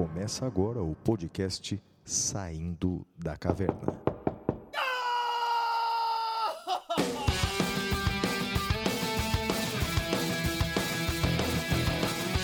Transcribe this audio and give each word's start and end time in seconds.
Começa 0.00 0.46
agora 0.46 0.82
o 0.82 0.94
podcast 1.04 1.78
Saindo 2.06 3.06
da 3.18 3.36
Caverna. 3.36 4.00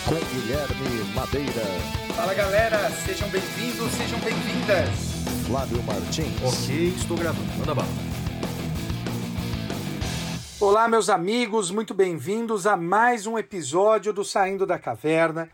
Com 0.05 0.15
Guilherme 0.35 1.15
Madeira, 1.15 1.63
Fala 2.15 2.35
galera, 2.35 2.91
sejam 2.91 3.27
bem-vindos, 3.31 3.91
sejam 3.93 4.21
bem-vindas. 4.21 5.47
Flávio 5.47 5.83
Martins, 5.85 6.37
Ok, 6.43 6.89
estou 6.89 7.17
gravando. 7.17 7.51
Manda 7.59 7.75
bala. 7.75 7.89
Olá, 10.61 10.89
meus 10.89 11.09
amigos, 11.09 11.71
muito 11.71 11.95
bem-vindos 11.95 12.67
a 12.67 12.77
mais 12.77 13.27
um 13.27 13.39
episódio 13.39 14.13
do 14.13 14.27
Saindo 14.27 14.67
da 14.67 14.79
Caverna. 14.79 15.49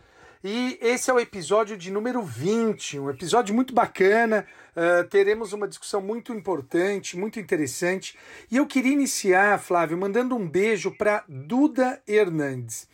E 0.45 0.77
esse 0.83 1.09
é 1.09 1.15
o 1.15 1.21
episódio 1.21 1.77
de 1.77 1.89
número 1.89 2.21
20, 2.21 2.99
um 2.99 3.09
episódio 3.09 3.55
muito 3.55 3.73
bacana. 3.73 4.45
Uh, 4.77 5.07
teremos 5.09 5.53
uma 5.53 5.69
discussão 5.69 6.01
muito 6.01 6.33
importante, 6.33 7.17
muito 7.17 7.39
interessante. 7.39 8.19
E 8.51 8.57
eu 8.57 8.67
queria 8.67 8.91
iniciar, 8.91 9.61
Flávio, 9.61 9.97
mandando 9.97 10.35
um 10.35 10.49
beijo 10.49 10.91
para 10.91 11.23
Duda 11.29 12.03
Hernandes. 12.09 12.89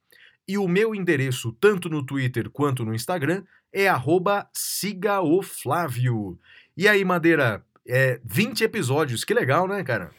e 0.47 0.55
o 0.59 0.67
meu 0.67 0.93
endereço, 0.93 1.51
tanto 1.59 1.89
no 1.89 2.05
Twitter 2.05 2.47
quanto 2.51 2.85
no 2.85 2.93
Instagram, 2.93 3.43
é 3.73 3.87
arroba 3.87 4.47
siga 4.53 5.19
o 5.19 5.41
Flávio. 5.41 6.37
E 6.77 6.87
aí, 6.87 7.03
Madeira, 7.03 7.65
é, 7.87 8.19
20 8.23 8.63
episódios, 8.63 9.23
que 9.23 9.33
legal, 9.33 9.67
né, 9.67 9.83
cara? 9.83 10.11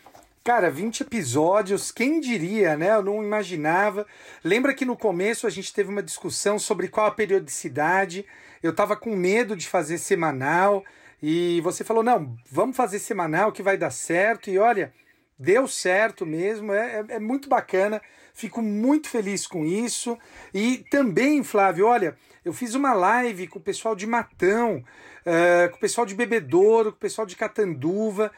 Cara, 0.42 0.70
20 0.70 1.02
episódios, 1.02 1.92
quem 1.92 2.20
diria, 2.20 2.76
né? 2.76 2.94
Eu 2.94 3.02
não 3.02 3.22
imaginava. 3.22 4.06
Lembra 4.42 4.72
que 4.72 4.86
no 4.86 4.96
começo 4.96 5.46
a 5.46 5.50
gente 5.50 5.74
teve 5.74 5.90
uma 5.90 6.02
discussão 6.02 6.58
sobre 6.58 6.88
qual 6.88 7.06
a 7.06 7.10
periodicidade. 7.10 8.24
Eu 8.62 8.74
tava 8.74 8.96
com 8.96 9.14
medo 9.14 9.54
de 9.54 9.68
fazer 9.68 9.98
semanal 9.98 10.82
e 11.22 11.60
você 11.60 11.84
falou: 11.84 12.02
não, 12.02 12.34
vamos 12.50 12.76
fazer 12.76 12.98
semanal 12.98 13.52
que 13.52 13.62
vai 13.62 13.76
dar 13.76 13.90
certo. 13.90 14.48
E 14.48 14.58
olha, 14.58 14.90
deu 15.38 15.68
certo 15.68 16.24
mesmo, 16.24 16.72
é, 16.72 17.04
é, 17.10 17.14
é 17.16 17.18
muito 17.18 17.46
bacana. 17.46 18.00
Fico 18.32 18.62
muito 18.62 19.08
feliz 19.08 19.46
com 19.46 19.66
isso. 19.66 20.16
E 20.54 20.78
também, 20.90 21.42
Flávio, 21.42 21.86
olha, 21.86 22.16
eu 22.44 22.52
fiz 22.52 22.74
uma 22.74 22.94
live 22.94 23.48
com 23.48 23.58
o 23.58 23.62
pessoal 23.62 23.94
de 23.94 24.06
Matão, 24.06 24.82
uh, 25.28 25.70
com 25.70 25.76
o 25.76 25.80
pessoal 25.80 26.06
de 26.06 26.14
Bebedouro, 26.14 26.92
com 26.92 26.96
o 26.96 27.00
pessoal 27.00 27.26
de 27.26 27.36
Catanduva 27.36 28.32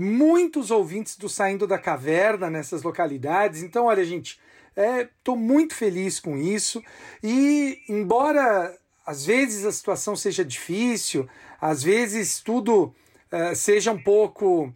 muitos 0.00 0.70
ouvintes 0.70 1.16
do 1.16 1.28
Saindo 1.28 1.66
da 1.66 1.76
Caverna 1.76 2.48
nessas 2.48 2.84
localidades. 2.84 3.64
Então, 3.64 3.86
olha, 3.86 4.04
gente, 4.04 4.38
estou 4.76 5.34
é, 5.34 5.38
muito 5.38 5.74
feliz 5.74 6.20
com 6.20 6.38
isso. 6.38 6.80
E, 7.20 7.82
embora 7.88 8.78
às 9.04 9.26
vezes 9.26 9.64
a 9.64 9.72
situação 9.72 10.14
seja 10.14 10.44
difícil, 10.44 11.28
às 11.60 11.82
vezes 11.82 12.40
tudo 12.40 12.94
uh, 13.32 13.56
seja 13.56 13.90
um 13.90 14.00
pouco. 14.00 14.72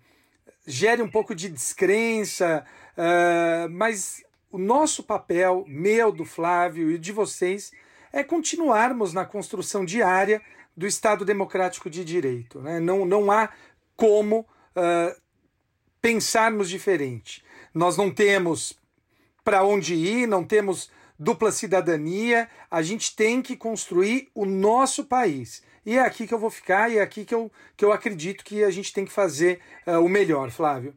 gere 0.66 1.02
um 1.02 1.08
pouco 1.08 1.36
de 1.36 1.48
descrença, 1.48 2.64
uh, 2.96 3.70
mas 3.70 4.24
o 4.50 4.58
nosso 4.58 5.04
papel, 5.04 5.64
meu, 5.68 6.10
do 6.10 6.24
Flávio 6.24 6.90
e 6.90 6.98
de 6.98 7.12
vocês, 7.12 7.70
é 8.12 8.24
continuarmos 8.24 9.12
na 9.12 9.24
construção 9.24 9.84
diária 9.84 10.42
do 10.76 10.86
Estado 10.86 11.24
Democrático 11.24 11.90
de 11.90 12.04
Direito. 12.04 12.60
Né? 12.60 12.80
Não, 12.80 13.04
não 13.04 13.30
há 13.30 13.50
como 13.96 14.40
uh, 14.40 15.20
pensarmos 16.00 16.68
diferente. 16.68 17.44
Nós 17.74 17.96
não 17.96 18.10
temos 18.10 18.78
para 19.44 19.64
onde 19.64 19.94
ir, 19.94 20.26
não 20.26 20.44
temos 20.44 20.90
dupla 21.18 21.52
cidadania, 21.52 22.48
a 22.70 22.82
gente 22.82 23.14
tem 23.14 23.40
que 23.40 23.56
construir 23.56 24.28
o 24.34 24.44
nosso 24.44 25.04
país. 25.04 25.62
E 25.84 25.96
é 25.96 26.00
aqui 26.00 26.26
que 26.26 26.34
eu 26.34 26.38
vou 26.38 26.50
ficar 26.50 26.90
e 26.90 26.98
é 26.98 27.02
aqui 27.02 27.24
que 27.24 27.34
eu, 27.34 27.50
que 27.76 27.84
eu 27.84 27.92
acredito 27.92 28.44
que 28.44 28.62
a 28.62 28.70
gente 28.70 28.92
tem 28.92 29.04
que 29.04 29.12
fazer 29.12 29.60
uh, 29.86 29.98
o 29.98 30.08
melhor, 30.08 30.50
Flávio. 30.50 30.94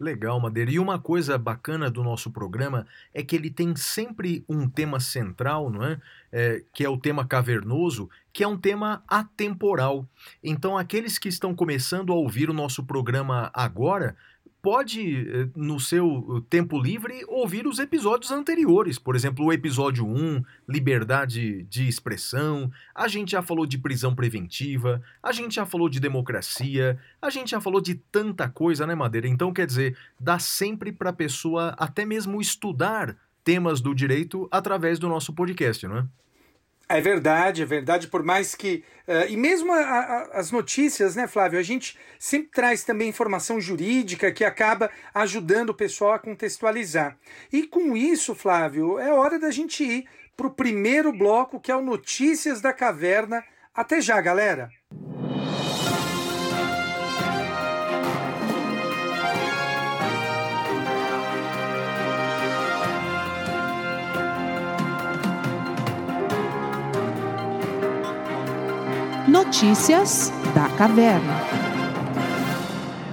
Legal, 0.00 0.40
Madeira. 0.40 0.70
E 0.70 0.78
uma 0.78 0.98
coisa 0.98 1.36
bacana 1.36 1.90
do 1.90 2.02
nosso 2.02 2.30
programa 2.30 2.86
é 3.12 3.22
que 3.22 3.36
ele 3.36 3.50
tem 3.50 3.76
sempre 3.76 4.42
um 4.48 4.66
tema 4.66 4.98
central, 4.98 5.68
não 5.68 5.84
é? 5.84 6.00
é? 6.32 6.64
que 6.72 6.82
é 6.82 6.88
o 6.88 6.96
tema 6.96 7.26
cavernoso, 7.26 8.08
que 8.32 8.42
é 8.42 8.48
um 8.48 8.56
tema 8.56 9.04
atemporal. 9.06 10.08
Então, 10.42 10.78
aqueles 10.78 11.18
que 11.18 11.28
estão 11.28 11.54
começando 11.54 12.14
a 12.14 12.16
ouvir 12.16 12.48
o 12.48 12.54
nosso 12.54 12.82
programa 12.82 13.50
agora 13.52 14.16
pode, 14.62 15.28
eh, 15.28 15.48
no 15.56 15.80
seu 15.80 16.44
tempo 16.48 16.78
livre, 16.78 17.24
ouvir 17.28 17.66
os 17.66 17.78
episódios 17.78 18.30
anteriores. 18.30 18.98
Por 18.98 19.16
exemplo, 19.16 19.44
o 19.44 19.52
episódio 19.52 20.06
1, 20.06 20.42
Liberdade 20.68 21.62
de 21.64 21.88
Expressão. 21.88 22.70
A 22.94 23.08
gente 23.08 23.32
já 23.32 23.42
falou 23.42 23.66
de 23.66 23.78
prisão 23.78 24.14
preventiva. 24.14 25.02
A 25.22 25.32
gente 25.32 25.54
já 25.54 25.66
falou 25.66 25.88
de 25.88 26.00
democracia. 26.00 26.98
A 27.20 27.30
gente 27.30 27.50
já 27.50 27.60
falou 27.60 27.80
de 27.80 27.94
tanta 27.94 28.48
coisa, 28.48 28.86
né, 28.86 28.94
Madeira? 28.94 29.28
Então, 29.28 29.52
quer 29.52 29.66
dizer, 29.66 29.96
dá 30.18 30.38
sempre 30.38 30.92
para 30.92 31.10
a 31.10 31.14
pessoa 31.14 31.74
até 31.78 32.04
mesmo 32.04 32.40
estudar 32.40 33.16
temas 33.42 33.80
do 33.80 33.94
direito 33.94 34.48
através 34.50 34.98
do 34.98 35.08
nosso 35.08 35.32
podcast, 35.32 35.86
não 35.86 35.98
é? 35.98 36.06
É 36.92 37.00
verdade, 37.00 37.62
é 37.62 37.64
verdade. 37.64 38.08
Por 38.08 38.24
mais 38.24 38.56
que. 38.56 38.82
Uh, 39.06 39.30
e 39.30 39.36
mesmo 39.36 39.72
a, 39.72 39.78
a, 39.78 40.22
as 40.40 40.50
notícias, 40.50 41.14
né, 41.14 41.28
Flávio? 41.28 41.56
A 41.56 41.62
gente 41.62 41.96
sempre 42.18 42.50
traz 42.50 42.82
também 42.82 43.08
informação 43.08 43.60
jurídica 43.60 44.32
que 44.32 44.44
acaba 44.44 44.90
ajudando 45.14 45.70
o 45.70 45.74
pessoal 45.74 46.14
a 46.14 46.18
contextualizar. 46.18 47.16
E 47.52 47.64
com 47.64 47.96
isso, 47.96 48.34
Flávio, 48.34 48.98
é 48.98 49.12
hora 49.12 49.38
da 49.38 49.52
gente 49.52 49.84
ir 49.84 50.08
para 50.36 50.48
o 50.48 50.50
primeiro 50.50 51.12
bloco, 51.12 51.60
que 51.60 51.70
é 51.70 51.76
o 51.76 51.80
Notícias 51.80 52.60
da 52.60 52.72
Caverna. 52.72 53.44
Até 53.72 54.00
já, 54.00 54.20
galera! 54.20 54.68
Notícias 69.50 70.30
da 70.54 70.68
Caverna. 70.76 71.40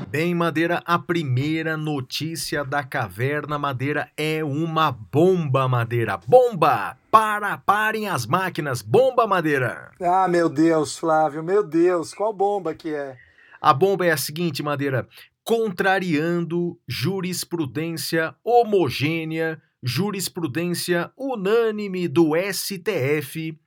Bem, 0.07 0.35
Madeira, 0.35 0.83
a 0.85 0.99
primeira 0.99 1.75
notícia 1.75 2.63
da 2.63 2.83
Caverna 2.83 3.57
Madeira 3.57 4.11
é 4.15 4.43
uma 4.43 4.91
bomba, 4.91 5.67
Madeira. 5.67 6.15
Bomba! 6.27 6.95
Para, 7.09 7.57
parem 7.57 8.07
as 8.07 8.27
máquinas. 8.27 8.83
Bomba, 8.83 9.25
Madeira. 9.25 9.89
Ah, 9.99 10.27
meu 10.27 10.47
Deus, 10.47 10.95
Flávio, 10.95 11.41
meu 11.41 11.63
Deus, 11.63 12.13
qual 12.13 12.31
bomba 12.31 12.75
que 12.75 12.93
é? 12.93 13.17
A 13.59 13.73
bomba 13.73 14.05
é 14.05 14.11
a 14.11 14.17
seguinte, 14.17 14.61
Madeira. 14.61 15.07
Contrariando 15.43 16.77
jurisprudência 16.87 18.35
homogênea, 18.43 19.59
jurisprudência 19.81 21.11
unânime 21.17 22.07
do 22.07 22.33
STF, 22.35 23.57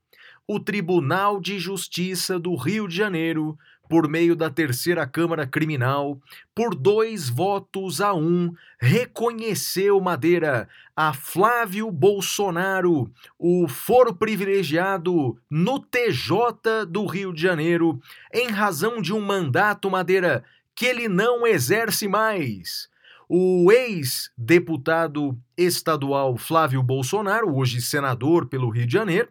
o 0.53 0.59
Tribunal 0.59 1.41
de 1.41 1.61
Justiça 1.61 2.37
do 2.37 2.57
Rio 2.57 2.89
de 2.89 2.97
Janeiro, 2.97 3.57
por 3.89 4.09
meio 4.09 4.35
da 4.35 4.51
Terceira 4.51 5.07
Câmara 5.07 5.47
Criminal, 5.47 6.21
por 6.53 6.75
dois 6.75 7.29
votos 7.29 8.01
a 8.01 8.13
um, 8.13 8.53
reconheceu 8.81 10.01
Madeira 10.01 10.69
a 10.97 11.13
Flávio 11.13 11.89
Bolsonaro, 11.93 13.09
o 13.39 13.69
foro 13.69 14.13
privilegiado 14.13 15.39
no 15.49 15.79
TJ 15.79 16.85
do 16.89 17.07
Rio 17.07 17.33
de 17.33 17.41
Janeiro, 17.41 18.03
em 18.35 18.49
razão 18.49 19.01
de 19.01 19.13
um 19.13 19.21
mandato 19.21 19.89
Madeira 19.89 20.43
que 20.75 20.85
ele 20.85 21.09
não 21.09 21.47
exerce 21.47 22.09
mais. 22.09 22.89
O 23.29 23.71
ex-deputado 23.71 25.39
estadual 25.57 26.37
Flávio 26.37 26.83
Bolsonaro, 26.83 27.57
hoje 27.57 27.81
senador 27.81 28.47
pelo 28.47 28.69
Rio 28.69 28.89
de 28.89 28.93
Janeiro, 28.93 29.29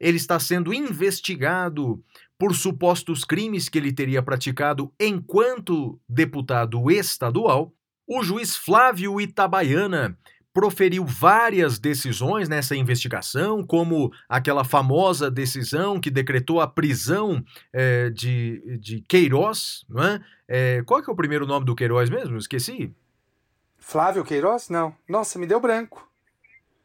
ele 0.00 0.16
está 0.16 0.38
sendo 0.38 0.72
investigado 0.72 2.02
por 2.38 2.54
supostos 2.54 3.24
crimes 3.24 3.68
que 3.68 3.78
ele 3.78 3.92
teria 3.92 4.22
praticado 4.22 4.92
enquanto 5.00 5.98
deputado 6.08 6.90
estadual. 6.90 7.72
O 8.06 8.22
juiz 8.22 8.56
Flávio 8.56 9.20
Itabaiana 9.20 10.16
proferiu 10.56 11.04
várias 11.04 11.78
decisões 11.78 12.48
nessa 12.48 12.74
investigação, 12.74 13.62
como 13.62 14.10
aquela 14.26 14.64
famosa 14.64 15.30
decisão 15.30 16.00
que 16.00 16.10
decretou 16.10 16.62
a 16.62 16.66
prisão 16.66 17.44
é, 17.72 18.08
de, 18.08 18.78
de 18.80 19.02
Queiroz. 19.02 19.84
Não 19.86 20.02
é? 20.02 20.20
É, 20.48 20.82
qual 20.86 21.02
que 21.02 21.10
é 21.10 21.12
o 21.12 21.16
primeiro 21.16 21.46
nome 21.46 21.66
do 21.66 21.74
Queiroz 21.74 22.08
mesmo? 22.08 22.38
Esqueci. 22.38 22.90
Flávio 23.76 24.24
Queiroz? 24.24 24.70
Não. 24.70 24.94
Nossa, 25.06 25.38
me 25.38 25.46
deu 25.46 25.60
branco. 25.60 26.10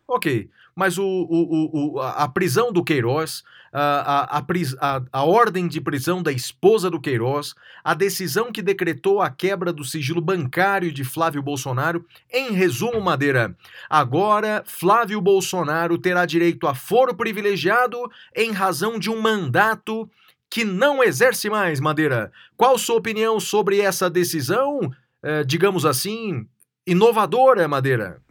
Ok, 0.06 0.50
mas 0.76 0.98
o, 0.98 1.04
o, 1.04 1.96
o, 1.96 2.00
a 2.00 2.28
prisão 2.28 2.72
do 2.72 2.84
Queiroz, 2.84 3.44
a, 3.74 4.38
a, 4.38 4.44
a, 4.80 5.02
a, 5.12 5.24
ordem 5.24 5.68
de 5.68 5.80
prisão 5.80 6.22
da 6.22 6.32
esposa 6.32 6.90
do 6.90 7.00
Queiroz, 7.00 7.54
a 7.84 7.94
decisão 7.94 8.52
que 8.52 8.62
decretou 8.62 9.22
a 9.22 9.30
quebra 9.30 9.72
do 9.72 9.84
sigilo 9.84 10.22
bancário 10.22 10.92
de 10.92 11.04
Flávio 11.04 11.42
Bolsonaro. 11.42 12.06
Em 12.32 12.52
resumo, 12.52 13.00
Madeira, 13.00 13.56
agora 13.90 14.64
Flávio 14.66 15.22
Bolsonaro 15.22 15.98
terá 15.98 16.26
direito 16.26 16.68
a 16.68 16.76
foro 16.76 17.16
privilegiado 17.16 17.98
em 18.36 18.52
razão 18.52 19.00
de 19.00 19.10
um 19.10 19.22
mandato 19.22 20.10
que 20.50 20.66
não 20.66 21.02
exerce 21.02 21.50
mais, 21.50 21.80
Madeira. 21.80 22.30
Qual 22.58 22.78
sua 22.78 22.98
opinião 22.98 23.40
sobre 23.40 23.80
essa 23.80 24.10
decisão, 24.10 24.92
eh, 25.24 25.46
digamos 25.46 25.86
assim, 25.86 26.46
inovadora, 26.86 27.70
Madeira? 27.70 28.22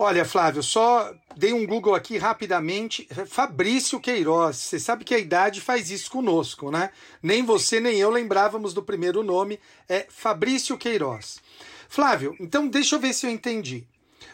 Olha, 0.00 0.24
Flávio, 0.24 0.62
só 0.62 1.12
dei 1.36 1.52
um 1.52 1.66
Google 1.66 1.92
aqui 1.92 2.18
rapidamente. 2.18 3.08
Fabrício 3.26 3.98
Queiroz. 3.98 4.56
Você 4.56 4.78
sabe 4.78 5.04
que 5.04 5.12
a 5.12 5.18
idade 5.18 5.60
faz 5.60 5.90
isso 5.90 6.08
conosco, 6.08 6.70
né? 6.70 6.90
Nem 7.20 7.44
você 7.44 7.80
nem 7.80 7.98
eu 7.98 8.08
lembrávamos 8.08 8.72
do 8.72 8.80
primeiro 8.80 9.24
nome. 9.24 9.58
É 9.88 10.06
Fabrício 10.08 10.78
Queiroz. 10.78 11.40
Flávio, 11.88 12.36
então 12.38 12.68
deixa 12.68 12.94
eu 12.94 13.00
ver 13.00 13.12
se 13.12 13.26
eu 13.26 13.30
entendi. 13.30 13.88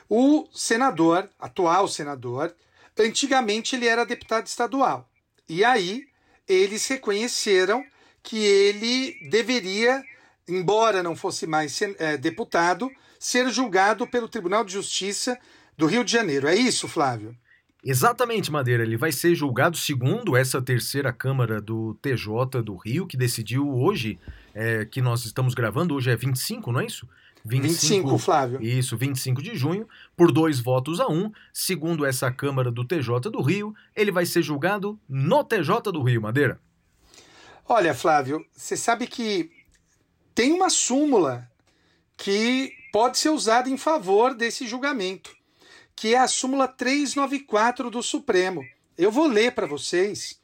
O 0.06 0.46
senador, 0.52 1.30
atual 1.40 1.88
senador, 1.88 2.54
antigamente 2.98 3.74
ele 3.74 3.86
era 3.86 4.04
deputado 4.04 4.46
estadual. 4.46 5.08
E 5.48 5.64
aí 5.64 6.06
eles 6.46 6.86
reconheceram 6.88 7.82
que 8.22 8.36
ele 8.36 9.16
deveria, 9.30 10.02
embora 10.46 11.02
não 11.02 11.16
fosse 11.16 11.46
mais 11.46 11.80
é, 11.80 12.18
deputado, 12.18 12.90
ser 13.24 13.50
julgado 13.50 14.06
pelo 14.06 14.28
Tribunal 14.28 14.62
de 14.62 14.74
Justiça 14.74 15.38
do 15.78 15.86
Rio 15.86 16.04
de 16.04 16.12
Janeiro. 16.12 16.46
É 16.46 16.54
isso, 16.54 16.86
Flávio? 16.86 17.34
Exatamente, 17.82 18.52
Madeira. 18.52 18.82
Ele 18.82 18.98
vai 18.98 19.12
ser 19.12 19.34
julgado 19.34 19.78
segundo 19.78 20.36
essa 20.36 20.60
terceira 20.60 21.10
Câmara 21.10 21.58
do 21.58 21.94
TJ 22.02 22.62
do 22.62 22.76
Rio, 22.76 23.06
que 23.06 23.16
decidiu 23.16 23.66
hoje, 23.66 24.18
é, 24.54 24.84
que 24.84 25.00
nós 25.00 25.24
estamos 25.24 25.54
gravando, 25.54 25.94
hoje 25.94 26.10
é 26.10 26.16
25, 26.16 26.70
não 26.70 26.80
é 26.80 26.84
isso? 26.84 27.08
25, 27.46 28.08
25, 28.08 28.18
Flávio. 28.18 28.62
Isso, 28.62 28.94
25 28.94 29.42
de 29.42 29.54
junho, 29.54 29.88
por 30.14 30.30
dois 30.30 30.60
votos 30.60 31.00
a 31.00 31.08
um, 31.08 31.32
segundo 31.50 32.04
essa 32.04 32.30
Câmara 32.30 32.70
do 32.70 32.84
TJ 32.84 33.30
do 33.30 33.40
Rio, 33.40 33.74
ele 33.96 34.12
vai 34.12 34.26
ser 34.26 34.42
julgado 34.42 35.00
no 35.08 35.42
TJ 35.42 35.80
do 35.90 36.02
Rio, 36.02 36.20
Madeira. 36.20 36.60
Olha, 37.66 37.94
Flávio, 37.94 38.44
você 38.54 38.76
sabe 38.76 39.06
que 39.06 39.50
tem 40.34 40.52
uma 40.52 40.68
súmula 40.68 41.50
que 42.16 42.72
pode 42.92 43.18
ser 43.18 43.30
usada 43.30 43.68
em 43.68 43.76
favor 43.76 44.34
desse 44.34 44.66
julgamento, 44.66 45.34
que 45.96 46.14
é 46.14 46.18
a 46.18 46.28
súmula 46.28 46.68
394 46.68 47.90
do 47.90 48.02
Supremo. 48.02 48.64
Eu 48.96 49.10
vou 49.10 49.26
ler 49.26 49.52
para 49.52 49.66
vocês. 49.66 50.40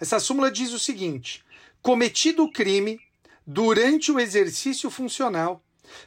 Essa 0.00 0.20
súmula 0.20 0.50
diz 0.50 0.72
o 0.72 0.78
seguinte: 0.78 1.44
cometido 1.82 2.44
o 2.44 2.52
crime 2.52 3.00
durante 3.46 4.12
o 4.12 4.20
exercício 4.20 4.90
funcional, 4.90 5.62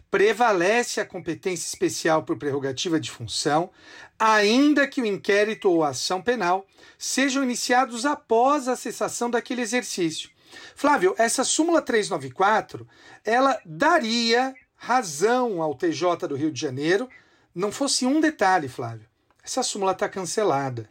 prevalece 0.10 1.02
a 1.02 1.06
competência 1.06 1.68
especial 1.68 2.24
por 2.24 2.38
prerrogativa 2.38 3.00
de 3.00 3.10
função, 3.10 3.72
ainda 4.20 4.88
que 4.88 5.02
o 5.02 5.06
inquérito 5.06 5.70
ou 5.70 5.84
a 5.84 5.90
ação 5.90 6.22
penal 6.22 6.68
sejam 6.98 7.44
iniciados 7.44 8.06
após 8.06 8.68
a 8.68 8.76
cessação 8.76 9.30
daquele 9.30 9.62
exercício. 9.62 10.30
Flávio, 10.76 11.16
essa 11.18 11.44
súmula 11.44 11.82
394, 11.82 12.88
ela 13.26 13.60
daria 13.66 14.54
razão 14.84 15.62
ao 15.62 15.76
TJ 15.76 16.28
do 16.28 16.36
Rio 16.36 16.52
de 16.52 16.60
Janeiro, 16.60 17.08
não 17.54 17.72
fosse 17.72 18.04
um 18.04 18.20
detalhe, 18.20 18.68
Flávio. 18.68 19.08
Essa 19.44 19.62
súmula 19.62 19.92
está 19.92 20.10
cancelada. 20.10 20.90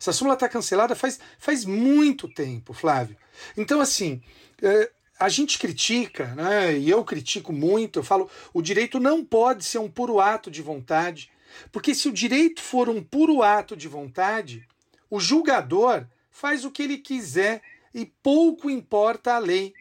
Essa 0.00 0.10
súmula 0.10 0.32
está 0.32 0.48
cancelada 0.48 0.96
faz, 0.96 1.20
faz 1.38 1.66
muito 1.66 2.32
tempo, 2.32 2.72
Flávio. 2.72 3.14
Então, 3.54 3.78
assim, 3.78 4.22
é, 4.62 4.90
a 5.20 5.28
gente 5.28 5.58
critica, 5.58 6.34
né, 6.34 6.78
e 6.78 6.88
eu 6.88 7.04
critico 7.04 7.52
muito, 7.52 7.98
eu 7.98 8.02
falo, 8.02 8.30
o 8.54 8.62
direito 8.62 8.98
não 8.98 9.22
pode 9.22 9.66
ser 9.66 9.80
um 9.80 9.90
puro 9.90 10.18
ato 10.18 10.50
de 10.50 10.62
vontade, 10.62 11.30
porque 11.70 11.94
se 11.94 12.08
o 12.08 12.12
direito 12.12 12.62
for 12.62 12.88
um 12.88 13.02
puro 13.02 13.42
ato 13.42 13.76
de 13.76 13.86
vontade, 13.86 14.66
o 15.10 15.20
julgador 15.20 16.06
faz 16.30 16.64
o 16.64 16.70
que 16.70 16.82
ele 16.82 16.96
quiser 16.96 17.60
e 17.92 18.06
pouco 18.06 18.70
importa 18.70 19.34
a 19.34 19.38
lei. 19.38 19.74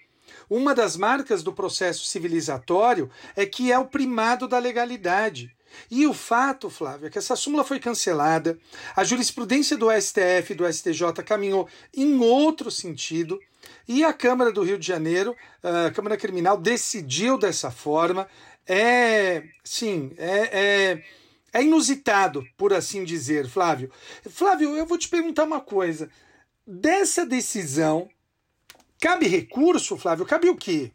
Uma 0.50 0.76
das 0.76 0.96
marcas 0.96 1.44
do 1.44 1.54
processo 1.54 2.06
civilizatório 2.06 3.10
é 3.36 3.46
que 3.46 3.72
é 3.72 3.80
o 3.80 3.86
primado 3.86 4.48
da 4.48 4.60
legalidade. 4.60 5.56
E 5.90 6.08
o 6.08 6.14
fato, 6.14 6.70
Flávio, 6.70 7.08
é 7.08 7.10
que 7.10 7.18
essa 7.18 7.36
súmula 7.36 7.64
foi 7.64 7.80
cancelada, 7.80 8.58
a 8.96 9.04
jurisprudência 9.04 9.78
do 9.78 9.90
STF 9.92 10.52
e 10.52 10.56
do 10.56 10.72
STJ 10.72 11.24
caminhou 11.26 11.68
em 11.94 12.18
outro 12.20 12.72
sentido, 12.72 13.40
e 13.88 14.04
a 14.04 14.14
Câmara 14.14 14.52
do 14.52 14.64
Rio 14.64 14.78
de 14.78 14.86
Janeiro, 14.86 15.36
a 15.62 15.92
Câmara 15.92 16.18
Criminal, 16.18 16.58
decidiu 16.58 17.38
dessa 17.38 17.70
forma. 17.70 18.28
É, 18.68 19.44
sim, 19.64 20.12
é, 20.18 20.60
é, 20.60 21.04
é 21.54 21.64
inusitado, 21.64 22.46
por 22.58 22.74
assim 22.74 23.04
dizer, 23.04 23.48
Flávio. 23.48 23.92
Flávio, 24.30 24.76
eu 24.76 24.86
vou 24.86 24.98
te 24.98 25.08
perguntar 25.08 25.44
uma 25.44 25.62
coisa. 25.62 26.10
Dessa 26.66 27.26
decisão, 27.26 28.10
Cabe 29.02 29.28
recurso, 29.28 29.98
Flávio? 29.98 30.26
Cabe 30.26 30.50
o 30.50 30.56
quê? 30.56 30.92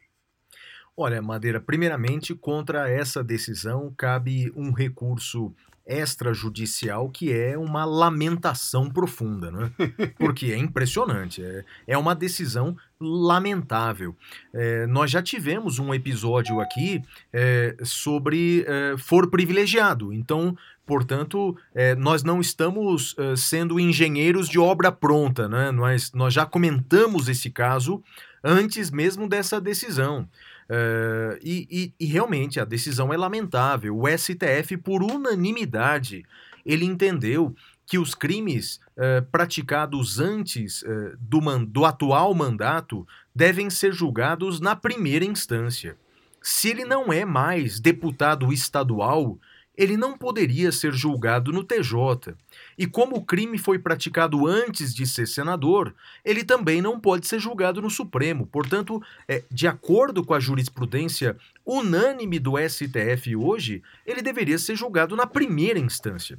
Olha, 0.96 1.22
Madeira, 1.22 1.60
primeiramente, 1.60 2.34
contra 2.34 2.88
essa 2.88 3.22
decisão 3.24 3.92
cabe 3.96 4.52
um 4.54 4.72
recurso 4.72 5.54
extrajudicial 5.86 7.08
que 7.08 7.32
é 7.32 7.58
uma 7.58 7.84
lamentação 7.84 8.88
profunda, 8.88 9.50
né? 9.50 9.72
Porque 10.18 10.46
é 10.52 10.56
impressionante, 10.56 11.42
é, 11.42 11.64
é 11.86 11.98
uma 11.98 12.14
decisão 12.14 12.76
lamentável. 13.00 14.14
É, 14.54 14.86
nós 14.86 15.10
já 15.10 15.22
tivemos 15.22 15.78
um 15.78 15.92
episódio 15.92 16.60
aqui 16.60 17.02
é, 17.32 17.76
sobre 17.82 18.64
é, 18.68 18.94
for 18.98 19.28
privilegiado, 19.28 20.12
então, 20.12 20.56
portanto, 20.90 21.56
é, 21.72 21.94
nós 21.94 22.24
não 22.24 22.40
estamos 22.40 23.14
é, 23.16 23.36
sendo 23.36 23.78
engenheiros 23.78 24.48
de 24.48 24.58
obra 24.58 24.90
pronta, 24.90 25.48
né? 25.48 25.70
Nós, 25.70 26.10
nós 26.12 26.34
já 26.34 26.44
comentamos 26.44 27.28
esse 27.28 27.48
caso 27.48 28.02
antes 28.42 28.90
mesmo 28.90 29.28
dessa 29.28 29.60
decisão. 29.60 30.28
Uh, 30.68 31.38
e, 31.42 31.68
e, 31.70 32.04
e, 32.04 32.06
realmente 32.06 32.58
a 32.58 32.64
decisão 32.64 33.12
é 33.12 33.16
lamentável. 33.16 33.96
O 33.96 34.08
STF, 34.08 34.76
por 34.78 35.00
unanimidade, 35.00 36.24
ele 36.66 36.84
entendeu 36.84 37.54
que 37.86 37.96
os 37.96 38.12
crimes 38.12 38.80
uh, 38.96 39.24
praticados 39.30 40.18
antes 40.18 40.82
do, 41.20 41.40
do 41.66 41.84
atual 41.84 42.34
mandato 42.34 43.06
devem 43.32 43.70
ser 43.70 43.92
julgados 43.92 44.60
na 44.60 44.74
primeira 44.74 45.24
instância. 45.24 45.96
Se 46.42 46.68
ele 46.68 46.84
não 46.84 47.12
é 47.12 47.24
mais 47.24 47.78
deputado 47.78 48.52
estadual, 48.52 49.38
ele 49.80 49.96
não 49.96 50.14
poderia 50.14 50.70
ser 50.70 50.92
julgado 50.92 51.50
no 51.50 51.64
TJ. 51.64 52.34
E 52.76 52.86
como 52.86 53.16
o 53.16 53.24
crime 53.24 53.56
foi 53.56 53.78
praticado 53.78 54.46
antes 54.46 54.94
de 54.94 55.06
ser 55.06 55.26
senador, 55.26 55.94
ele 56.22 56.44
também 56.44 56.82
não 56.82 57.00
pode 57.00 57.26
ser 57.26 57.40
julgado 57.40 57.80
no 57.80 57.88
Supremo. 57.88 58.46
Portanto, 58.46 59.02
é, 59.26 59.42
de 59.50 59.66
acordo 59.66 60.22
com 60.22 60.34
a 60.34 60.38
jurisprudência 60.38 61.34
unânime 61.64 62.38
do 62.38 62.58
STF 62.58 63.34
hoje, 63.34 63.82
ele 64.04 64.20
deveria 64.20 64.58
ser 64.58 64.76
julgado 64.76 65.16
na 65.16 65.26
primeira 65.26 65.78
instância. 65.78 66.38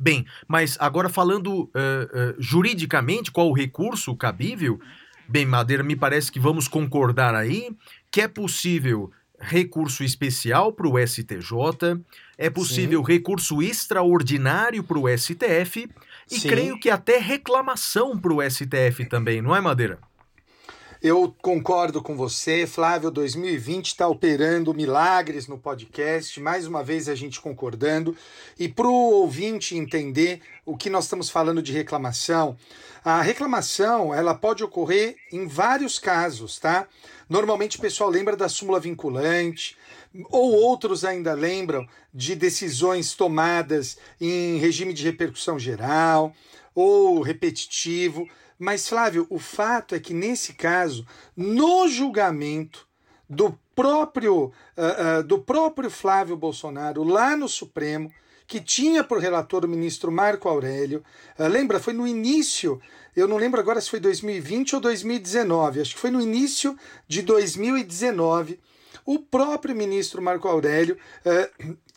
Bem, 0.00 0.24
mas 0.48 0.78
agora 0.80 1.10
falando 1.10 1.64
uh, 1.64 1.66
uh, 1.66 2.34
juridicamente, 2.38 3.30
qual 3.30 3.50
o 3.50 3.54
recurso 3.54 4.16
cabível? 4.16 4.80
Bem, 5.28 5.44
Madeira, 5.44 5.82
me 5.82 5.94
parece 5.94 6.32
que 6.32 6.40
vamos 6.40 6.68
concordar 6.68 7.34
aí 7.34 7.76
que 8.10 8.22
é 8.22 8.28
possível 8.28 9.12
recurso 9.42 10.04
especial 10.04 10.72
para 10.72 10.88
o 10.88 10.96
STJ, 10.98 12.00
é 12.42 12.50
possível 12.50 13.04
Sim. 13.04 13.12
recurso 13.12 13.62
extraordinário 13.62 14.82
para 14.82 14.98
o 14.98 15.06
STF 15.08 15.88
e 16.28 16.40
Sim. 16.40 16.48
creio 16.48 16.80
que 16.80 16.90
até 16.90 17.18
reclamação 17.18 18.18
para 18.18 18.32
o 18.32 18.42
STF 18.42 19.04
também, 19.08 19.40
não 19.40 19.54
é, 19.54 19.60
Madeira? 19.60 20.00
Eu 21.00 21.34
concordo 21.40 22.02
com 22.02 22.16
você, 22.16 22.66
Flávio. 22.66 23.10
2020 23.12 23.86
está 23.86 24.08
operando 24.08 24.74
milagres 24.74 25.46
no 25.46 25.56
podcast, 25.56 26.40
mais 26.40 26.66
uma 26.66 26.82
vez 26.82 27.08
a 27.08 27.14
gente 27.14 27.40
concordando. 27.40 28.16
E 28.58 28.68
para 28.68 28.86
o 28.88 29.10
ouvinte 29.12 29.76
entender 29.76 30.40
o 30.64 30.76
que 30.76 30.90
nós 30.90 31.04
estamos 31.04 31.30
falando 31.30 31.62
de 31.62 31.72
reclamação, 31.72 32.56
a 33.04 33.20
reclamação 33.20 34.14
ela 34.14 34.34
pode 34.34 34.62
ocorrer 34.62 35.16
em 35.32 35.46
vários 35.46 35.98
casos, 35.98 36.58
tá? 36.58 36.86
Normalmente 37.28 37.78
o 37.78 37.80
pessoal 37.80 38.10
lembra 38.10 38.36
da 38.36 38.48
súmula 38.48 38.78
vinculante, 38.78 39.76
ou 40.30 40.52
outros 40.52 41.04
ainda 41.04 41.32
lembram 41.32 41.86
de 42.12 42.34
decisões 42.34 43.14
tomadas 43.14 43.96
em 44.20 44.58
regime 44.58 44.92
de 44.92 45.04
repercussão 45.04 45.58
geral 45.58 46.34
ou 46.74 47.20
repetitivo. 47.20 48.28
Mas, 48.58 48.88
Flávio, 48.88 49.26
o 49.28 49.38
fato 49.38 49.94
é 49.94 50.00
que 50.00 50.14
nesse 50.14 50.52
caso, 50.52 51.06
no 51.36 51.88
julgamento 51.88 52.86
do 53.28 53.58
próprio, 53.74 54.44
uh, 54.44 54.52
uh, 55.20 55.22
do 55.22 55.38
próprio 55.38 55.90
Flávio 55.90 56.36
Bolsonaro 56.36 57.02
lá 57.02 57.36
no 57.36 57.48
Supremo, 57.48 58.12
que 58.46 58.60
tinha 58.60 59.02
por 59.02 59.18
relator 59.18 59.64
o 59.64 59.68
ministro 59.68 60.12
Marco 60.12 60.48
Aurélio, 60.48 61.02
uh, 61.38 61.48
lembra, 61.48 61.80
foi 61.80 61.94
no 61.94 62.06
início, 62.06 62.80
eu 63.16 63.26
não 63.26 63.38
lembro 63.38 63.58
agora 63.58 63.80
se 63.80 63.88
foi 63.88 63.98
2020 63.98 64.74
ou 64.74 64.80
2019, 64.80 65.80
acho 65.80 65.94
que 65.94 66.00
foi 66.00 66.10
no 66.10 66.20
início 66.20 66.76
de 67.08 67.22
2019, 67.22 68.60
o 69.04 69.18
próprio 69.18 69.74
ministro 69.74 70.22
Marco 70.22 70.48
Aurélio, 70.48 70.96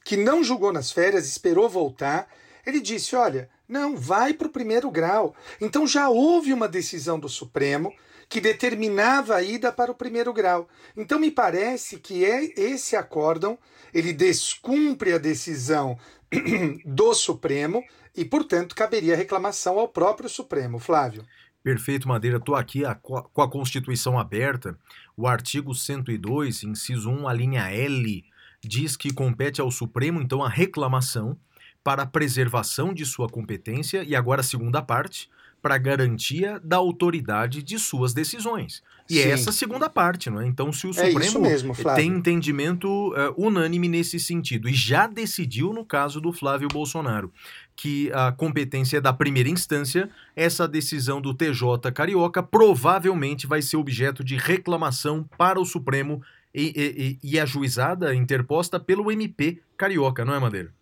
que 0.03 0.17
não 0.17 0.43
julgou 0.43 0.71
nas 0.71 0.91
férias, 0.91 1.27
esperou 1.27 1.69
voltar, 1.69 2.27
ele 2.65 2.79
disse: 2.79 3.15
olha 3.15 3.49
não, 3.67 3.95
vai 3.95 4.33
para 4.33 4.47
o 4.47 4.51
primeiro 4.51 4.89
grau. 4.91 5.35
Então 5.59 5.87
já 5.87 6.09
houve 6.09 6.53
uma 6.53 6.67
decisão 6.67 7.19
do 7.19 7.27
Supremo 7.27 7.93
que 8.29 8.41
determinava 8.41 9.35
a 9.35 9.41
ida 9.41 9.71
para 9.71 9.91
o 9.91 9.95
primeiro 9.95 10.33
grau. 10.33 10.67
Então 10.95 11.19
me 11.19 11.31
parece 11.31 11.97
que 11.97 12.25
é 12.25 12.53
esse 12.59 12.95
acórdão, 12.95 13.57
ele 13.93 14.13
descumpre 14.13 15.13
a 15.13 15.17
decisão 15.17 15.97
do 16.85 17.13
Supremo 17.13 17.83
e, 18.15 18.23
portanto, 18.23 18.75
caberia 18.75 19.15
reclamação 19.15 19.79
ao 19.79 19.87
próprio 19.87 20.29
Supremo. 20.29 20.79
Flávio. 20.79 21.25
Perfeito, 21.65 22.07
Madeira. 22.07 22.37
Estou 22.37 22.53
aqui 22.53 22.85
a, 22.85 22.93
com 22.93 23.41
a 23.41 23.49
Constituição 23.49 24.19
aberta. 24.19 24.77
O 25.17 25.25
artigo 25.25 25.73
102, 25.73 26.61
inciso 26.61 27.09
1, 27.09 27.27
a 27.27 27.33
linha 27.33 27.67
L, 27.71 28.23
diz 28.63 28.95
que 28.95 29.11
compete 29.11 29.59
ao 29.59 29.71
Supremo, 29.71 30.21
então, 30.21 30.43
a 30.43 30.47
reclamação 30.47 31.35
para 31.83 32.03
a 32.03 32.05
preservação 32.05 32.93
de 32.93 33.03
sua 33.03 33.27
competência 33.27 34.03
e 34.03 34.15
agora 34.15 34.41
a 34.41 34.43
segunda 34.43 34.79
parte, 34.79 35.27
para 35.59 35.79
garantia 35.79 36.61
da 36.63 36.77
autoridade 36.77 37.63
de 37.63 37.79
suas 37.79 38.13
decisões. 38.13 38.83
E 39.09 39.17
é 39.17 39.23
Sim. 39.23 39.29
é 39.29 39.31
essa 39.31 39.51
segunda 39.51 39.89
parte, 39.89 40.29
não 40.29 40.39
é? 40.39 40.45
Então, 40.45 40.71
se 40.71 40.85
o 40.85 40.91
é 40.91 40.93
Supremo 40.93 41.41
mesmo, 41.41 41.73
tem 41.95 42.11
entendimento 42.11 42.87
uh, 42.87 43.33
unânime 43.35 43.87
nesse 43.87 44.19
sentido 44.19 44.69
e 44.69 44.73
já 44.75 45.07
decidiu 45.07 45.73
no 45.73 45.83
caso 45.83 46.21
do 46.21 46.31
Flávio 46.31 46.67
Bolsonaro 46.67 47.33
que 47.75 48.11
a 48.13 48.31
competência 48.31 48.97
é 48.97 49.01
da 49.01 49.11
primeira 49.11 49.49
instância, 49.49 50.09
essa 50.35 50.67
decisão 50.67 51.19
do 51.19 51.33
TJ 51.33 51.91
Carioca 51.93 52.41
provavelmente 52.41 53.45
vai 53.45 53.61
ser 53.61 53.77
objeto 53.77 54.23
de 54.23 54.37
reclamação 54.37 55.27
para 55.37 55.59
o 55.59 55.65
Supremo 55.65 56.21
e, 56.53 57.19
e, 57.21 57.31
e 57.31 57.39
ajuizada, 57.39 58.15
interposta 58.15 58.79
pelo 58.79 59.11
MP 59.11 59.61
Carioca, 59.77 60.23
não 60.23 60.33
é, 60.33 60.39
Madeira? 60.39 60.73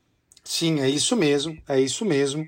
Sim, 0.43 0.81
é 0.81 0.89
isso 0.89 1.15
mesmo, 1.15 1.57
é 1.67 1.79
isso 1.79 2.05
mesmo. 2.05 2.43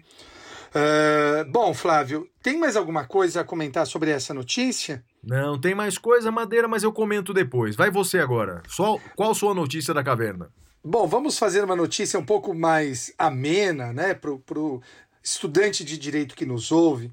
Uh, 0.75 1.49
bom, 1.49 1.73
Flávio, 1.73 2.29
tem 2.43 2.59
mais 2.59 2.75
alguma 2.75 3.05
coisa 3.05 3.41
a 3.41 3.43
comentar 3.45 3.87
sobre 3.87 4.11
essa 4.11 4.33
notícia? 4.33 5.03
Não, 5.23 5.59
tem 5.59 5.73
mais 5.73 5.97
coisa, 5.97 6.29
Madeira, 6.31 6.67
mas 6.67 6.83
eu 6.83 6.91
comento 6.91 7.33
depois. 7.33 7.75
Vai 7.75 7.89
você 7.89 8.19
agora. 8.19 8.61
Só, 8.67 8.99
qual 9.15 9.33
sua 9.33 9.55
notícia 9.55 9.93
da 9.93 10.03
caverna? 10.03 10.49
Bom, 10.87 11.07
vamos 11.07 11.39
fazer 11.39 11.63
uma 11.63 11.75
notícia 11.75 12.19
um 12.19 12.23
pouco 12.23 12.53
mais 12.53 13.11
amena, 13.17 13.91
né, 13.91 14.13
para 14.13 14.29
o 14.29 14.83
estudante 15.23 15.83
de 15.83 15.97
direito 15.97 16.35
que 16.35 16.45
nos 16.45 16.71
ouve. 16.71 17.11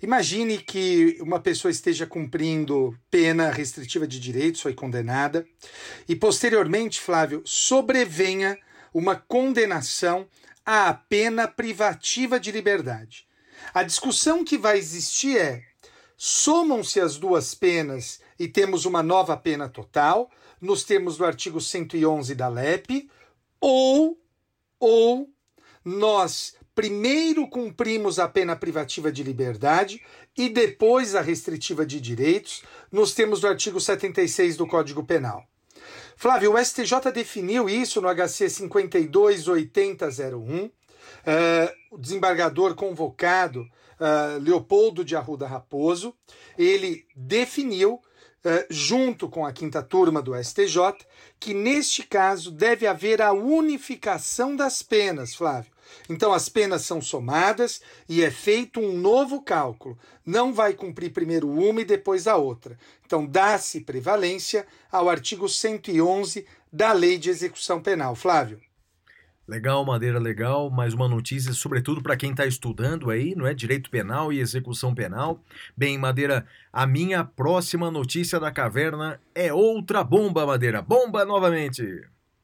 Imagine 0.00 0.56
que 0.56 1.18
uma 1.20 1.38
pessoa 1.38 1.70
esteja 1.70 2.06
cumprindo 2.06 2.98
pena 3.10 3.50
restritiva 3.50 4.06
de 4.06 4.18
direitos, 4.18 4.62
foi 4.62 4.72
condenada, 4.72 5.46
e 6.08 6.16
posteriormente, 6.16 6.98
Flávio, 6.98 7.42
sobrevenha 7.44 8.56
uma 8.94 9.16
condenação 9.16 10.26
à 10.64 10.94
pena 10.94 11.46
privativa 11.46 12.40
de 12.40 12.50
liberdade. 12.50 13.26
A 13.74 13.82
discussão 13.82 14.42
que 14.42 14.56
vai 14.56 14.78
existir 14.78 15.36
é: 15.36 15.62
somam-se 16.22 17.00
as 17.00 17.16
duas 17.16 17.54
penas 17.54 18.20
e 18.38 18.46
temos 18.46 18.84
uma 18.84 19.02
nova 19.02 19.38
pena 19.38 19.70
total, 19.70 20.30
nos 20.60 20.84
termos 20.84 21.16
do 21.16 21.24
artigo 21.24 21.62
111 21.62 22.34
da 22.34 22.46
LEP, 22.46 23.08
ou 23.58 24.20
ou 24.78 25.30
nós 25.82 26.56
primeiro 26.74 27.48
cumprimos 27.48 28.18
a 28.18 28.28
pena 28.28 28.54
privativa 28.54 29.10
de 29.10 29.22
liberdade 29.22 30.02
e 30.36 30.50
depois 30.50 31.14
a 31.14 31.22
restritiva 31.22 31.86
de 31.86 31.98
direitos, 31.98 32.62
nos 32.92 33.14
termos 33.14 33.40
do 33.40 33.48
artigo 33.48 33.80
76 33.80 34.58
do 34.58 34.66
Código 34.66 35.02
Penal. 35.02 35.42
Flávio, 36.16 36.52
o 36.52 36.58
STJ 36.62 37.12
definiu 37.14 37.66
isso 37.66 38.02
no 38.02 38.14
HC 38.14 38.50
528001. 38.50 40.66
Uh, 40.66 40.70
o 41.90 41.98
desembargador 41.98 42.74
convocado, 42.74 43.66
uh, 44.00 44.40
Leopoldo 44.40 45.04
de 45.04 45.14
Arruda 45.14 45.46
Raposo, 45.46 46.14
ele 46.58 47.06
definiu, 47.14 47.94
uh, 47.94 48.66
junto 48.70 49.28
com 49.28 49.44
a 49.44 49.52
quinta 49.52 49.82
turma 49.82 50.22
do 50.22 50.34
STJ, 50.34 50.76
que 51.38 51.52
neste 51.52 52.02
caso 52.02 52.50
deve 52.50 52.86
haver 52.86 53.20
a 53.20 53.32
unificação 53.32 54.56
das 54.56 54.82
penas, 54.82 55.34
Flávio. 55.34 55.70
Então 56.08 56.32
as 56.32 56.48
penas 56.48 56.82
são 56.82 57.00
somadas 57.00 57.80
e 58.08 58.22
é 58.22 58.30
feito 58.30 58.80
um 58.80 58.96
novo 58.96 59.42
cálculo. 59.42 59.98
Não 60.24 60.52
vai 60.52 60.72
cumprir 60.72 61.12
primeiro 61.12 61.48
uma 61.48 61.80
e 61.80 61.84
depois 61.84 62.26
a 62.26 62.36
outra. 62.36 62.78
Então 63.04 63.26
dá-se 63.26 63.80
prevalência 63.80 64.66
ao 64.90 65.08
artigo 65.08 65.48
111 65.48 66.46
da 66.72 66.92
Lei 66.92 67.18
de 67.18 67.30
Execução 67.30 67.82
Penal. 67.82 68.14
Flávio. 68.14 68.60
Legal, 69.50 69.84
Madeira, 69.84 70.20
legal. 70.20 70.70
Mais 70.70 70.94
uma 70.94 71.08
notícia, 71.08 71.52
sobretudo 71.52 72.00
para 72.00 72.16
quem 72.16 72.30
está 72.30 72.46
estudando 72.46 73.10
aí, 73.10 73.34
não 73.34 73.48
é? 73.48 73.52
Direito 73.52 73.90
penal 73.90 74.32
e 74.32 74.38
execução 74.38 74.94
penal. 74.94 75.42
Bem, 75.76 75.98
Madeira, 75.98 76.46
a 76.72 76.86
minha 76.86 77.24
próxima 77.24 77.90
notícia 77.90 78.38
da 78.38 78.52
caverna 78.52 79.20
é 79.34 79.52
outra 79.52 80.04
bomba, 80.04 80.46
Madeira. 80.46 80.80
Bomba 80.80 81.24
novamente. 81.24 81.82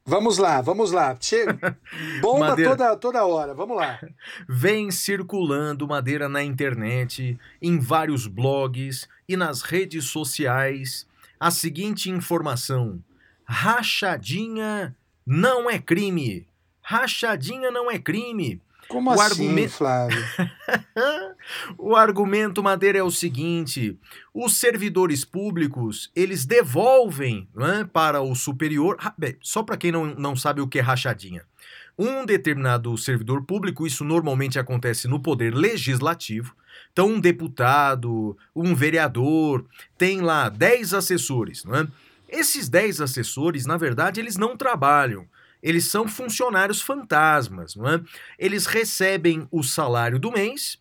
Vamos 0.04 0.36
lá, 0.36 0.60
vamos 0.60 0.90
lá. 0.90 1.16
Chega. 1.20 1.78
Bomba 2.20 2.56
toda, 2.56 2.96
toda 2.96 3.24
hora, 3.24 3.54
vamos 3.54 3.76
lá. 3.76 4.00
Vem 4.48 4.90
circulando 4.90 5.86
madeira 5.86 6.28
na 6.28 6.42
internet, 6.42 7.38
em 7.62 7.78
vários 7.78 8.26
blogs 8.26 9.08
e 9.28 9.36
nas 9.36 9.62
redes 9.62 10.06
sociais 10.06 11.06
a 11.38 11.52
seguinte 11.52 12.10
informação: 12.10 13.00
rachadinha 13.44 14.96
não 15.24 15.70
é 15.70 15.78
crime. 15.78 16.48
Rachadinha 16.88 17.68
não 17.72 17.90
é 17.90 17.98
crime. 17.98 18.62
Como 18.86 19.10
o 19.10 19.12
assim, 19.12 19.42
argumento... 19.42 19.72
Flávio? 19.72 20.24
o 21.76 21.96
argumento 21.96 22.62
Madeira 22.62 22.98
é 22.98 23.02
o 23.02 23.10
seguinte: 23.10 23.98
os 24.32 24.56
servidores 24.56 25.24
públicos 25.24 26.12
eles 26.14 26.46
devolvem 26.46 27.48
é, 27.58 27.82
para 27.82 28.22
o 28.22 28.36
superior. 28.36 28.96
Bem, 29.18 29.36
só 29.42 29.64
para 29.64 29.76
quem 29.76 29.90
não, 29.90 30.06
não 30.14 30.36
sabe 30.36 30.60
o 30.60 30.68
que 30.68 30.78
é 30.78 30.80
rachadinha. 30.80 31.42
Um 31.98 32.24
determinado 32.24 32.96
servidor 32.96 33.42
público, 33.42 33.84
isso 33.84 34.04
normalmente 34.04 34.56
acontece 34.56 35.08
no 35.08 35.18
poder 35.18 35.52
legislativo. 35.52 36.54
Então, 36.92 37.08
um 37.08 37.18
deputado, 37.18 38.38
um 38.54 38.76
vereador, 38.76 39.64
tem 39.98 40.20
lá 40.20 40.48
10 40.48 40.94
assessores. 40.94 41.64
Não 41.64 41.74
é? 41.74 41.88
Esses 42.28 42.68
10 42.68 43.00
assessores, 43.00 43.66
na 43.66 43.76
verdade, 43.76 44.20
eles 44.20 44.36
não 44.36 44.56
trabalham 44.56 45.26
eles 45.66 45.86
são 45.86 46.06
funcionários 46.06 46.80
fantasmas, 46.80 47.74
não 47.74 47.88
é? 47.88 48.00
Eles 48.38 48.66
recebem 48.66 49.48
o 49.50 49.64
salário 49.64 50.16
do 50.16 50.30
mês, 50.30 50.78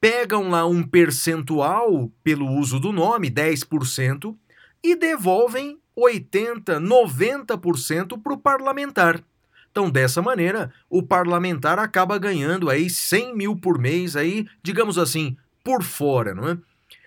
pegam 0.00 0.48
lá 0.48 0.64
um 0.64 0.82
percentual 0.82 2.10
pelo 2.24 2.48
uso 2.48 2.80
do 2.80 2.92
nome, 2.92 3.30
10%, 3.30 4.34
e 4.82 4.96
devolvem 4.96 5.78
80, 5.94 6.80
90% 6.80 8.22
para 8.22 8.32
o 8.32 8.38
parlamentar. 8.38 9.22
Então, 9.70 9.90
dessa 9.90 10.22
maneira, 10.22 10.72
o 10.88 11.02
parlamentar 11.02 11.78
acaba 11.78 12.16
ganhando 12.16 12.70
aí 12.70 12.88
100 12.88 13.36
mil 13.36 13.54
por 13.54 13.78
mês, 13.78 14.16
aí, 14.16 14.46
digamos 14.62 14.96
assim, 14.96 15.36
por 15.62 15.82
fora, 15.82 16.34
não 16.34 16.48
é? 16.48 16.56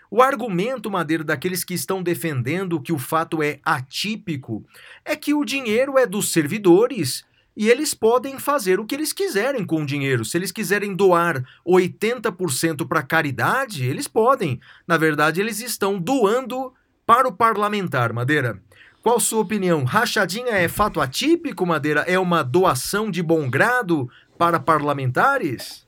O 0.10 0.22
argumento, 0.22 0.90
Madeira, 0.90 1.24
daqueles 1.24 1.64
que 1.64 1.74
estão 1.74 2.04
defendendo 2.04 2.82
que 2.82 2.94
o 2.94 2.98
fato 2.98 3.42
é 3.42 3.60
atípico 3.64 4.64
é 5.04 5.16
que 5.16 5.34
o 5.34 5.44
dinheiro 5.44 5.98
é 5.98 6.06
dos 6.06 6.32
servidores 6.32 7.26
e 7.58 7.70
eles 7.70 7.94
podem 7.94 8.38
fazer 8.38 8.80
o 8.80 8.86
que 8.86 8.94
eles 8.94 9.14
quiserem 9.14 9.66
com 9.66 9.82
o 9.82 9.86
dinheiro. 9.86 10.26
Se 10.26 10.38
eles 10.38 10.52
quiserem 10.52 10.94
doar 10.94 11.44
80% 11.66 12.88
para 12.88 13.02
caridade, 13.02 13.86
eles 13.86 14.08
podem. 14.08 14.60
Na 14.86 14.98
verdade, 14.98 15.40
eles 15.40 15.62
estão 15.62 15.98
doando 15.98 16.74
para 17.06 17.28
o 17.28 17.32
parlamentar, 17.32 18.12
Madeira. 18.12 18.62
Qual 19.02 19.20
sua 19.20 19.42
opinião? 19.42 19.84
Rachadinha 19.84 20.52
é 20.52 20.68
fato 20.68 21.00
atípico, 21.00 21.66
Madeira? 21.66 22.02
É 22.02 22.20
uma 22.20 22.44
doação 22.44 23.10
de 23.10 23.22
bom 23.22 23.50
grado 23.50 24.10
para 24.38 24.60
parlamentares? 24.60 25.86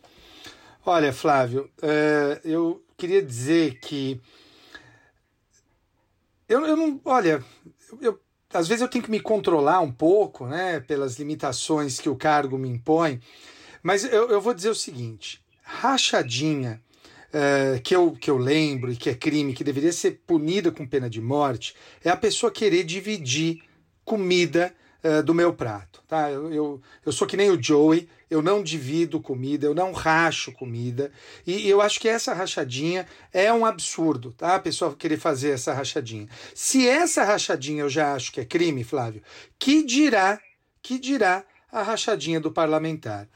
Olha, 0.86 1.12
Flávio, 1.12 1.70
é, 1.82 2.40
eu 2.46 2.82
queria 2.98 3.22
dizer 3.22 3.80
que. 3.80 4.20
Eu, 6.50 6.66
eu 6.66 6.76
não. 6.76 7.00
Olha, 7.06 7.44
eu, 8.02 8.20
às 8.52 8.68
vezes 8.68 8.82
eu 8.82 8.88
tenho 8.88 9.04
que 9.04 9.12
me 9.12 9.20
controlar 9.20 9.80
um 9.82 9.92
pouco, 9.92 10.48
né, 10.48 10.80
pelas 10.80 11.18
limitações 11.18 12.00
que 12.00 12.10
o 12.10 12.16
cargo 12.16 12.58
me 12.58 12.70
impõe, 12.70 13.22
mas 13.84 14.04
eu, 14.04 14.30
eu 14.30 14.42
vou 14.42 14.54
dizer 14.54 14.70
o 14.70 14.76
seguinte: 14.76 15.42
rachadinha, 15.62 16.82
é, 17.32 17.80
que, 17.80 17.96
eu, 17.96 18.12
que 18.14 18.30
eu 18.32 18.38
lembro 18.38 18.92
e 18.92 18.96
que 18.96 19.10
é 19.10 19.16
crime, 19.16 19.54
que 19.54 19.64
deveria 19.64 19.92
ser 19.94 20.22
punida 20.26 20.72
com 20.72 20.88
pena 20.88 21.10
de 21.10 21.22
morte, 21.22 21.76
é 22.04 22.10
a 22.10 22.18
pessoa 22.18 22.52
querer 22.52 22.84
dividir 22.84 23.64
comida 24.04 24.74
é, 25.04 25.22
do 25.22 25.34
meu 25.34 25.54
prato. 25.54 26.02
Tá? 26.08 26.32
Eu, 26.32 26.52
eu, 26.54 26.82
eu 27.06 27.12
sou 27.12 27.28
que 27.28 27.38
nem 27.38 27.52
o 27.52 27.62
Joey, 27.62 28.08
eu 28.30 28.42
não 28.42 28.62
divido 28.62 29.22
comida, 29.22 29.66
eu 29.66 29.74
não 29.74 29.92
racho 29.92 30.52
comida. 30.52 31.12
E 31.46 31.68
eu 31.68 31.82
acho 31.82 32.00
que 32.00 32.10
essa 32.10 32.34
rachadinha 32.34 33.08
é 33.32 33.52
um 33.52 33.66
absurdo, 33.66 34.34
tá? 34.34 34.56
A 34.56 34.60
pessoa 34.60 34.96
querer 34.96 35.18
fazer 35.18 35.52
essa 35.52 35.74
rachadinha. 35.74 36.28
Se 36.54 36.88
essa 36.88 37.24
rachadinha 37.24 37.82
eu 37.82 37.90
já 37.90 38.14
acho 38.14 38.32
que 38.32 38.42
é 38.42 38.46
crime, 38.46 38.84
Flávio, 38.84 39.22
que 39.58 39.84
dirá, 39.84 40.40
que 40.82 41.00
dirá 41.00 41.44
a 41.72 41.82
rachadinha 41.82 42.40
do 42.40 42.52
parlamentar? 42.52 43.28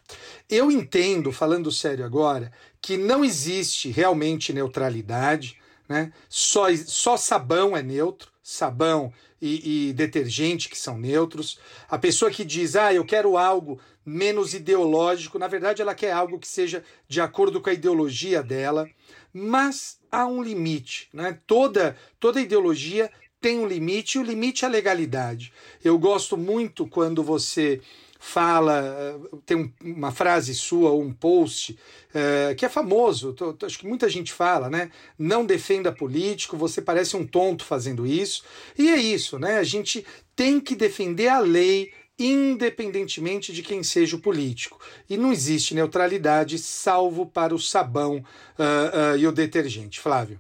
Eu 0.50 0.70
entendo, 0.72 1.32
falando 1.32 1.72
sério 1.72 2.06
agora, 2.06 2.52
que 2.82 2.98
não 2.98 3.24
existe 3.24 3.90
realmente 3.90 4.52
neutralidade, 4.52 5.58
né? 5.88 6.12
Só, 6.30 6.74
só 6.76 7.18
sabão 7.18 7.76
é 7.76 7.84
neutro, 7.84 8.32
sabão 8.42 9.14
e, 9.42 9.90
e, 9.90 9.94
detergente 9.94 10.70
que 10.70 10.78
são 10.78 10.98
neutros. 10.98 11.60
A 11.90 11.98
pessoa 11.98 12.32
que 12.32 12.46
diz, 12.46 12.76
ah, 12.76 12.94
eu 12.94 13.04
quero 13.04 13.38
algo 13.38 13.80
menos 14.06 14.54
ideológico, 14.54 15.40
na 15.40 15.48
verdade 15.48 15.82
ela 15.82 15.96
quer 15.96 16.12
algo 16.12 16.40
que 16.40 16.48
seja 16.48 16.84
de 17.08 17.22
acordo 17.22 17.62
com 17.62 17.70
a 17.70 17.74
ideologia 17.74 18.42
dela, 18.42 18.90
mas 19.34 20.00
há 20.12 20.26
um 20.26 20.42
limite, 20.42 21.10
né? 21.14 21.40
Toda 21.46 21.96
toda 22.20 22.42
ideologia 22.42 23.12
tem 23.40 23.60
um 23.60 23.68
limite 23.68 24.18
e 24.18 24.22
o 24.22 24.24
limite 24.24 24.66
é 24.66 24.68
a 24.68 24.72
legalidade. 24.72 25.52
Eu 25.84 25.98
gosto 25.98 26.38
muito 26.38 26.88
quando 26.88 27.24
você 27.24 27.82
fala, 28.24 28.84
eh, 28.86 29.38
tem 29.48 29.74
uma 29.84 30.12
frase 30.12 30.54
sua 30.54 30.92
ou 30.92 31.02
um 31.02 31.12
post 31.12 31.76
é, 32.14 32.54
que 32.54 32.64
é 32.64 32.70
famoso, 32.70 33.34
tô, 33.34 33.52
tô, 33.52 33.66
acho 33.66 33.80
que 33.80 33.88
muita 33.88 34.08
gente 34.08 34.32
fala, 34.32 34.70
né? 34.70 34.92
Não 35.18 35.44
defenda 35.44 35.92
político, 35.92 36.56
você 36.56 36.84
parece 36.84 37.18
um 37.18 37.26
tonto 37.26 37.66
fazendo 37.66 38.06
isso. 38.06 38.44
E 38.78 38.90
é 38.90 38.98
isso, 38.98 39.40
né? 39.40 39.58
A 39.58 39.64
gente 39.64 40.06
tem 40.36 40.60
que 40.60 40.76
defender 40.76 41.30
a 41.30 41.40
lei 41.40 41.92
independentemente 42.28 43.52
de 43.54 43.64
quem 43.64 43.84
seja 43.84 44.16
o 44.16 44.20
político. 44.20 44.80
E 45.10 45.18
não 45.18 45.32
existe 45.32 45.74
neutralidade 45.74 46.58
salvo 46.58 47.26
para 47.26 47.54
o 47.56 47.60
sabão 47.60 48.18
uh, 48.18 49.14
uh, 49.14 49.18
e 49.18 49.28
o 49.28 49.32
detergente. 49.32 50.00
Flávio. 50.00 50.40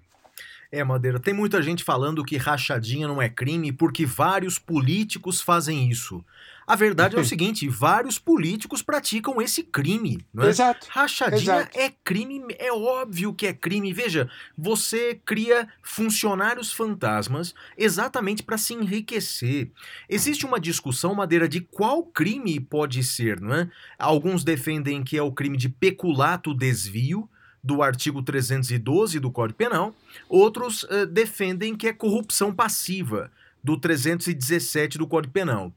É, 0.71 0.85
Madeira, 0.85 1.19
tem 1.19 1.33
muita 1.33 1.61
gente 1.61 1.83
falando 1.83 2.23
que 2.23 2.37
rachadinha 2.37 3.05
não 3.05 3.21
é 3.21 3.27
crime 3.27 3.73
porque 3.73 4.05
vários 4.05 4.57
políticos 4.57 5.41
fazem 5.41 5.89
isso. 5.89 6.24
A 6.65 6.77
verdade 6.77 7.17
é 7.17 7.19
o 7.19 7.25
seguinte: 7.25 7.67
vários 7.67 8.17
políticos 8.17 8.81
praticam 8.81 9.41
esse 9.41 9.63
crime. 9.63 10.25
Não 10.33 10.46
é? 10.46 10.48
Exato. 10.48 10.87
Rachadinha 10.89 11.41
exato. 11.41 11.77
é 11.77 11.91
crime, 12.05 12.55
é 12.57 12.72
óbvio 12.72 13.33
que 13.33 13.48
é 13.48 13.53
crime. 13.53 13.91
Veja, 13.91 14.29
você 14.57 15.19
cria 15.25 15.67
funcionários 15.83 16.72
fantasmas 16.72 17.53
exatamente 17.77 18.41
para 18.41 18.57
se 18.57 18.74
enriquecer. 18.74 19.69
Existe 20.07 20.46
uma 20.46 20.59
discussão, 20.59 21.13
Madeira, 21.13 21.50
de 21.50 21.59
qual 21.59 22.01
crime 22.03 22.61
pode 22.61 23.03
ser, 23.03 23.41
não 23.41 23.53
é? 23.53 23.69
Alguns 24.00 24.46
defendem 24.46 25.03
que 25.03 25.17
é 25.17 25.22
o 25.22 25.33
crime 25.33 25.57
de 25.57 25.67
peculato 25.67 26.53
desvio 26.53 27.29
do 27.63 27.83
artigo 27.83 28.21
312 28.21 29.19
do 29.19 29.31
Código 29.31 29.57
Penal, 29.57 29.95
outros 30.27 30.83
uh, 30.83 31.05
defendem 31.05 31.75
que 31.75 31.87
é 31.87 31.93
corrupção 31.93 32.53
passiva 32.53 33.31
do 33.63 33.77
317 33.77 34.97
do 34.97 35.07
Código 35.07 35.33
Penal. 35.33 35.71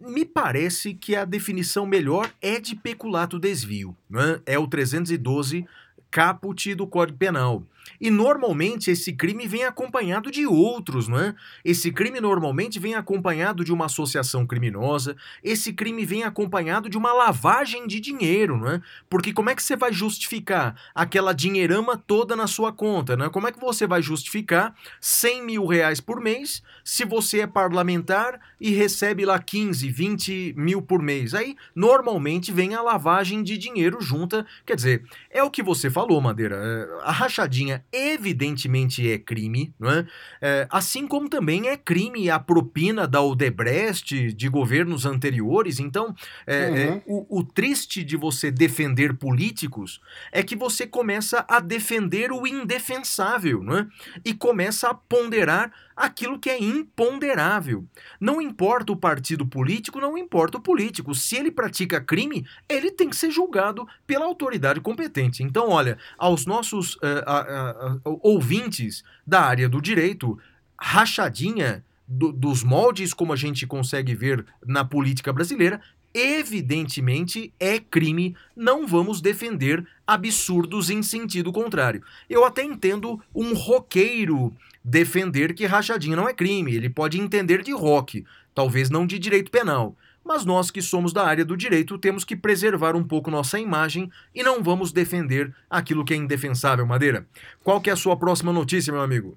Me 0.00 0.24
parece 0.24 0.94
que 0.94 1.16
a 1.16 1.24
definição 1.24 1.84
melhor 1.84 2.30
é 2.40 2.60
de 2.60 2.76
peculato 2.76 3.38
desvio. 3.38 3.96
Né? 4.08 4.40
É 4.46 4.58
o 4.58 4.66
312 4.66 5.66
caput 6.10 6.74
do 6.74 6.86
Código 6.86 7.18
Penal. 7.18 7.62
E 8.00 8.10
normalmente 8.10 8.90
esse 8.90 9.12
crime 9.12 9.46
vem 9.46 9.64
acompanhado 9.64 10.30
de 10.30 10.46
outros, 10.46 11.08
não 11.08 11.18
é? 11.18 11.34
Esse 11.64 11.90
crime 11.90 12.20
normalmente 12.20 12.78
vem 12.78 12.94
acompanhado 12.94 13.64
de 13.64 13.72
uma 13.72 13.86
associação 13.86 14.46
criminosa, 14.46 15.16
esse 15.42 15.72
crime 15.72 16.04
vem 16.04 16.22
acompanhado 16.22 16.88
de 16.88 16.96
uma 16.96 17.12
lavagem 17.12 17.86
de 17.86 18.00
dinheiro, 18.00 18.56
não 18.56 18.68
é? 18.68 18.80
Porque 19.08 19.32
como 19.32 19.50
é 19.50 19.54
que 19.54 19.62
você 19.62 19.76
vai 19.76 19.92
justificar 19.92 20.74
aquela 20.94 21.32
dinheirama 21.32 21.96
toda 21.96 22.34
na 22.36 22.46
sua 22.46 22.72
conta, 22.72 23.16
né? 23.16 23.28
Como 23.28 23.46
é 23.48 23.52
que 23.52 23.60
você 23.60 23.86
vai 23.86 24.02
justificar 24.02 24.74
100 25.00 25.42
mil 25.42 25.66
reais 25.66 26.00
por 26.00 26.20
mês 26.20 26.62
se 26.84 27.04
você 27.04 27.40
é 27.40 27.46
parlamentar 27.46 28.40
e 28.60 28.70
recebe 28.70 29.24
lá 29.24 29.38
15, 29.38 29.88
20 29.88 30.54
mil 30.56 30.82
por 30.82 31.02
mês? 31.02 31.34
Aí 31.34 31.56
normalmente 31.74 32.52
vem 32.52 32.74
a 32.74 32.82
lavagem 32.82 33.42
de 33.42 33.56
dinheiro 33.58 34.00
junta, 34.00 34.46
quer 34.64 34.76
dizer, 34.76 35.04
é 35.30 35.42
o 35.42 35.50
que 35.50 35.62
você 35.62 35.90
falou, 35.90 36.20
Madeira, 36.20 36.56
é, 36.56 37.04
a 37.04 37.12
rachadinha 37.12 37.77
evidentemente 37.92 39.10
é 39.10 39.18
crime, 39.18 39.74
não 39.78 39.90
é? 39.90 40.06
é? 40.40 40.66
assim 40.70 41.06
como 41.06 41.28
também 41.28 41.68
é 41.68 41.76
crime 41.76 42.30
a 42.30 42.38
propina 42.38 43.06
da 43.06 43.22
Odebrecht 43.22 44.32
de 44.32 44.48
governos 44.48 45.06
anteriores. 45.06 45.78
Então, 45.78 46.14
é, 46.46 46.56
é 46.56 46.90
uhum. 46.90 47.02
o, 47.06 47.40
o 47.40 47.44
triste 47.44 48.02
de 48.04 48.16
você 48.16 48.50
defender 48.50 49.14
políticos 49.14 50.00
é 50.32 50.42
que 50.42 50.56
você 50.56 50.86
começa 50.86 51.44
a 51.48 51.60
defender 51.60 52.32
o 52.32 52.46
indefensável, 52.46 53.62
não 53.62 53.78
é? 53.78 53.86
E 54.24 54.34
começa 54.34 54.88
a 54.88 54.94
ponderar 54.94 55.72
aquilo 55.98 56.38
que 56.38 56.48
é 56.48 56.62
imponderável. 56.62 57.84
Não 58.20 58.40
importa 58.40 58.92
o 58.92 58.96
partido 58.96 59.44
político, 59.44 60.00
não 60.00 60.16
importa 60.16 60.56
o 60.56 60.60
político. 60.60 61.14
Se 61.14 61.36
ele 61.36 61.50
pratica 61.50 62.00
crime, 62.00 62.46
ele 62.68 62.92
tem 62.92 63.10
que 63.10 63.16
ser 63.16 63.30
julgado 63.30 63.86
pela 64.06 64.24
autoridade 64.24 64.80
competente. 64.80 65.42
Então, 65.42 65.68
olha, 65.68 65.98
aos 66.16 66.46
nossos 66.46 66.94
uh, 66.96 68.00
uh, 68.04 68.12
uh, 68.12 68.20
ouvintes 68.22 69.02
da 69.26 69.40
área 69.40 69.68
do 69.68 69.82
direito, 69.82 70.38
rachadinha 70.80 71.84
do, 72.06 72.32
dos 72.32 72.62
moldes 72.62 73.12
como 73.12 73.32
a 73.32 73.36
gente 73.36 73.66
consegue 73.66 74.14
ver 74.14 74.46
na 74.64 74.84
política 74.84 75.32
brasileira, 75.32 75.80
evidentemente 76.14 77.52
é 77.60 77.78
crime, 77.78 78.36
não 78.56 78.86
vamos 78.86 79.20
defender 79.20 79.86
absurdos 80.06 80.90
em 80.90 81.02
sentido 81.02 81.52
contrário. 81.52 82.02
Eu 82.30 82.44
até 82.44 82.62
entendo 82.62 83.20
um 83.34 83.52
roqueiro 83.52 84.54
defender 84.88 85.52
que 85.52 85.66
rachadinha 85.66 86.16
não 86.16 86.28
é 86.28 86.32
crime, 86.32 86.74
ele 86.74 86.88
pode 86.88 87.20
entender 87.20 87.62
de 87.62 87.72
rock, 87.72 88.24
talvez 88.54 88.88
não 88.88 89.06
de 89.06 89.18
direito 89.18 89.50
penal. 89.50 89.94
Mas 90.24 90.44
nós 90.44 90.70
que 90.70 90.82
somos 90.82 91.12
da 91.12 91.24
área 91.24 91.44
do 91.44 91.56
direito 91.56 91.98
temos 91.98 92.24
que 92.24 92.36
preservar 92.36 92.96
um 92.96 93.04
pouco 93.04 93.30
nossa 93.30 93.58
imagem 93.58 94.10
e 94.34 94.42
não 94.42 94.62
vamos 94.62 94.92
defender 94.92 95.54
aquilo 95.70 96.04
que 96.04 96.14
é 96.14 96.16
indefensável, 96.16 96.86
Madeira. 96.86 97.26
Qual 97.62 97.80
que 97.80 97.90
é 97.90 97.92
a 97.92 97.96
sua 97.96 98.16
próxima 98.16 98.52
notícia, 98.52 98.92
meu 98.92 99.02
amigo? 99.02 99.36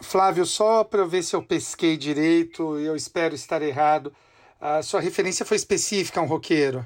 Flávio, 0.00 0.46
só 0.46 0.82
para 0.82 1.00
eu 1.00 1.08
ver 1.08 1.22
se 1.22 1.34
eu 1.36 1.42
pesquei 1.42 1.96
direito, 1.96 2.78
eu 2.78 2.96
espero 2.96 3.34
estar 3.34 3.62
errado. 3.62 4.12
A 4.60 4.82
sua 4.82 5.00
referência 5.00 5.44
foi 5.44 5.56
específica 5.56 6.20
a 6.20 6.22
um 6.22 6.26
roqueiro. 6.26 6.84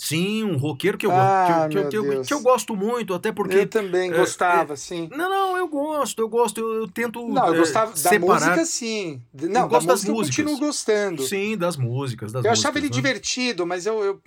Sim, 0.00 0.44
um 0.44 0.56
roqueiro 0.56 0.96
que 0.96 1.04
eu, 1.04 1.10
ah, 1.10 1.66
que, 1.68 1.76
eu, 1.76 1.88
que, 1.88 1.96
eu, 1.96 2.22
que, 2.22 2.32
eu, 2.32 2.40
gosto 2.40 2.76
muito, 2.76 3.12
até 3.12 3.32
porque. 3.32 3.56
Eu 3.56 3.66
também 3.66 4.12
é, 4.12 4.16
gostava, 4.16 4.74
é, 4.74 4.76
sim. 4.76 5.08
Não, 5.10 5.28
não, 5.28 5.58
eu 5.58 5.66
gosto, 5.66 6.22
eu 6.22 6.28
gosto, 6.28 6.60
eu, 6.60 6.86
tento. 6.86 7.26
Não, 7.26 7.48
eu 7.48 7.54
é, 7.54 7.58
gostava 7.58 7.92
da 7.92 8.18
música, 8.20 8.64
sim. 8.64 9.20
Não, 9.34 9.62
eu 9.62 9.68
gosto 9.68 9.86
da 9.88 9.94
música 9.94 10.12
das 10.12 10.16
músicas. 10.16 10.38
eu 10.38 10.44
continuo 10.44 10.66
gostando. 10.68 11.22
Sim, 11.24 11.56
das 11.56 11.76
músicas. 11.76 12.30
Das 12.30 12.44
eu 12.44 12.48
músicas, 12.48 12.64
achava 12.64 12.78
ele 12.78 12.86
né? 12.86 12.92
divertido, 12.92 13.66
mas 13.66 13.86
eu, 13.86 14.04
eu. 14.04 14.22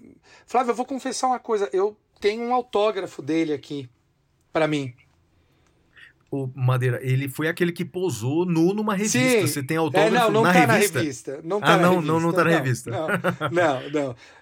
Flávio, 0.46 0.72
eu 0.72 0.76
vou 0.76 0.86
confessar 0.86 1.28
uma 1.28 1.40
coisa. 1.40 1.70
Eu 1.72 1.96
tenho 2.20 2.44
um 2.44 2.54
autógrafo 2.54 3.22
dele 3.22 3.54
aqui, 3.54 3.90
para 4.52 4.68
mim. 4.68 4.94
O 6.32 6.50
Madeira, 6.56 6.98
ele 7.04 7.28
foi 7.28 7.50
aquele 7.50 7.74
que 7.74 7.84
posou 7.84 8.46
nu 8.46 8.74
numa 8.74 8.96
revista. 8.96 9.20
Sim. 9.20 9.42
Você 9.42 9.62
tem 9.62 9.76
É, 9.76 9.80
autógrafo 9.80 10.14
não, 10.14 10.32
não 10.32 10.44
na, 10.44 10.54
tá 10.54 10.60
revista? 10.66 10.94
na 10.98 11.02
revista. 11.02 11.42
Não 11.44 11.60
tá 11.60 11.74
Ah, 11.74 11.78
na 11.78 11.84
não, 11.84 11.90
revista. 11.96 12.12
não, 12.14 12.20
não 12.22 12.32
tá 12.34 12.44
na 12.46 12.50
revista. 12.52 12.90
Não, 12.92 13.08
não, 13.52 13.90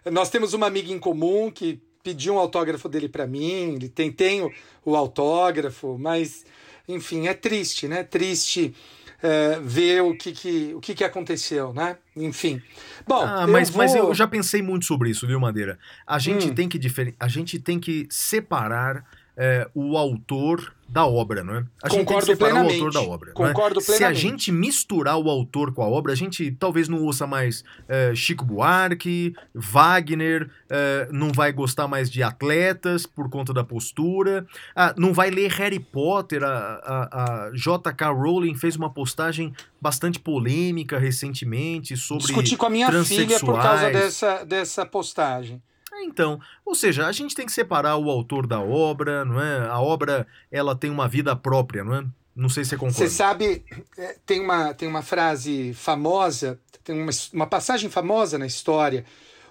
não. 0.05 0.11
Nós 0.13 0.29
temos 0.29 0.53
uma 0.53 0.67
amiga 0.67 0.91
em 0.93 0.99
comum 0.99 1.49
que 1.49 1.81
pediu 2.03 2.35
um 2.35 2.37
autógrafo 2.37 2.87
dele 2.87 3.09
para 3.09 3.25
mim. 3.25 3.73
Ele 3.75 3.89
tem, 3.89 4.11
tem 4.11 4.41
o, 4.43 4.51
o 4.85 4.95
autógrafo, 4.95 5.97
mas, 5.99 6.45
enfim, 6.87 7.27
é 7.27 7.33
triste, 7.33 7.87
né? 7.87 8.03
Triste 8.03 8.75
é, 9.23 9.59
ver 9.59 10.01
o 10.03 10.15
que, 10.15 10.31
que, 10.31 10.71
o 10.75 10.79
que, 10.79 10.93
que 10.93 11.03
aconteceu, 11.03 11.73
né? 11.73 11.97
Enfim. 12.15 12.61
Bom, 13.07 13.21
Ah, 13.25 13.47
mas, 13.47 13.69
eu 13.71 13.77
mas 13.77 13.93
vou- 13.93 14.09
eu 14.09 14.13
já 14.13 14.27
pensei 14.27 14.61
muito 14.61 14.85
sobre 14.85 15.09
isso, 15.09 15.25
viu, 15.25 15.39
Madeira? 15.39 15.77
A 16.05 16.19
gente, 16.19 16.49
Hum. 16.49 16.53
tem, 16.53 16.69
que 16.69 16.77
diferen... 16.77 17.15
a 17.19 17.27
gente 17.27 17.57
tem 17.59 17.79
que 17.79 18.07
separar 18.11 19.03
é, 19.35 19.67
o 19.73 19.97
autor 19.97 20.73
da 20.91 21.05
obra, 21.05 21.43
não 21.43 21.53
é? 21.55 21.57
A 21.83 21.87
gente 21.89 21.97
tem 21.97 22.05
Concordo 22.05 22.25
que 22.25 22.31
separar 22.33 22.51
o 22.51 22.65
plenamente. 22.65 22.83
autor 22.83 22.93
da 22.93 23.01
obra. 23.01 23.29
é? 23.29 23.33
Concordo 23.33 23.79
Se 23.81 23.91
a 23.91 23.95
plenamente. 23.97 24.21
gente 24.21 24.51
misturar 24.51 25.17
o 25.17 25.29
autor 25.29 25.71
com 25.71 25.83
a 25.83 25.87
obra, 25.87 26.11
a 26.13 26.15
gente 26.15 26.51
talvez 26.51 26.87
não 26.89 27.03
ouça 27.03 27.27
mais 27.27 27.63
é, 27.87 28.13
Chico 28.15 28.43
Buarque, 28.43 29.35
Wagner, 29.53 30.49
é, 30.69 31.07
não 31.11 31.31
vai 31.31 31.51
gostar 31.53 31.87
mais 31.87 32.09
de 32.09 32.23
atletas 32.23 33.05
por 33.05 33.29
conta 33.29 33.53
da 33.53 33.63
postura, 33.63 34.47
ah, 34.75 34.93
não 34.97 35.13
vai 35.13 35.29
ler 35.29 35.51
Harry 35.51 35.79
Potter. 35.79 36.43
A, 36.43 36.49
a, 36.49 37.45
a 37.47 37.51
J.K. 37.53 38.09
Rowling 38.11 38.55
fez 38.55 38.75
uma 38.75 38.89
postagem 38.89 39.53
bastante 39.79 40.19
polêmica 40.19 40.97
recentemente 40.97 41.95
sobre. 41.95 42.23
discutir 42.25 42.57
com 42.57 42.65
a 42.65 42.69
minha 42.69 42.91
filha 43.03 43.39
por 43.39 43.61
causa 43.61 43.91
dessa, 43.91 44.43
dessa 44.43 44.85
postagem. 44.85 45.61
É, 45.99 46.03
Então, 46.03 46.39
ou 46.65 46.75
seja, 46.75 47.05
a 47.07 47.11
gente 47.11 47.35
tem 47.35 47.45
que 47.45 47.51
separar 47.51 47.97
o 47.97 48.09
autor 48.09 48.47
da 48.47 48.59
obra, 48.59 49.25
não 49.25 49.41
é? 49.41 49.67
A 49.67 49.79
obra, 49.79 50.25
ela 50.51 50.75
tem 50.75 50.89
uma 50.89 51.07
vida 51.07 51.35
própria, 51.35 51.83
não 51.83 51.95
é? 51.95 52.05
Não 52.35 52.49
sei 52.49 52.63
se 52.63 52.71
você 52.71 52.77
concorda. 52.77 52.99
Você 52.99 53.09
sabe, 53.09 53.65
é, 53.97 54.15
tem 54.25 54.39
uma, 54.39 54.73
tem 54.73 54.87
uma 54.87 55.01
frase 55.01 55.73
famosa, 55.73 56.59
tem 56.83 57.01
uma, 57.01 57.11
uma 57.33 57.47
passagem 57.47 57.89
famosa 57.89 58.37
na 58.37 58.45
história. 58.47 59.05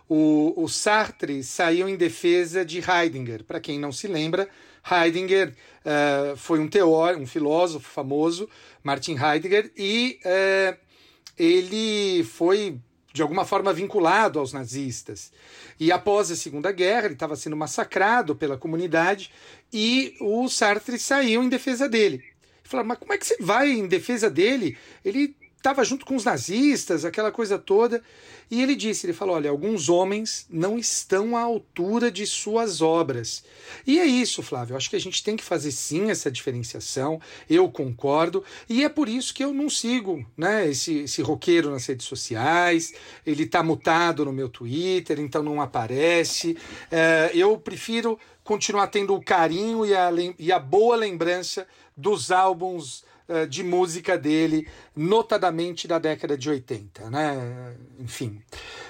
O, 0.08 0.54
o 0.56 0.68
Sartre 0.68 1.44
saiu 1.44 1.86
em 1.88 1.96
defesa 1.96 2.64
de 2.64 2.78
Heidegger. 2.78 3.44
Para 3.44 3.60
quem 3.60 3.78
não 3.78 3.92
se 3.92 4.06
lembra, 4.08 4.48
Heidegger 4.90 5.54
eh, 5.84 6.34
foi 6.36 6.58
um 6.60 6.68
teórico, 6.68 7.22
um 7.22 7.26
filósofo 7.26 7.88
famoso, 7.88 8.48
Martin 8.82 9.16
Heidegger, 9.16 9.70
e 9.76 10.18
eh, 10.24 10.76
ele 11.38 12.24
foi 12.24 12.80
de 13.12 13.22
alguma 13.22 13.44
forma 13.44 13.72
vinculado 13.72 14.38
aos 14.38 14.52
nazistas. 14.52 15.32
E 15.78 15.90
após 15.90 16.30
a 16.30 16.36
Segunda 16.36 16.70
Guerra, 16.72 17.06
ele 17.06 17.14
estava 17.14 17.36
sendo 17.36 17.56
massacrado 17.56 18.36
pela 18.36 18.58
comunidade 18.58 19.30
e 19.72 20.14
o 20.20 20.48
Sartre 20.48 20.98
saiu 20.98 21.42
em 21.42 21.48
defesa 21.48 21.88
dele. 21.88 22.22
Falaram, 22.62 22.88
mas 22.88 22.98
como 22.98 23.14
é 23.14 23.18
que 23.18 23.26
você 23.26 23.36
vai 23.40 23.70
em 23.70 23.86
defesa 23.86 24.28
dele? 24.28 24.76
Ele 25.02 25.34
estava 25.58 25.84
junto 25.84 26.06
com 26.06 26.16
os 26.16 26.24
nazistas, 26.24 27.04
aquela 27.04 27.30
coisa 27.30 27.58
toda. 27.58 28.02
E 28.50 28.62
ele 28.62 28.74
disse, 28.74 29.04
ele 29.04 29.12
falou, 29.12 29.34
olha, 29.34 29.50
alguns 29.50 29.90
homens 29.90 30.46
não 30.48 30.78
estão 30.78 31.36
à 31.36 31.42
altura 31.42 32.10
de 32.10 32.26
suas 32.26 32.80
obras. 32.80 33.44
E 33.86 34.00
é 34.00 34.06
isso, 34.06 34.42
Flávio, 34.42 34.74
acho 34.74 34.88
que 34.88 34.96
a 34.96 35.00
gente 35.00 35.22
tem 35.22 35.36
que 35.36 35.44
fazer 35.44 35.70
sim 35.70 36.10
essa 36.10 36.30
diferenciação, 36.30 37.20
eu 37.50 37.68
concordo, 37.70 38.42
e 38.66 38.84
é 38.84 38.88
por 38.88 39.06
isso 39.06 39.34
que 39.34 39.44
eu 39.44 39.52
não 39.52 39.68
sigo 39.68 40.24
né, 40.34 40.66
esse, 40.70 41.00
esse 41.00 41.20
roqueiro 41.20 41.70
nas 41.70 41.84
redes 41.84 42.06
sociais, 42.06 42.94
ele 43.26 43.42
está 43.42 43.62
mutado 43.62 44.24
no 44.24 44.32
meu 44.32 44.48
Twitter, 44.48 45.20
então 45.20 45.42
não 45.42 45.60
aparece. 45.60 46.56
É, 46.90 47.30
eu 47.34 47.58
prefiro 47.58 48.18
continuar 48.42 48.86
tendo 48.86 49.14
o 49.14 49.22
carinho 49.22 49.84
e 49.84 49.94
a, 49.94 50.10
e 50.38 50.50
a 50.50 50.58
boa 50.58 50.96
lembrança 50.96 51.66
dos 51.94 52.30
álbuns 52.30 53.04
de 53.48 53.62
música 53.62 54.16
dele, 54.16 54.66
notadamente 54.96 55.86
da 55.86 55.98
década 55.98 56.36
de 56.36 56.48
80, 56.48 57.10
né? 57.10 57.76
Enfim. 57.98 58.42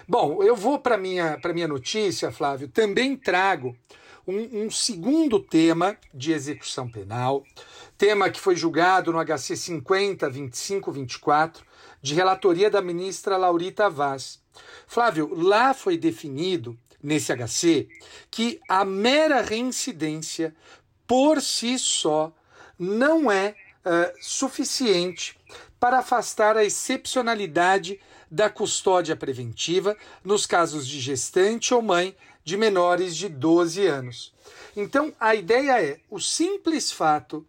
Bom, 0.07 0.43
eu 0.43 0.55
vou 0.55 0.79
para 0.79 0.97
minha 0.97 1.39
para 1.39 1.53
minha 1.53 1.69
notícia, 1.69 2.31
Flávio. 2.31 2.69
Também 2.69 3.17
trago 3.17 3.77
um, 4.27 4.65
um 4.65 4.71
segundo 4.71 5.41
tema 5.41 5.97
de 6.13 6.33
execução 6.33 6.89
penal, 6.89 7.43
tema 7.97 8.31
que 8.31 8.39
foi 8.39 8.55
julgado 8.55 9.13
no 9.13 9.25
HC 9.25 9.57
50 9.57 10.29
25 10.29 10.93
24, 10.93 11.65
de 12.03 12.15
relatoria 12.15 12.71
da 12.71 12.83
ministra 12.83 13.37
Laurita 13.37 13.89
Vaz. 13.89 14.41
Flávio, 14.87 15.35
lá 15.35 15.73
foi 15.73 15.97
definido 15.97 16.79
nesse 17.03 17.33
HC 17.33 17.89
que 18.31 18.61
a 18.69 18.85
mera 18.85 19.41
reincidência 19.41 20.55
por 21.07 21.41
si 21.41 21.79
só 21.79 22.33
não 22.79 23.31
é 23.31 23.55
eh, 23.91 24.15
suficiente 24.21 25.39
para 25.81 26.01
afastar 26.01 26.59
a 26.59 26.65
excepcionalidade 26.65 27.99
da 28.31 28.51
custódia 28.51 29.17
preventiva 29.17 29.97
nos 30.23 30.45
casos 30.45 30.87
de 30.87 31.01
gestante 31.01 31.73
ou 31.73 31.81
mãe 31.81 32.15
de 32.45 32.59
menores 32.59 33.17
de 33.17 33.31
12 33.31 33.87
anos. 33.87 34.35
Então, 34.77 35.15
a 35.19 35.35
ideia 35.35 35.83
é: 35.83 36.01
o 36.11 36.21
simples 36.21 36.93
fato 36.93 37.47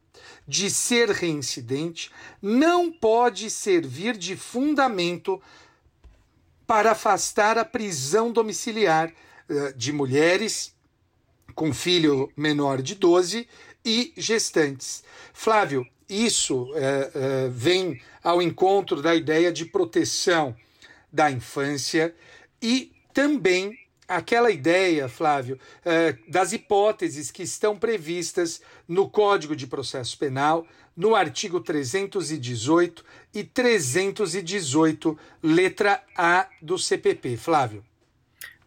de 0.48 0.70
ser 0.70 1.10
reincidente 1.10 2.10
não 2.42 2.90
pode 2.90 3.50
servir 3.50 4.16
de 4.16 4.38
fundamento 4.38 5.42
para 6.66 6.92
afastar 6.92 7.58
a 7.58 7.66
prisão 7.66 8.32
domiciliar 8.32 9.12
eh, 9.50 9.74
de 9.76 9.92
mulheres 9.92 10.74
com 11.54 11.74
filho 11.74 12.32
menor 12.38 12.82
de 12.82 12.96
12 12.96 13.46
e 13.84 14.14
gestantes. 14.16 15.04
Flávio, 15.34 15.86
isso 16.10 16.72
eh, 16.76 17.12
eh, 17.14 17.50
vem 17.52 18.02
ao 18.24 18.42
encontro 18.42 19.02
da 19.02 19.14
ideia 19.14 19.52
de 19.52 19.66
proteção 19.66 20.56
da 21.12 21.30
infância 21.30 22.16
e 22.62 22.92
também 23.14 23.78
aquela 24.08 24.50
ideia, 24.50 25.08
Flávio, 25.08 25.60
eh, 25.86 26.16
das 26.28 26.52
hipóteses 26.52 27.30
que 27.30 27.44
estão 27.44 27.78
previstas 27.78 28.60
no 28.88 29.08
Código 29.08 29.56
de 29.56 29.68
Processo 29.68 30.18
Penal, 30.18 30.66
no 30.98 31.16
artigo 31.16 31.60
318 31.60 33.06
e 33.34 33.44
318, 33.44 35.18
letra 35.44 36.04
A 36.18 36.48
do 36.62 36.78
CPP. 36.78 37.38
Flávio. 37.38 37.86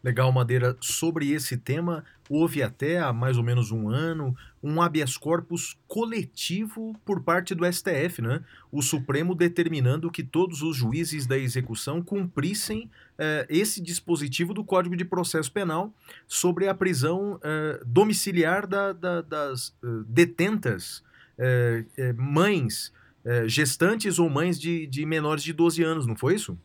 Legal, 0.03 0.33
Madeira. 0.33 0.77
Sobre 0.81 1.31
esse 1.31 1.57
tema, 1.57 2.05
houve 2.29 2.61
até 2.61 2.99
há 2.99 3.13
mais 3.13 3.37
ou 3.37 3.45
menos 3.45 3.71
um 3.71 3.89
ano 3.89 4.35
um 4.61 4.81
habeas 4.83 5.17
corpus 5.17 5.77
coletivo 5.87 6.95
por 7.05 7.23
parte 7.23 7.55
do 7.55 7.65
STF, 7.71 8.21
né? 8.21 8.43
O 8.71 8.83
Supremo 8.83 9.33
determinando 9.35 10.11
que 10.11 10.25
todos 10.25 10.61
os 10.63 10.77
juízes 10.77 11.25
da 11.27 11.39
execução 11.39 12.03
cumprissem 12.03 12.91
eh, 13.17 13.47
esse 13.49 13.81
dispositivo 13.81 14.53
do 14.53 14.65
Código 14.65 14.97
de 14.97 15.05
Processo 15.05 15.53
Penal 15.53 15.93
sobre 16.27 16.67
a 16.67 16.75
prisão 16.75 17.39
eh, 17.43 17.81
domiciliar 17.87 18.67
da- 18.67 18.93
da- 18.93 19.21
das 19.23 19.73
eh, 19.85 19.87
detentas 20.09 21.03
eh, 21.39 21.85
eh, 21.97 22.13
mães, 22.15 22.93
eh, 23.25 23.47
gestantes 23.49 24.19
ou 24.19 24.29
mães 24.29 24.59
de, 24.59 24.87
de 24.87 25.07
menores 25.07 25.43
de 25.45 25.53
12 25.53 25.83
anos, 25.83 26.07
não 26.07 26.17
foi 26.17 26.35
isso? 26.35 26.59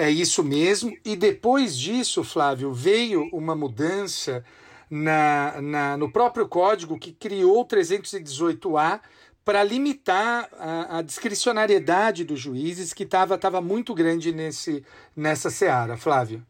É 0.00 0.10
isso 0.10 0.42
mesmo. 0.42 0.96
E 1.04 1.14
depois 1.14 1.78
disso, 1.78 2.24
Flávio, 2.24 2.72
veio 2.72 3.28
uma 3.34 3.54
mudança 3.54 4.42
na, 4.90 5.60
na- 5.60 5.96
no 5.98 6.10
próprio 6.10 6.48
código 6.48 6.98
que 6.98 7.12
criou 7.12 7.60
o 7.60 7.66
318A 7.66 9.00
para 9.44 9.62
limitar 9.62 10.48
a, 10.58 10.96
a 10.98 11.02
discricionariedade 11.02 12.24
dos 12.24 12.40
juízes, 12.40 12.94
que 12.94 13.02
estava 13.02 13.36
tava 13.36 13.60
muito 13.60 13.92
grande 13.94 14.32
nesse, 14.32 14.82
nessa 15.14 15.50
seara, 15.50 15.98
Flávio. 15.98 16.42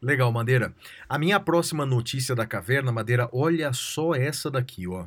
Legal, 0.00 0.30
Madeira. 0.30 0.72
A 1.08 1.18
minha 1.18 1.40
próxima 1.40 1.84
notícia 1.84 2.32
da 2.32 2.46
caverna, 2.46 2.92
Madeira, 2.92 3.28
olha 3.32 3.72
só 3.72 4.14
essa 4.14 4.48
daqui, 4.48 4.86
ó. 4.86 5.06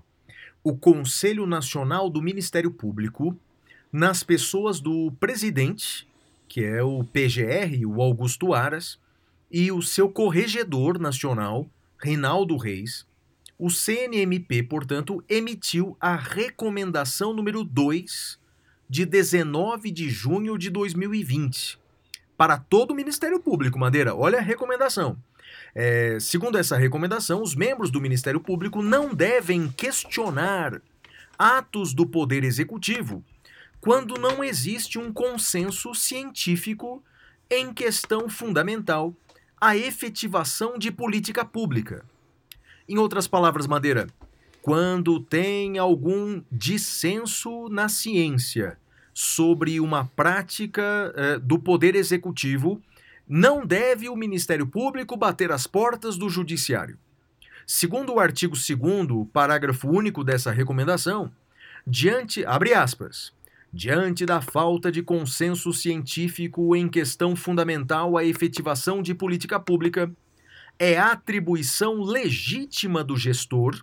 O 0.62 0.76
Conselho 0.76 1.45
Nacional 1.45 2.10
do 2.10 2.21
Ministério 2.21 2.69
Público, 2.71 3.34
nas 3.93 4.23
pessoas 4.23 4.82
do 4.82 5.10
presidente, 5.21 6.06
que 6.47 6.63
é 6.63 6.81
o 6.81 7.03
PGR, 7.03 7.86
o 7.86 8.01
Augusto 8.01 8.53
Aras, 8.53 8.99
e 9.51 9.71
o 9.71 9.81
seu 9.81 10.10
corregedor 10.10 10.99
nacional, 10.99 11.67
Reinaldo 11.97 12.57
Reis, 12.57 13.05
o 13.57 13.69
CNMP, 13.69 14.63
portanto, 14.63 15.23
emitiu 15.27 15.97
a 15.99 16.15
recomendação 16.15 17.33
número 17.33 17.63
2 17.63 18.39
de 18.89 19.05
19 19.05 19.91
de 19.91 20.10
junho 20.10 20.57
de 20.57 20.69
2020 20.69 21.79
para 22.38 22.57
todo 22.57 22.91
o 22.91 22.95
Ministério 22.95 23.39
Público, 23.39 23.79
Madeira. 23.79 24.15
Olha 24.15 24.38
a 24.38 24.41
recomendação. 24.41 25.17
É, 25.73 26.17
segundo 26.19 26.57
essa 26.57 26.77
recomendação, 26.77 27.41
os 27.41 27.55
membros 27.55 27.89
do 27.89 27.99
Ministério 27.99 28.39
Público 28.39 28.81
não 28.81 29.13
devem 29.13 29.69
questionar 29.69 30.81
atos 31.38 31.93
do 31.93 32.05
Poder 32.05 32.43
Executivo 32.43 33.23
quando 33.79 34.19
não 34.19 34.43
existe 34.43 34.97
um 34.97 35.11
consenso 35.11 35.93
científico 35.93 37.03
em 37.49 37.73
questão 37.73 38.27
fundamental, 38.29 39.13
a 39.59 39.75
efetivação 39.75 40.77
de 40.77 40.91
política 40.91 41.43
pública. 41.45 42.05
Em 42.87 42.97
outras 42.97 43.27
palavras, 43.27 43.67
Madeira, 43.67 44.07
quando 44.61 45.19
tem 45.19 45.77
algum 45.77 46.41
dissenso 46.51 47.69
na 47.69 47.87
ciência 47.89 48.77
sobre 49.13 49.79
uma 49.79 50.05
prática 50.05 51.13
eh, 51.15 51.39
do 51.39 51.57
poder 51.57 51.95
executivo, 51.95 52.81
não 53.27 53.65
deve 53.65 54.09
o 54.09 54.15
Ministério 54.15 54.67
Público 54.67 55.17
bater 55.17 55.51
as 55.51 55.65
portas 55.65 56.17
do 56.17 56.29
Judiciário. 56.29 56.97
Segundo 57.65 58.13
o 58.13 58.19
artigo 58.19 58.55
2 58.55 59.27
parágrafo 59.33 59.89
único 59.89 60.23
dessa 60.23 60.51
recomendação, 60.51 61.31
diante, 61.85 62.45
abre 62.45 62.73
aspas, 62.73 63.33
diante 63.77 64.25
da 64.25 64.41
falta 64.41 64.91
de 64.91 65.03
consenso 65.03 65.71
científico 65.71 66.75
em 66.75 66.89
questão 66.89 67.35
fundamental 67.35 68.17
à 68.17 68.25
efetivação 68.25 69.03
de 69.03 69.13
política 69.13 69.59
pública, 69.59 70.11
é 70.79 70.97
atribuição 70.97 72.01
legítima 72.01 73.03
do 73.03 73.15
gestor 73.15 73.79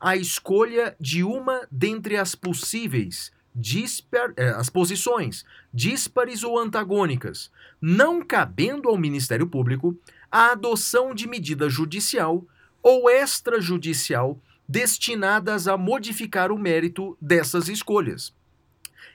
a 0.00 0.16
escolha 0.16 0.96
de 0.98 1.22
uma 1.22 1.66
dentre 1.70 2.16
as 2.16 2.34
possíveis 2.34 3.30
dispar, 3.54 4.32
eh, 4.36 4.50
as 4.50 4.68
posições 4.68 5.44
díspares 5.72 6.42
ou 6.42 6.58
antagônicas, 6.58 7.48
não 7.80 8.20
cabendo 8.20 8.88
ao 8.88 8.98
Ministério 8.98 9.46
Público 9.46 9.96
a 10.28 10.50
adoção 10.50 11.14
de 11.14 11.28
medida 11.28 11.68
judicial 11.68 12.44
ou 12.82 13.08
extrajudicial 13.08 14.40
destinadas 14.68 15.68
a 15.68 15.76
modificar 15.76 16.50
o 16.50 16.58
mérito 16.58 17.16
dessas 17.20 17.68
escolhas. 17.68 18.34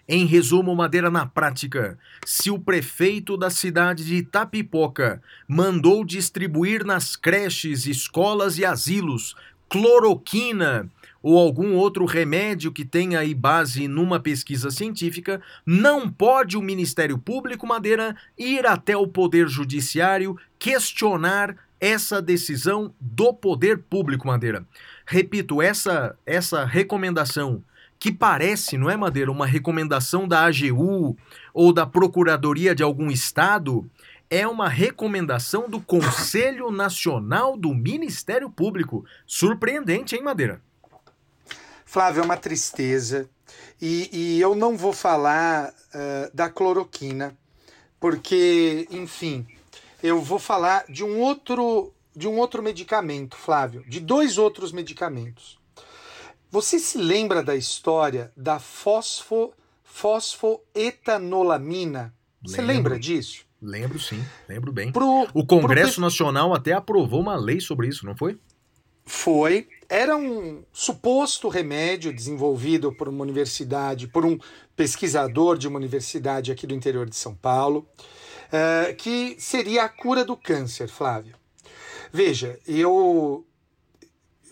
Em 0.07 0.25
resumo, 0.25 0.75
Madeira 0.75 1.09
na 1.09 1.25
prática, 1.25 1.97
se 2.25 2.51
o 2.51 2.59
prefeito 2.59 3.37
da 3.37 3.49
cidade 3.49 4.03
de 4.03 4.15
Itapipoca 4.15 5.21
mandou 5.47 6.03
distribuir 6.03 6.85
nas 6.85 7.15
creches, 7.15 7.85
escolas 7.85 8.57
e 8.57 8.65
asilos 8.65 9.35
cloroquina 9.71 10.89
ou 11.23 11.37
algum 11.37 11.75
outro 11.75 12.03
remédio 12.03 12.73
que 12.73 12.83
tenha 12.83 13.19
aí 13.19 13.33
base 13.33 13.87
numa 13.87 14.19
pesquisa 14.19 14.69
científica, 14.69 15.41
não 15.65 16.09
pode 16.09 16.57
o 16.57 16.61
Ministério 16.61 17.17
Público 17.17 17.65
Madeira 17.65 18.15
ir 18.37 18.65
até 18.65 18.97
o 18.97 19.07
Poder 19.07 19.47
Judiciário 19.47 20.37
questionar 20.59 21.55
essa 21.79 22.21
decisão 22.21 22.93
do 22.99 23.33
Poder 23.33 23.77
Público 23.77 24.27
Madeira. 24.27 24.65
Repito, 25.05 25.61
essa 25.61 26.15
essa 26.25 26.65
recomendação 26.65 27.63
que 28.01 28.11
parece, 28.11 28.79
não 28.79 28.89
é, 28.89 28.97
Madeira, 28.97 29.31
uma 29.31 29.45
recomendação 29.45 30.27
da 30.27 30.43
AGU 30.45 31.15
ou 31.53 31.71
da 31.71 31.85
Procuradoria 31.85 32.73
de 32.73 32.81
algum 32.81 33.11
estado, 33.11 33.87
é 34.27 34.47
uma 34.47 34.67
recomendação 34.67 35.69
do 35.69 35.79
Conselho 35.79 36.71
Nacional 36.71 37.55
do 37.55 37.75
Ministério 37.75 38.49
Público. 38.49 39.05
Surpreendente, 39.27 40.15
hein, 40.15 40.23
Madeira? 40.23 40.59
Flávio, 41.85 42.21
é 42.21 42.25
uma 42.25 42.37
tristeza. 42.37 43.29
E, 43.79 44.09
e 44.11 44.41
eu 44.41 44.55
não 44.55 44.75
vou 44.75 44.93
falar 44.93 45.69
uh, 45.69 46.35
da 46.35 46.49
cloroquina, 46.49 47.37
porque, 47.99 48.87
enfim, 48.89 49.45
eu 50.01 50.19
vou 50.19 50.39
falar 50.39 50.85
de 50.89 51.03
um 51.03 51.19
outro 51.19 51.93
de 52.15 52.27
um 52.27 52.37
outro 52.39 52.63
medicamento, 52.63 53.37
Flávio, 53.37 53.85
de 53.87 53.99
dois 53.99 54.39
outros 54.39 54.71
medicamentos. 54.71 55.60
Você 56.51 56.77
se 56.79 56.97
lembra 56.97 57.41
da 57.41 57.55
história 57.55 58.31
da 58.35 58.59
fosfo, 58.59 59.53
fosfoetanolamina? 59.83 62.13
Você 62.45 62.57
Lembro. 62.61 62.75
lembra 62.75 62.99
disso? 62.99 63.45
Lembro 63.61 63.99
sim, 63.99 64.21
lembro 64.49 64.71
bem. 64.73 64.91
Pro, 64.91 65.27
O 65.33 65.45
Congresso 65.45 65.93
pro- 65.95 66.01
Nacional 66.01 66.53
até 66.53 66.73
aprovou 66.73 67.21
uma 67.21 67.35
lei 67.35 67.59
sobre 67.61 67.87
isso, 67.87 68.05
não 68.05 68.17
foi? 68.17 68.37
Foi. 69.05 69.67
Era 69.87 70.15
um 70.17 70.63
suposto 70.73 71.47
remédio 71.47 72.13
desenvolvido 72.13 72.91
por 72.91 73.07
uma 73.07 73.21
universidade, 73.23 74.07
por 74.07 74.25
um 74.25 74.37
pesquisador 74.75 75.57
de 75.57 75.67
uma 75.67 75.77
universidade 75.77 76.51
aqui 76.51 76.65
do 76.65 76.73
interior 76.73 77.07
de 77.09 77.15
São 77.15 77.35
Paulo, 77.35 77.87
eh, 78.51 78.93
que 78.97 79.35
seria 79.39 79.83
a 79.83 79.89
cura 79.89 80.25
do 80.25 80.35
câncer, 80.35 80.87
Flávio. 80.87 81.35
Veja, 82.11 82.59
eu 82.67 83.45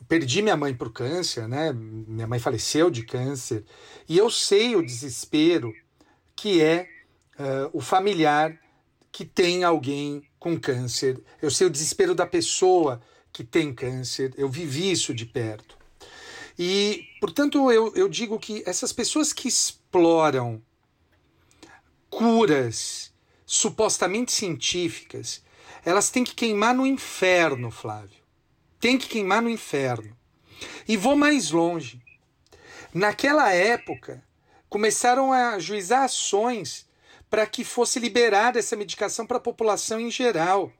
perdi 0.09 0.41
minha 0.41 0.57
mãe 0.57 0.73
para 0.73 0.87
o 0.87 0.91
câncer, 0.91 1.47
né? 1.47 1.71
Minha 1.71 2.27
mãe 2.27 2.39
faleceu 2.39 2.89
de 2.89 3.03
câncer, 3.03 3.63
e 4.07 4.17
eu 4.17 4.29
sei 4.29 4.75
o 4.75 4.83
desespero 4.83 5.71
que 6.35 6.61
é 6.61 6.89
eh, 7.37 7.69
o 7.71 7.79
familiar 7.79 8.59
que 9.11 9.23
tem 9.23 9.63
alguém 9.63 10.23
com 10.39 10.59
câncer. 10.59 11.21
Eu 11.41 11.51
sei 11.51 11.67
o 11.67 11.69
desespero 11.69 12.15
da 12.15 12.25
pessoa 12.25 13.01
que 13.31 13.43
tem 13.43 13.73
câncer. 13.73 14.33
Eu 14.35 14.49
vivi 14.49 14.91
isso 14.91 15.13
de 15.13 15.25
perto. 15.25 15.77
E, 16.57 17.05
portanto, 17.21 17.71
eu, 17.71 17.93
eu 17.95 18.09
digo 18.09 18.39
que 18.39 18.63
essas 18.65 18.91
pessoas 18.91 19.31
que 19.31 19.47
exploram 19.47 20.61
curas 22.09 23.13
supostamente 23.45 24.31
científicas, 24.31 25.43
elas 25.85 26.09
têm 26.09 26.23
que 26.23 26.35
queimar 26.35 26.73
no 26.73 26.85
inferno, 26.85 27.69
Flávio. 27.69 28.18
Tem 28.79 28.97
que 28.97 29.07
queimar 29.07 29.41
no 29.41 29.49
inferno. 29.49 30.15
E 30.87 30.95
vou 30.95 31.15
mais 31.15 31.51
longe. 31.51 32.01
Naquela 32.93 33.51
época, 33.51 34.23
começaram 34.69 35.31
a 35.31 35.59
juizar 35.59 36.03
ações 36.03 36.87
para 37.29 37.45
que 37.45 37.63
fosse 37.63 37.99
liberada 37.99 38.57
essa 38.57 38.75
medicação 38.75 39.25
para 39.25 39.37
a 39.37 39.41
população 39.41 39.99
em 39.99 40.09
geral. 40.09 40.71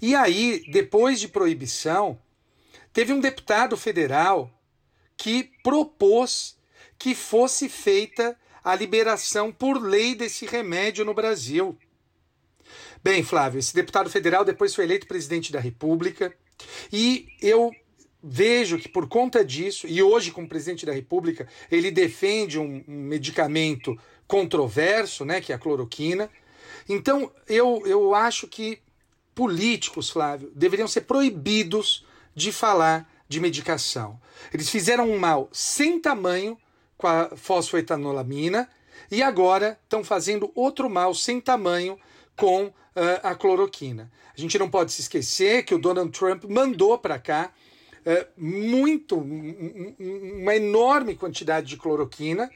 E 0.00 0.14
aí, 0.14 0.64
depois 0.70 1.20
de 1.20 1.28
proibição, 1.28 2.18
teve 2.92 3.12
um 3.12 3.20
deputado 3.20 3.76
federal 3.76 4.50
que 5.16 5.44
propôs 5.62 6.56
que 6.98 7.14
fosse 7.14 7.68
feita 7.68 8.38
a 8.62 8.74
liberação 8.74 9.52
por 9.52 9.80
lei 9.80 10.14
desse 10.14 10.46
remédio 10.46 11.04
no 11.04 11.14
Brasil. 11.14 11.76
Bem, 13.02 13.24
Flávio, 13.24 13.58
esse 13.58 13.74
deputado 13.74 14.08
federal 14.08 14.44
depois 14.44 14.74
foi 14.74 14.84
eleito 14.84 15.06
presidente 15.06 15.50
da 15.50 15.58
República 15.58 16.32
e 16.92 17.28
eu 17.40 17.72
vejo 18.22 18.78
que 18.78 18.88
por 18.88 19.08
conta 19.08 19.44
disso, 19.44 19.86
e 19.88 20.02
hoje 20.02 20.30
como 20.30 20.48
presidente 20.48 20.86
da 20.86 20.92
República, 20.92 21.48
ele 21.70 21.90
defende 21.90 22.58
um, 22.58 22.84
um 22.86 22.94
medicamento 22.94 23.98
controverso, 24.26 25.24
né, 25.24 25.40
que 25.40 25.52
é 25.52 25.56
a 25.56 25.58
cloroquina. 25.58 26.30
Então, 26.88 27.32
eu, 27.48 27.82
eu 27.84 28.14
acho 28.14 28.46
que 28.46 28.78
políticos, 29.34 30.10
Flávio, 30.10 30.52
deveriam 30.54 30.86
ser 30.86 31.02
proibidos 31.02 32.06
de 32.34 32.52
falar 32.52 33.10
de 33.28 33.40
medicação. 33.40 34.20
Eles 34.52 34.68
fizeram 34.68 35.10
um 35.10 35.18
mal 35.18 35.48
sem 35.52 35.98
tamanho 36.00 36.56
com 36.96 37.06
a 37.06 37.36
fosfoetanolamina 37.36 38.68
e 39.10 39.22
agora 39.22 39.78
estão 39.82 40.04
fazendo 40.04 40.52
outro 40.54 40.88
mal 40.88 41.14
sem 41.14 41.40
tamanho 41.40 41.98
com 42.36 42.72
uh, 42.96 43.20
a 43.22 43.34
cloroquina. 43.34 44.10
A 44.36 44.40
gente 44.40 44.58
não 44.58 44.70
pode 44.70 44.92
se 44.92 45.02
esquecer 45.02 45.64
que 45.64 45.74
o 45.74 45.78
Donald 45.78 46.10
Trump 46.10 46.44
mandou 46.44 46.98
para 46.98 47.18
cá 47.18 47.52
uh, 48.06 48.26
muito, 48.36 49.16
um, 49.16 49.94
um, 49.98 50.40
uma 50.42 50.54
enorme 50.54 51.14
quantidade 51.14 51.66
de 51.66 51.76
cloroquina 51.76 52.50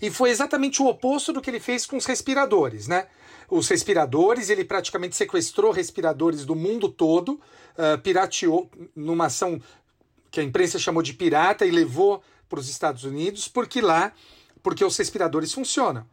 e 0.00 0.10
foi 0.10 0.30
exatamente 0.30 0.80
o 0.82 0.86
oposto 0.86 1.32
do 1.32 1.40
que 1.40 1.50
ele 1.50 1.60
fez 1.60 1.86
com 1.86 1.96
os 1.96 2.06
respiradores, 2.06 2.86
né? 2.86 3.06
Os 3.50 3.68
respiradores, 3.68 4.48
ele 4.48 4.64
praticamente 4.64 5.16
sequestrou 5.16 5.72
respiradores 5.72 6.44
do 6.44 6.54
mundo 6.54 6.88
todo, 6.88 7.32
uh, 7.32 8.00
pirateou 8.02 8.70
numa 8.94 9.26
ação 9.26 9.60
que 10.30 10.40
a 10.40 10.42
imprensa 10.42 10.78
chamou 10.78 11.02
de 11.02 11.12
pirata 11.12 11.66
e 11.66 11.70
levou 11.70 12.22
para 12.48 12.58
os 12.58 12.68
Estados 12.68 13.04
Unidos, 13.04 13.48
porque 13.48 13.80
lá, 13.80 14.12
porque 14.62 14.84
os 14.84 14.96
respiradores 14.96 15.52
funcionam. 15.52 16.06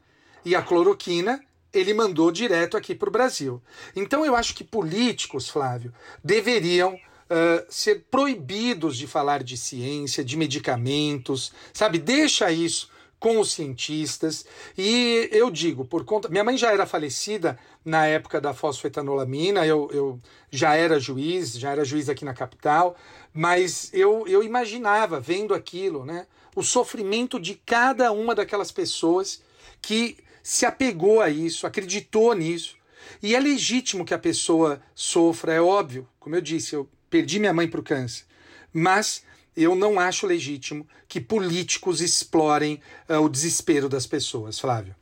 E 0.44 0.56
a 0.56 0.62
cloroquina 0.62 1.42
ele 1.74 1.94
mandou 1.94 2.32
direto 2.32 2.76
aqui 2.76 2.96
para 2.96 3.10
o 3.10 3.12
Brasil. 3.12 3.62
Então 3.96 4.26
eu 4.26 4.36
acho 4.36 4.56
que 4.56 4.64
políticos, 4.64 5.50
Flávio, 5.50 5.94
deveriam 6.24 6.96
uh, 6.96 7.66
ser 7.70 8.06
proibidos 8.10 8.98
de 8.98 9.08
falar 9.08 9.44
de 9.44 9.56
ciência, 9.56 10.24
de 10.24 10.36
medicamentos, 10.36 11.52
sabe? 11.74 12.00
Deixa 12.00 12.52
isso 12.52 12.90
com 13.20 13.40
os 13.40 13.52
cientistas. 13.52 14.46
E 14.78 15.30
eu 15.32 15.52
digo, 15.52 15.84
por 15.86 16.06
conta. 16.06 16.30
Minha 16.30 16.44
mãe 16.44 16.58
já 16.58 16.72
era 16.72 16.86
falecida 16.86 17.60
na 17.84 18.06
época 18.06 18.40
da 18.40 18.54
fosfetanolamina, 18.54 19.66
eu, 19.66 19.90
eu 19.92 20.20
já 20.50 20.76
era 20.76 21.00
juiz, 21.00 21.54
já 21.54 21.72
era 21.72 21.84
juiz 21.84 22.08
aqui 22.08 22.24
na 22.24 22.34
capital, 22.34 22.96
mas 23.34 23.90
eu, 23.94 24.26
eu 24.28 24.44
imaginava, 24.44 25.20
vendo 25.20 25.54
aquilo, 25.54 26.06
né, 26.06 26.28
o 26.56 26.64
sofrimento 26.64 27.40
de 27.40 27.56
cada 27.56 28.12
uma 28.12 28.34
daquelas 28.34 28.72
pessoas 28.72 29.42
que 29.82 30.18
se 30.50 30.66
apegou 30.66 31.22
a 31.22 31.30
isso, 31.30 31.68
acreditou 31.68 32.34
nisso. 32.34 32.76
E 33.22 33.36
é 33.36 33.40
legítimo 33.40 34.04
que 34.04 34.16
a 34.16 34.18
pessoa 34.18 34.82
sofra, 34.96 35.54
é 35.54 35.62
óbvio. 35.62 36.10
Como 36.20 36.36
eu 36.36 36.42
disse, 36.42 36.74
eu 36.74 36.90
perdi 37.08 37.38
minha 37.38 37.54
mãe 37.54 37.68
para 37.68 37.80
o 37.80 37.84
câncer. 37.84 38.26
Mas 38.74 39.24
eu 39.56 39.76
não 39.76 40.00
acho 40.00 40.26
legítimo 40.26 40.88
que 41.08 41.22
políticos 41.22 42.02
explorem 42.02 42.82
uh, 43.08 43.18
o 43.20 43.30
desespero 43.30 43.88
das 43.88 44.08
pessoas, 44.08 44.58
Flávio. 44.60 44.96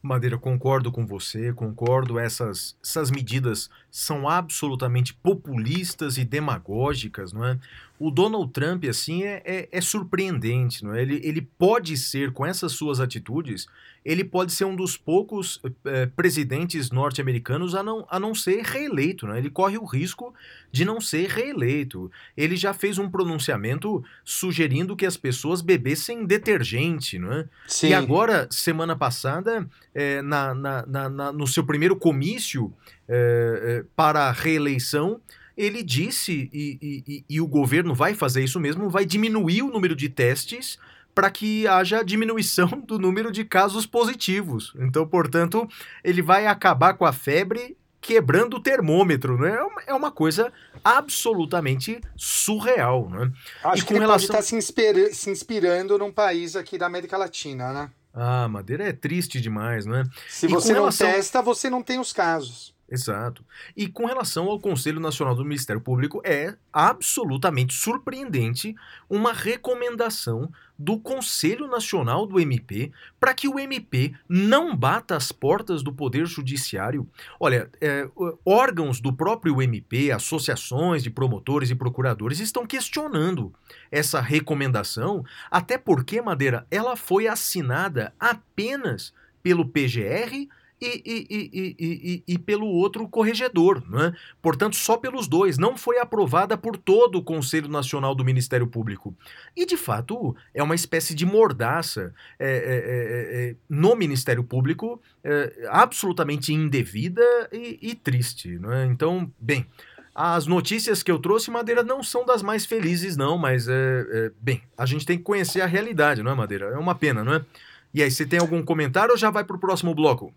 Madeira, 0.00 0.38
concordo 0.38 0.90
com 0.90 1.04
você, 1.04 1.52
concordo. 1.52 2.18
Essas, 2.18 2.78
essas 2.82 3.10
medidas 3.10 3.68
são 3.96 4.28
absolutamente 4.28 5.14
populistas 5.14 6.18
e 6.18 6.24
demagógicas, 6.24 7.32
não 7.32 7.42
é? 7.46 7.58
o 7.98 8.10
Donald 8.10 8.52
Trump, 8.52 8.84
assim, 8.84 9.22
é, 9.22 9.42
é, 9.44 9.68
é, 9.72 9.80
surpreendente, 9.80 10.84
não 10.84 10.94
é? 10.94 11.00
Ele, 11.00 11.20
ele 11.24 11.40
pode 11.40 11.96
ser, 11.96 12.30
com 12.30 12.44
essas 12.44 12.72
suas 12.72 13.00
atitudes, 13.00 13.66
ele 14.04 14.22
pode 14.22 14.52
ser 14.52 14.66
um 14.66 14.76
dos 14.76 14.96
poucos 14.96 15.60
é, 15.84 16.06
presidentes 16.06 16.90
norte-americanos 16.90 17.74
a 17.74 17.82
não, 17.82 18.06
a 18.08 18.20
não 18.20 18.34
ser 18.34 18.62
reeleito, 18.62 19.26
não 19.26 19.34
é? 19.34 19.38
Ele 19.38 19.50
corre 19.50 19.78
o 19.78 19.84
risco 19.84 20.34
de 20.70 20.84
não 20.84 21.00
ser 21.00 21.28
reeleito. 21.28 22.10
Ele 22.36 22.54
já 22.54 22.74
fez 22.74 22.98
um 22.98 23.10
pronunciamento 23.10 24.04
sugerindo 24.24 24.94
que 24.94 25.06
as 25.06 25.16
pessoas 25.16 25.62
bebessem 25.62 26.26
detergente, 26.26 27.18
não 27.18 27.32
é? 27.32 27.48
Sim. 27.66 27.88
E 27.88 27.94
agora, 27.94 28.46
semana 28.50 28.94
passada, 28.94 29.66
é, 29.94 30.20
na, 30.20 30.54
na, 30.54 30.86
na, 30.86 31.32
no 31.32 31.46
seu 31.46 31.64
primeiro 31.64 31.96
comício 31.96 32.72
é, 33.08 33.84
para 33.94 34.24
a 34.28 34.32
reeleição, 34.32 35.20
ele 35.56 35.82
disse, 35.82 36.50
e, 36.52 37.04
e, 37.06 37.24
e, 37.28 37.40
o 37.40 37.46
governo 37.46 37.94
vai 37.94 38.14
fazer 38.14 38.44
isso 38.44 38.60
mesmo, 38.60 38.90
vai 38.90 39.06
diminuir 39.06 39.62
o 39.62 39.70
número 39.70 39.96
de 39.96 40.08
testes 40.08 40.78
para 41.14 41.30
que 41.30 41.66
haja 41.66 42.02
diminuição 42.02 42.68
do 42.86 42.98
número 42.98 43.32
de 43.32 43.42
casos 43.42 43.86
positivos. 43.86 44.74
Então, 44.78 45.06
portanto, 45.06 45.66
ele 46.04 46.20
vai 46.20 46.46
acabar 46.46 46.92
com 46.94 47.06
a 47.06 47.12
febre 47.12 47.76
quebrando 48.02 48.58
o 48.58 48.60
termômetro, 48.60 49.36
né? 49.38 49.56
É 49.86 49.94
uma 49.94 50.12
coisa 50.12 50.52
absolutamente 50.84 52.00
surreal, 52.14 53.08
né? 53.08 53.32
Acho 53.64 53.82
e 53.82 53.86
que 53.86 53.94
ele 53.94 54.00
relação... 54.00 54.28
pode 54.28 54.38
estar 54.38 54.42
se, 54.42 54.54
inspira 54.54 55.12
se 55.12 55.30
inspirando 55.30 55.98
num 55.98 56.12
país 56.12 56.54
aqui 56.54 56.76
da 56.78 56.86
América 56.86 57.16
Latina, 57.16 57.72
né? 57.72 57.90
Ah, 58.14 58.46
Madeira 58.46 58.84
é 58.84 58.92
triste 58.92 59.40
demais, 59.40 59.86
né? 59.86 60.04
Se 60.28 60.46
e 60.46 60.48
você 60.48 60.68
não 60.68 60.80
relação... 60.80 61.10
testa, 61.10 61.42
você 61.42 61.68
não 61.68 61.82
tem 61.82 61.98
os 61.98 62.12
casos. 62.12 62.75
Exato. 62.88 63.44
E 63.76 63.88
com 63.88 64.06
relação 64.06 64.48
ao 64.48 64.60
Conselho 64.60 65.00
Nacional 65.00 65.34
do 65.34 65.44
Ministério 65.44 65.80
Público, 65.80 66.22
é 66.24 66.54
absolutamente 66.72 67.74
surpreendente 67.74 68.76
uma 69.10 69.32
recomendação 69.32 70.52
do 70.78 71.00
Conselho 71.00 71.66
Nacional 71.66 72.26
do 72.26 72.38
MP 72.38 72.92
para 73.18 73.34
que 73.34 73.48
o 73.48 73.58
MP 73.58 74.14
não 74.28 74.76
bata 74.76 75.16
as 75.16 75.32
portas 75.32 75.82
do 75.82 75.92
Poder 75.92 76.26
Judiciário. 76.26 77.08
Olha, 77.40 77.68
é, 77.80 78.08
órgãos 78.44 79.00
do 79.00 79.12
próprio 79.12 79.60
MP, 79.60 80.12
associações 80.12 81.02
de 81.02 81.10
promotores 81.10 81.70
e 81.70 81.74
procuradores 81.74 82.38
estão 82.38 82.66
questionando 82.66 83.52
essa 83.90 84.20
recomendação, 84.20 85.24
até 85.50 85.76
porque, 85.76 86.22
Madeira, 86.22 86.66
ela 86.70 86.94
foi 86.94 87.26
assinada 87.26 88.14
apenas 88.20 89.12
pelo 89.42 89.66
PGR 89.66 90.46
e, 90.80 91.02
e, 91.30 91.76
e, 91.78 92.24
e, 92.26 92.38
pelo 92.38 92.66
outro 92.66 93.08
corregedor. 93.08 93.82
Né? 93.88 94.14
Portanto, 94.42 94.76
só 94.76 94.96
pelos 94.96 95.26
dois. 95.26 95.56
Não 95.56 95.76
foi 95.76 95.98
aprovada 95.98 96.56
por 96.56 96.76
todo 96.76 97.16
o 97.16 97.22
Conselho 97.22 97.68
Nacional 97.68 98.14
do 98.14 98.24
Ministério 98.24 98.66
Público. 98.66 99.14
E, 99.56 99.64
de 99.64 99.76
fato, 99.76 100.36
é 100.54 100.62
uma 100.62 100.74
espécie 100.74 101.14
de 101.14 101.24
mordaça 101.24 102.14
é, 102.38 102.46
é, 102.46 102.50
é, 102.50 103.50
é 103.50 103.56
no 103.68 103.96
Ministério 103.96 104.44
Público 104.44 105.00
é, 105.24 105.68
absolutamente 105.70 106.52
indevida 106.52 107.22
e, 107.52 107.94
triste. 107.94 108.58
Né? 108.58 108.86
Então, 108.86 109.30
bem. 109.40 109.66
As 110.14 110.46
notícias 110.46 111.02
que 111.02 111.10
eu 111.10 111.18
trouxe, 111.18 111.50
Madeira, 111.50 111.82
não 111.82 112.02
são 112.02 112.24
das 112.24 112.42
mais 112.42 112.64
felizes, 112.64 113.18
não, 113.18 113.36
mas, 113.36 113.68
é, 113.68 114.32
bem, 114.40 114.62
a 114.76 114.86
gente 114.86 115.04
tem 115.04 115.18
que 115.18 115.22
conhecer 115.22 115.60
a 115.60 115.66
realidade, 115.66 116.22
não 116.22 116.32
é, 116.32 116.34
Madeira? 116.34 116.66
É 116.68 116.78
uma 116.78 116.94
pena, 116.94 117.22
não 117.22 117.34
é? 117.34 117.44
E 117.92 118.02
aí, 118.02 118.10
você 118.10 118.24
tem 118.24 118.38
algum 118.38 118.62
comentário 118.62 119.12
ou 119.12 119.18
já 119.18 119.28
vai 119.28 119.44
para 119.44 119.56
o 119.56 119.58
próximo 119.58 119.94
bloco? 119.94 120.32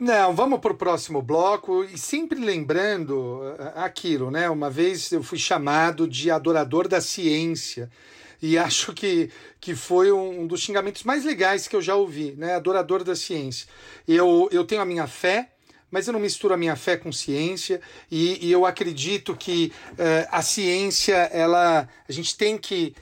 Não, 0.00 0.34
vamos 0.34 0.60
para 0.60 0.72
o 0.72 0.76
próximo 0.76 1.20
bloco 1.20 1.84
e 1.84 1.98
sempre 1.98 2.40
lembrando 2.40 3.42
eh, 3.58 3.72
aquilo, 3.74 4.30
né? 4.30 4.48
Uma 4.48 4.70
vez 4.70 5.12
eu 5.12 5.22
fui 5.22 5.36
chamado 5.36 6.08
de 6.08 6.30
adorador 6.30 6.88
da 6.88 7.02
ciência 7.02 7.90
e 8.40 8.56
acho 8.56 8.94
que, 8.94 9.28
que 9.60 9.74
foi 9.74 10.10
um 10.10 10.46
dos 10.46 10.62
xingamentos 10.62 11.02
mais 11.02 11.26
legais 11.26 11.68
que 11.68 11.76
eu 11.76 11.82
já 11.82 11.96
ouvi, 11.96 12.34
né? 12.38 12.54
Adorador 12.54 13.04
da 13.04 13.14
ciência. 13.14 13.68
Eu, 14.08 14.48
eu 14.50 14.64
tenho 14.64 14.80
a 14.80 14.86
minha 14.86 15.06
fé, 15.06 15.50
mas 15.90 16.06
eu 16.06 16.14
não 16.14 16.20
misturo 16.20 16.54
a 16.54 16.56
minha 16.56 16.76
fé 16.76 16.96
com 16.96 17.12
ciência 17.12 17.78
e, 18.10 18.46
e 18.46 18.50
eu 18.50 18.64
acredito 18.64 19.36
que 19.36 19.70
uh, 19.92 20.28
a 20.30 20.40
ciência, 20.40 21.14
ela, 21.30 21.86
a 22.08 22.12
gente 22.12 22.38
tem 22.38 22.56
que 22.56 22.94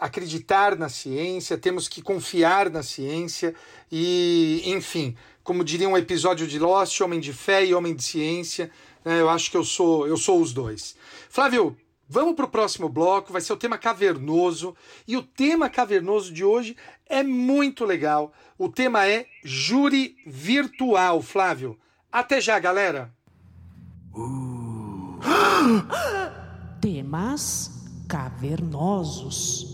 acreditar 0.00 0.76
na 0.76 0.88
ciência, 0.88 1.58
temos 1.58 1.88
que 1.88 2.00
confiar 2.00 2.70
na 2.70 2.82
ciência 2.82 3.54
e, 3.90 4.62
enfim, 4.64 5.16
como 5.42 5.62
diria 5.62 5.88
um 5.88 5.96
episódio 5.96 6.46
de 6.46 6.58
Lost, 6.58 7.00
homem 7.00 7.20
de 7.20 7.32
fé 7.32 7.64
e 7.64 7.74
homem 7.74 7.94
de 7.94 8.02
ciência. 8.02 8.70
Né? 9.04 9.20
Eu 9.20 9.28
acho 9.28 9.50
que 9.50 9.56
eu 9.56 9.64
sou, 9.64 10.06
eu 10.06 10.16
sou 10.16 10.40
os 10.40 10.52
dois. 10.52 10.96
Flávio, 11.28 11.76
vamos 12.08 12.34
para 12.34 12.46
o 12.46 12.50
próximo 12.50 12.88
bloco, 12.88 13.32
vai 13.32 13.40
ser 13.40 13.52
o 13.52 13.56
tema 13.56 13.78
cavernoso. 13.78 14.74
E 15.06 15.16
o 15.16 15.22
tema 15.22 15.70
cavernoso 15.70 16.32
de 16.32 16.44
hoje 16.44 16.76
é 17.08 17.22
muito 17.22 17.84
legal. 17.84 18.32
O 18.58 18.68
tema 18.68 19.06
é 19.06 19.26
júri 19.44 20.16
virtual, 20.26 21.22
Flávio. 21.22 21.78
Até 22.10 22.40
já, 22.40 22.58
galera! 22.58 23.14
Uh. 24.14 25.18
Temas 26.80 27.75
cavernosos. 28.08 29.72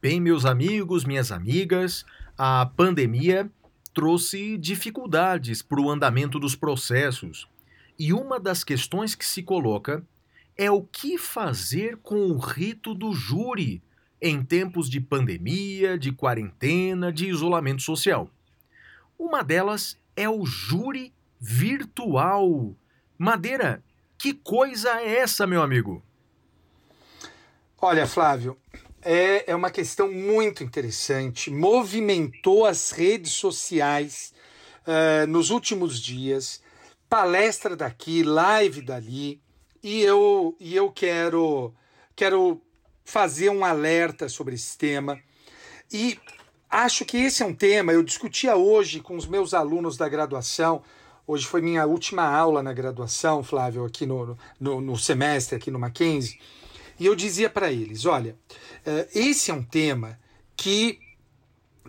Bem, 0.00 0.20
meus 0.20 0.44
amigos, 0.44 1.04
minhas 1.04 1.32
amigas, 1.32 2.04
a 2.36 2.66
pandemia 2.76 3.50
trouxe 3.94 4.58
dificuldades 4.58 5.62
para 5.62 5.80
o 5.80 5.90
andamento 5.90 6.38
dos 6.38 6.54
processos. 6.54 7.48
E 7.98 8.12
uma 8.12 8.38
das 8.38 8.62
questões 8.62 9.14
que 9.14 9.24
se 9.24 9.42
coloca 9.42 10.04
é 10.56 10.70
o 10.70 10.82
que 10.82 11.18
fazer 11.18 11.96
com 11.98 12.26
o 12.26 12.38
rito 12.38 12.94
do 12.94 13.12
júri 13.12 13.82
em 14.20 14.42
tempos 14.42 14.88
de 14.88 15.00
pandemia, 15.00 15.98
de 15.98 16.12
quarentena, 16.12 17.12
de 17.12 17.28
isolamento 17.28 17.82
social. 17.82 18.30
Uma 19.18 19.42
delas 19.42 19.98
é 20.16 20.28
o 20.28 20.46
júri 20.46 21.12
virtual. 21.40 22.74
Madeira, 23.18 23.82
que 24.16 24.32
coisa 24.32 25.00
é 25.00 25.18
essa, 25.18 25.46
meu 25.46 25.62
amigo? 25.62 26.02
Olha, 27.80 28.06
Flávio, 28.06 28.56
é, 29.02 29.50
é 29.50 29.54
uma 29.54 29.70
questão 29.70 30.10
muito 30.10 30.64
interessante, 30.64 31.50
movimentou 31.50 32.64
as 32.64 32.90
redes 32.90 33.32
sociais 33.32 34.32
uh, 34.86 35.26
nos 35.26 35.50
últimos 35.50 36.00
dias, 36.00 36.62
palestra 37.10 37.76
daqui, 37.76 38.22
live 38.22 38.80
dali, 38.80 39.43
e 39.84 40.00
eu, 40.00 40.56
e 40.58 40.74
eu 40.74 40.90
quero, 40.90 41.74
quero 42.16 42.58
fazer 43.04 43.50
um 43.50 43.62
alerta 43.62 44.30
sobre 44.30 44.54
esse 44.54 44.78
tema. 44.78 45.20
E 45.92 46.18
acho 46.70 47.04
que 47.04 47.18
esse 47.18 47.42
é 47.42 47.46
um 47.46 47.54
tema, 47.54 47.92
eu 47.92 48.02
discutia 48.02 48.56
hoje 48.56 49.00
com 49.00 49.14
os 49.14 49.26
meus 49.26 49.52
alunos 49.52 49.98
da 49.98 50.08
graduação, 50.08 50.82
hoje 51.26 51.46
foi 51.46 51.60
minha 51.60 51.84
última 51.84 52.22
aula 52.22 52.62
na 52.62 52.72
graduação, 52.72 53.44
Flávio, 53.44 53.84
aqui 53.84 54.06
no, 54.06 54.38
no, 54.58 54.80
no 54.80 54.96
semestre, 54.96 55.54
aqui 55.54 55.70
no 55.70 55.78
Mackenzie, 55.78 56.40
e 56.98 57.04
eu 57.04 57.14
dizia 57.14 57.50
para 57.50 57.70
eles: 57.70 58.06
olha, 58.06 58.38
eh, 58.86 59.08
esse 59.14 59.50
é 59.50 59.54
um 59.54 59.62
tema 59.62 60.18
que 60.56 60.98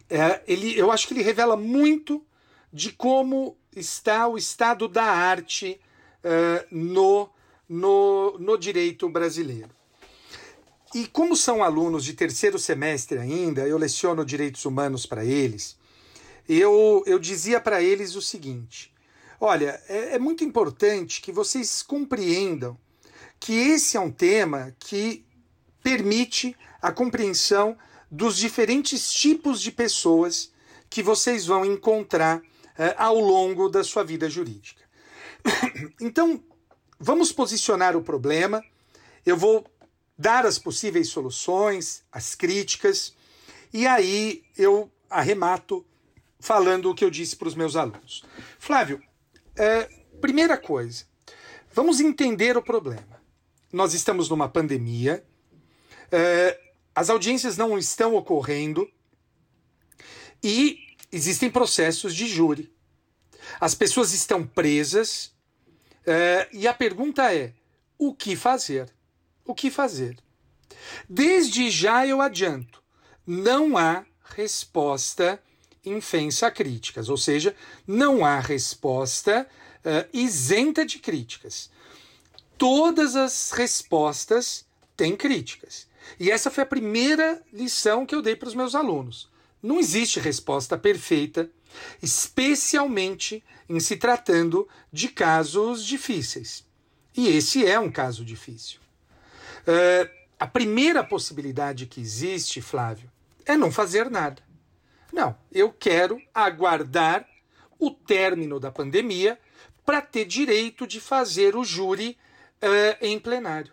eh, 0.10 0.44
ele, 0.46 0.78
eu 0.78 0.92
acho 0.92 1.08
que 1.08 1.14
ele 1.14 1.24
revela 1.24 1.56
muito 1.56 2.22
de 2.74 2.92
como 2.92 3.56
está 3.74 4.28
o 4.28 4.38
estado 4.38 4.86
da 4.90 5.06
arte 5.06 5.80
eh, 6.22 6.66
no, 6.70 7.30
no, 7.68 8.38
no 8.40 8.58
direito 8.58 9.10
brasileiro. 9.10 9.70
E 10.94 11.08
como 11.08 11.36
são 11.36 11.64
alunos 11.64 12.06
de 12.06 12.14
terceiro 12.14 12.58
semestre 12.58 13.18
ainda, 13.18 13.68
eu 13.68 13.78
leciono 13.78 14.26
direitos 14.26 14.64
humanos 14.66 15.06
para 15.06 15.26
eles, 15.26 15.78
eu, 16.48 17.04
eu 17.06 17.20
dizia 17.20 17.60
para 17.60 17.82
eles 17.82 18.16
o 18.16 18.22
seguinte: 18.22 18.94
olha, 19.40 19.82
é, 19.90 20.16
é 20.16 20.20
muito 20.20 20.44
importante 20.44 21.22
que 21.22 21.32
vocês 21.32 21.84
compreendam 21.84 22.78
que 23.40 23.54
esse 23.54 23.98
é 23.98 24.00
um 24.00 24.12
tema 24.12 24.76
que 24.80 25.26
permite 25.84 26.56
a 26.82 26.92
compreensão 26.92 27.78
dos 28.10 28.38
diferentes 28.38 29.12
tipos 29.12 29.60
de 29.60 29.72
pessoas 29.72 30.52
que 30.90 31.04
vocês 31.04 31.46
vão 31.46 31.66
encontrar 31.66 32.42
eh, 32.78 32.96
ao 32.98 33.20
longo 33.20 33.70
da 33.70 33.84
sua 33.84 34.04
vida 34.04 34.30
jurídica. 34.30 34.84
Então, 36.00 36.44
vamos 37.00 37.32
posicionar 37.32 37.96
o 37.96 38.02
problema, 38.02 38.64
eu 39.26 39.38
vou 39.38 39.66
dar 40.18 40.46
as 40.46 40.58
possíveis 40.58 41.10
soluções, 41.10 42.04
as 42.12 42.36
críticas, 42.36 43.14
e 43.74 43.86
aí 43.86 44.44
eu 44.58 44.90
arremato 45.10 45.86
falando 46.40 46.90
o 46.90 46.96
que 46.96 47.04
eu 47.04 47.10
disse 47.10 47.36
para 47.36 47.48
os 47.48 47.56
meus 47.56 47.76
alunos. 47.76 48.24
Flávio, 48.60 49.02
é, 49.56 49.90
primeira 50.22 50.58
coisa, 50.58 51.06
vamos 51.74 52.00
entender 52.00 52.56
o 52.58 52.62
problema. 52.62 53.16
nós 53.74 53.94
estamos 53.94 54.30
numa 54.30 54.48
pandemia, 54.48 55.26
é, 56.10 56.58
as 56.94 57.10
audiências 57.10 57.58
não 57.58 57.78
estão 57.78 58.16
ocorrendo 58.16 58.90
e 60.42 60.96
existem 61.12 61.50
processos 61.50 62.16
de 62.16 62.26
júri. 62.26 62.72
As 63.60 63.76
pessoas 63.76 64.14
estão 64.14 64.48
presas 64.48 65.35
é, 66.06 66.48
e 66.52 66.68
a 66.68 66.74
pergunta 66.74 67.34
é: 67.34 67.54
o 67.98 68.14
que 68.14 68.36
fazer? 68.36 68.92
O 69.46 69.54
que 69.54 69.70
fazer? 69.70 70.18
Desde 71.10 71.70
já 71.70 72.06
eu 72.06 72.22
adianto, 72.22 72.82
não 73.26 73.78
há 73.78 74.06
resposta 74.24 75.42
infensa 75.84 76.48
a 76.48 76.52
críticas, 76.52 77.10
ou 77.10 77.18
seja, 77.18 77.56
não 77.88 78.26
há 78.26 78.40
resposta 78.40 79.48
uh, 79.86 80.10
isenta 80.12 80.86
de 80.86 81.00
críticas. 81.00 81.70
Todas 82.58 83.16
as 83.16 83.52
respostas 83.52 84.66
têm 84.98 85.16
críticas. 85.16 85.88
E 86.20 86.32
essa 86.32 86.50
foi 86.50 86.64
a 86.64 86.68
primeira 86.68 87.42
lição 87.52 88.06
que 88.06 88.16
eu 88.16 88.22
dei 88.22 88.36
para 88.36 88.48
os 88.48 88.56
meus 88.56 88.76
alunos. 88.76 89.30
Não 89.62 89.80
existe 89.80 90.20
resposta 90.20 90.78
perfeita, 90.78 91.50
especialmente 92.02 93.44
em 93.68 93.80
se 93.80 93.98
tratando 93.98 94.68
de 94.92 95.10
casos 95.10 95.86
difíceis. 95.86 96.66
E 97.16 97.28
esse 97.30 97.66
é 97.66 97.80
um 97.80 97.92
caso 97.92 98.26
difícil. 98.26 98.80
Uh, 99.62 100.10
a 100.40 100.46
primeira 100.46 101.04
possibilidade 101.04 101.86
que 101.86 102.02
existe, 102.02 102.62
Flávio, 102.62 103.10
é 103.46 103.56
não 103.56 103.72
fazer 103.72 104.10
nada. 104.10 104.42
Não, 105.14 105.38
eu 105.52 105.72
quero 105.72 106.22
aguardar 106.34 107.26
o 107.80 107.90
término 107.90 108.60
da 108.60 108.72
pandemia 108.72 109.40
para 109.86 110.02
ter 110.02 110.26
direito 110.26 110.86
de 110.86 111.00
fazer 111.00 111.56
o 111.56 111.64
júri 111.64 112.18
uh, 112.62 112.98
em 113.02 113.20
plenário. 113.20 113.72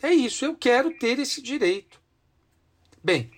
É 0.00 0.12
isso, 0.12 0.44
eu 0.44 0.54
quero 0.54 0.96
ter 0.98 1.18
esse 1.18 1.42
direito. 1.42 2.00
Bem, 3.02 3.30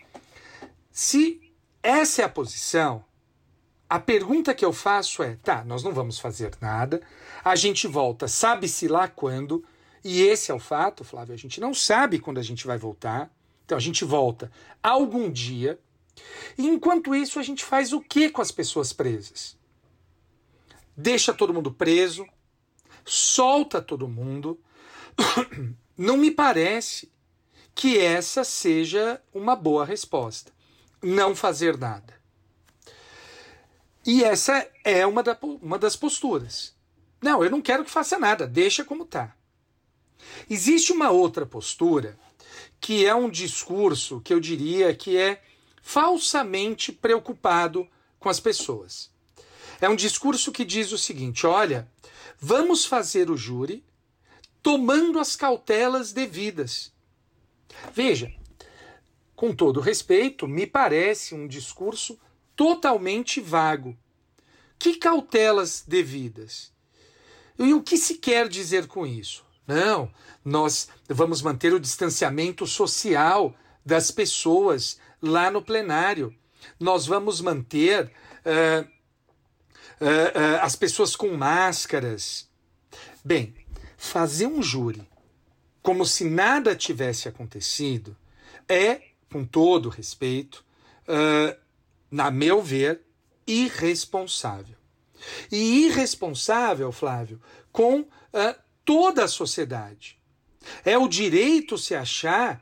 se 0.91 1.41
essa 1.83 2.23
é 2.23 2.25
a 2.25 2.29
posição, 2.29 3.05
a 3.89 4.01
pergunta 4.01 4.55
que 4.55 4.65
eu 4.65 4.73
faço 4.73 5.23
é: 5.23 5.37
tá, 5.37 5.65
nós 5.65 5.83
não 5.83 5.93
vamos 5.93 6.19
fazer 6.19 6.53
nada, 6.61 7.01
a 7.45 7.55
gente 7.55 7.87
volta, 7.87 8.27
sabe-se 8.27 8.89
lá 8.89 9.09
quando, 9.09 9.65
e 10.03 10.23
esse 10.23 10.51
é 10.51 10.55
o 10.55 10.59
fato, 10.59 11.05
Flávio, 11.05 11.35
a 11.35 11.39
gente 11.39 11.61
não 11.61 11.73
sabe 11.73 12.19
quando 12.19 12.39
a 12.39 12.43
gente 12.43 12.67
vai 12.67 12.79
voltar, 12.79 13.31
então 13.65 13.77
a 13.77 13.81
gente 13.81 14.05
volta 14.05 14.51
algum 14.83 15.31
dia, 15.31 15.79
e 16.57 16.67
enquanto 16.67 17.15
isso 17.15 17.39
a 17.39 17.43
gente 17.43 17.65
faz 17.65 17.93
o 17.93 18.01
que 18.01 18.31
com 18.31 18.43
as 18.43 18.51
pessoas 18.51 18.93
presas? 18.93 19.57
Deixa 20.97 21.35
todo 21.35 21.53
mundo 21.53 21.71
preso, 21.71 22.27
solta 23.05 23.83
todo 23.83 24.09
mundo. 24.09 24.59
Não 25.97 26.17
me 26.17 26.31
parece 26.31 27.11
que 27.75 27.99
essa 27.99 28.45
seja 28.45 29.21
uma 29.33 29.55
boa 29.55 29.85
resposta. 29.85 30.53
Não 31.03 31.37
fazer 31.37 31.77
nada. 31.77 32.16
E 34.07 34.23
essa 34.23 34.67
é 34.85 35.05
uma, 35.05 35.21
da, 35.21 35.37
uma 35.43 35.77
das 35.77 35.97
posturas. 35.97 36.73
Não, 37.21 37.43
eu 37.43 37.51
não 37.51 37.61
quero 37.61 37.85
que 37.85 37.91
faça 37.91 38.17
nada, 38.19 38.47
deixa 38.47 38.85
como 38.85 39.03
está. 39.03 39.35
Existe 40.49 40.93
uma 40.93 41.11
outra 41.11 41.45
postura 41.45 42.17
que 42.81 43.05
é 43.05 43.15
um 43.15 43.29
discurso 43.29 44.21
que 44.21 44.33
eu 44.33 44.39
diria 44.39 44.95
que 44.95 45.17
é 45.17 45.43
falsamente 45.83 46.93
preocupado 46.93 47.89
com 48.21 48.29
as 48.29 48.39
pessoas. 48.39 49.11
É 49.81 49.89
um 49.89 49.97
discurso 49.97 50.53
que 50.53 50.65
diz 50.65 50.93
o 50.93 50.99
seguinte: 50.99 51.47
olha, 51.47 51.91
vamos 52.39 52.85
fazer 52.85 53.29
o 53.29 53.37
júri 53.37 53.85
tomando 54.63 55.19
as 55.19 55.35
cautelas 55.35 56.13
devidas. 56.13 56.93
Veja, 57.93 58.33
com 59.35 59.55
todo 59.55 59.81
respeito, 59.81 60.47
me 60.47 60.67
parece 60.67 61.35
um 61.35 61.47
discurso 61.47 62.19
totalmente 62.57 63.41
vago. 63.41 63.97
Que 64.79 64.97
cautelas 64.97 65.85
devidas? 65.87 66.73
E 67.59 67.73
o 67.73 67.83
que 67.83 67.97
se 67.97 68.17
quer 68.17 68.49
dizer 68.49 68.87
com 68.87 69.07
isso? 69.07 69.45
Não, 69.67 70.11
nós 70.45 70.89
vamos 71.09 71.43
manter 71.43 71.73
o 71.73 71.81
distanciamento 71.81 72.67
social 72.67 73.55
das 73.85 74.11
pessoas 74.11 74.99
lá 75.21 75.51
no 75.51 75.63
plenário. 75.63 76.35
Nós 76.79 77.07
vamos 77.07 77.41
manter 77.41 78.07
uh, 78.45 78.83
uh, 78.85 80.05
uh, 80.05 80.63
as 80.63 80.77
pessoas 80.77 81.17
com 81.17 81.37
máscaras. 81.37 82.49
Bem, 83.25 83.55
fazer 83.97 84.47
um 84.47 84.63
júri 84.63 85.07
como 85.83 86.05
se 86.05 86.25
nada 86.25 86.75
tivesse 86.75 87.29
acontecido 87.29 88.17
é, 88.69 89.03
com 89.31 89.45
todo 89.45 89.89
respeito, 89.89 90.65
na 92.11 92.31
meu 92.31 92.63
ver, 92.63 93.03
irresponsável. 93.47 94.77
E 95.51 95.87
irresponsável, 95.87 96.91
Flávio, 96.93 97.41
com 97.73 98.01
uh, 98.01 98.07
toda 98.85 99.25
a 99.25 99.29
sociedade. 99.29 100.19
É 100.85 100.99
o 100.99 101.09
direito 101.09 101.79
se 101.79 101.95
achar 101.95 102.61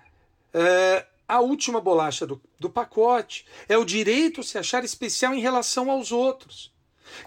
uh, 0.55 1.07
a 1.27 1.41
última 1.41 1.81
bolacha 1.81 2.27
do, 2.27 2.41
do 2.59 2.69
pacote. 2.69 3.47
É 3.69 3.77
o 3.77 3.85
direito 3.85 4.43
se 4.43 4.59
achar 4.59 4.85
especial 4.85 5.35
em 5.35 5.41
relação 5.41 5.91
aos 5.91 6.13
outros. 6.13 6.73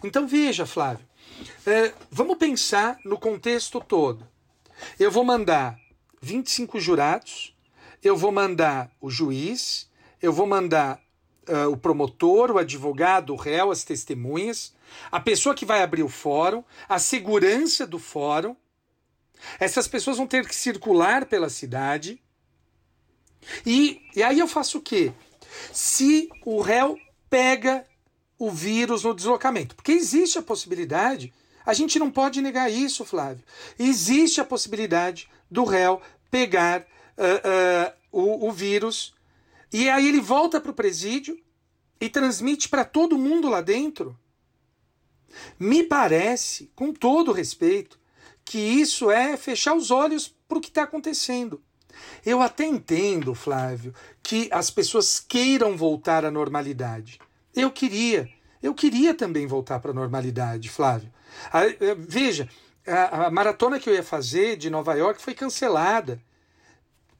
Então 0.03 0.27
veja, 0.27 0.65
Flávio, 0.65 1.05
uh, 1.41 1.93
vamos 2.11 2.37
pensar 2.37 2.99
no 3.03 3.17
contexto 3.17 3.79
todo. 3.79 4.27
Eu 4.99 5.11
vou 5.11 5.23
mandar 5.23 5.79
25 6.21 6.79
jurados, 6.79 7.55
eu 8.03 8.15
vou 8.15 8.31
mandar 8.31 8.91
o 9.01 9.09
juiz, 9.09 9.89
eu 10.21 10.31
vou 10.31 10.45
mandar 10.45 11.01
uh, 11.47 11.71
o 11.71 11.77
promotor, 11.77 12.51
o 12.51 12.57
advogado, 12.57 13.33
o 13.33 13.35
réu, 13.35 13.71
as 13.71 13.83
testemunhas, 13.83 14.73
a 15.11 15.19
pessoa 15.19 15.55
que 15.55 15.65
vai 15.65 15.81
abrir 15.81 16.03
o 16.03 16.09
fórum, 16.09 16.63
a 16.87 16.99
segurança 16.99 17.85
do 17.85 17.99
fórum. 17.99 18.55
Essas 19.59 19.87
pessoas 19.87 20.17
vão 20.17 20.27
ter 20.27 20.47
que 20.47 20.55
circular 20.55 21.25
pela 21.25 21.49
cidade. 21.49 22.21
E, 23.65 24.01
e 24.15 24.23
aí 24.23 24.39
eu 24.39 24.47
faço 24.47 24.79
o 24.79 24.81
quê? 24.81 25.13
Se 25.71 26.29
o 26.45 26.61
réu 26.61 26.97
pega 27.29 27.85
o 28.39 28.51
vírus 28.51 29.03
no 29.03 29.13
deslocamento, 29.13 29.75
porque 29.75 29.91
existe 29.91 30.37
a 30.37 30.43
possibilidade, 30.43 31.33
a 31.65 31.73
gente 31.73 31.99
não 31.99 32.11
pode 32.11 32.41
negar 32.41 32.71
isso, 32.71 33.03
Flávio. 33.03 33.43
Existe 33.77 34.39
a 34.39 34.45
possibilidade 34.45 35.29
do 35.49 35.63
réu 35.63 36.01
pegar 36.29 36.81
uh, 36.81 36.83
uh, 36.83 37.93
o, 38.11 38.47
o 38.47 38.51
vírus 38.51 39.13
e 39.71 39.89
aí 39.89 40.07
ele 40.07 40.21
volta 40.21 40.59
para 40.61 40.71
o 40.71 40.73
presídio 40.73 41.37
e 41.99 42.09
transmite 42.09 42.69
para 42.69 42.85
todo 42.85 43.17
mundo 43.17 43.49
lá 43.49 43.61
dentro. 43.61 44.17
Me 45.59 45.83
parece, 45.83 46.71
com 46.75 46.93
todo 46.93 47.31
respeito, 47.31 47.99
que 48.45 48.57
isso 48.57 49.11
é 49.11 49.35
fechar 49.35 49.75
os 49.75 49.91
olhos 49.91 50.33
para 50.47 50.57
o 50.57 50.61
que 50.61 50.69
está 50.69 50.83
acontecendo. 50.83 51.61
Eu 52.25 52.41
até 52.41 52.65
entendo, 52.65 53.33
Flávio, 53.33 53.93
que 54.23 54.47
as 54.51 54.69
pessoas 54.69 55.19
queiram 55.19 55.75
voltar 55.75 56.23
à 56.23 56.31
normalidade. 56.31 57.19
Eu 57.55 57.71
queria. 57.71 58.29
Eu 58.61 58.73
queria 58.73 59.13
também 59.13 59.45
voltar 59.47 59.79
para 59.79 59.91
a 59.91 59.93
normalidade, 59.93 60.69
Flávio. 60.69 61.11
Eh, 61.53 61.95
veja, 61.97 62.49
a, 62.85 63.29
maratona 63.29 63.79
que 63.79 63.89
eu 63.89 63.93
ia 63.93 64.03
fazer 64.03 64.57
de 64.57 64.69
Nova 64.69 64.93
York 64.95 65.21
foi 65.21 65.33
cancelada 65.33 66.21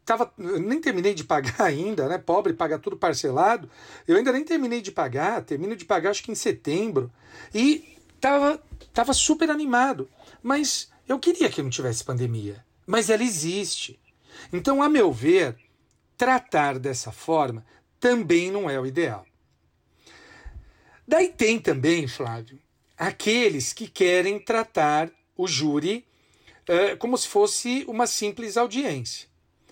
tava, 0.07 0.33
nem 0.37 0.79
terminei 0.79 1.13
de 1.13 1.25
pagar 1.25 1.59
ainda, 1.67 2.07
né? 2.07 2.17
Pobre 2.17 2.53
paga 2.53 2.79
tudo 2.79 2.95
parcelado. 2.95 3.69
Eu 4.07 4.15
ainda 4.15 4.31
nem 4.31 4.45
terminei 4.45 4.81
de 4.81 4.89
pagar, 4.89 5.43
termino 5.43 5.75
de 5.75 5.83
pagar 5.83 6.11
acho 6.11 6.23
que 6.23 6.31
em 6.31 6.35
setembro. 6.35 7.11
E 7.53 7.97
tava, 8.21 8.63
tava 8.93 9.13
super 9.13 9.51
animado. 9.51 10.09
Mas 10.41 10.89
eu 11.07 11.19
queria 11.19 11.49
que 11.49 11.61
não 11.61 11.69
tivesse 11.69 12.05
pandemia. 12.05 12.65
Mas 12.85 13.09
ela 13.09 13.21
existe. 13.21 13.99
Então, 14.53 14.81
a 14.81 14.87
meu 14.87 15.11
ver, 15.11 15.57
tratar 16.17 16.79
dessa 16.79 17.11
forma 17.11 17.65
também 17.99 18.49
não 18.49 18.69
é 18.69 18.79
o 18.79 18.85
ideal. 18.85 19.25
Daí 21.05 21.29
tem 21.29 21.59
também, 21.59 22.07
Flávio, 22.07 22.59
aqueles 22.97 23.73
que 23.73 23.87
querem 23.87 24.39
tratar 24.39 25.11
o 25.35 25.47
júri 25.47 26.05
uh, 26.69 26.95
como 26.97 27.17
se 27.17 27.27
fosse 27.27 27.83
uma 27.87 28.07
simples 28.07 28.55
audiência. 28.55 29.27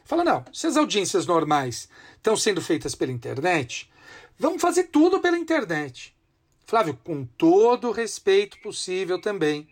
Fala, 0.06 0.24
não, 0.24 0.46
se 0.54 0.68
as 0.68 0.78
audiências 0.78 1.26
normais 1.26 1.90
estão 2.16 2.38
sendo 2.38 2.62
feitas 2.62 2.94
pela 2.94 3.12
internet, 3.12 3.92
vamos 4.38 4.62
fazer 4.62 4.84
tudo 4.84 5.20
pela 5.20 5.38
internet. 5.38 6.16
Flávio, 6.64 6.98
com 7.04 7.26
todo 7.26 7.90
o 7.90 7.92
respeito 7.92 8.60
possível 8.60 9.20
também, 9.20 9.68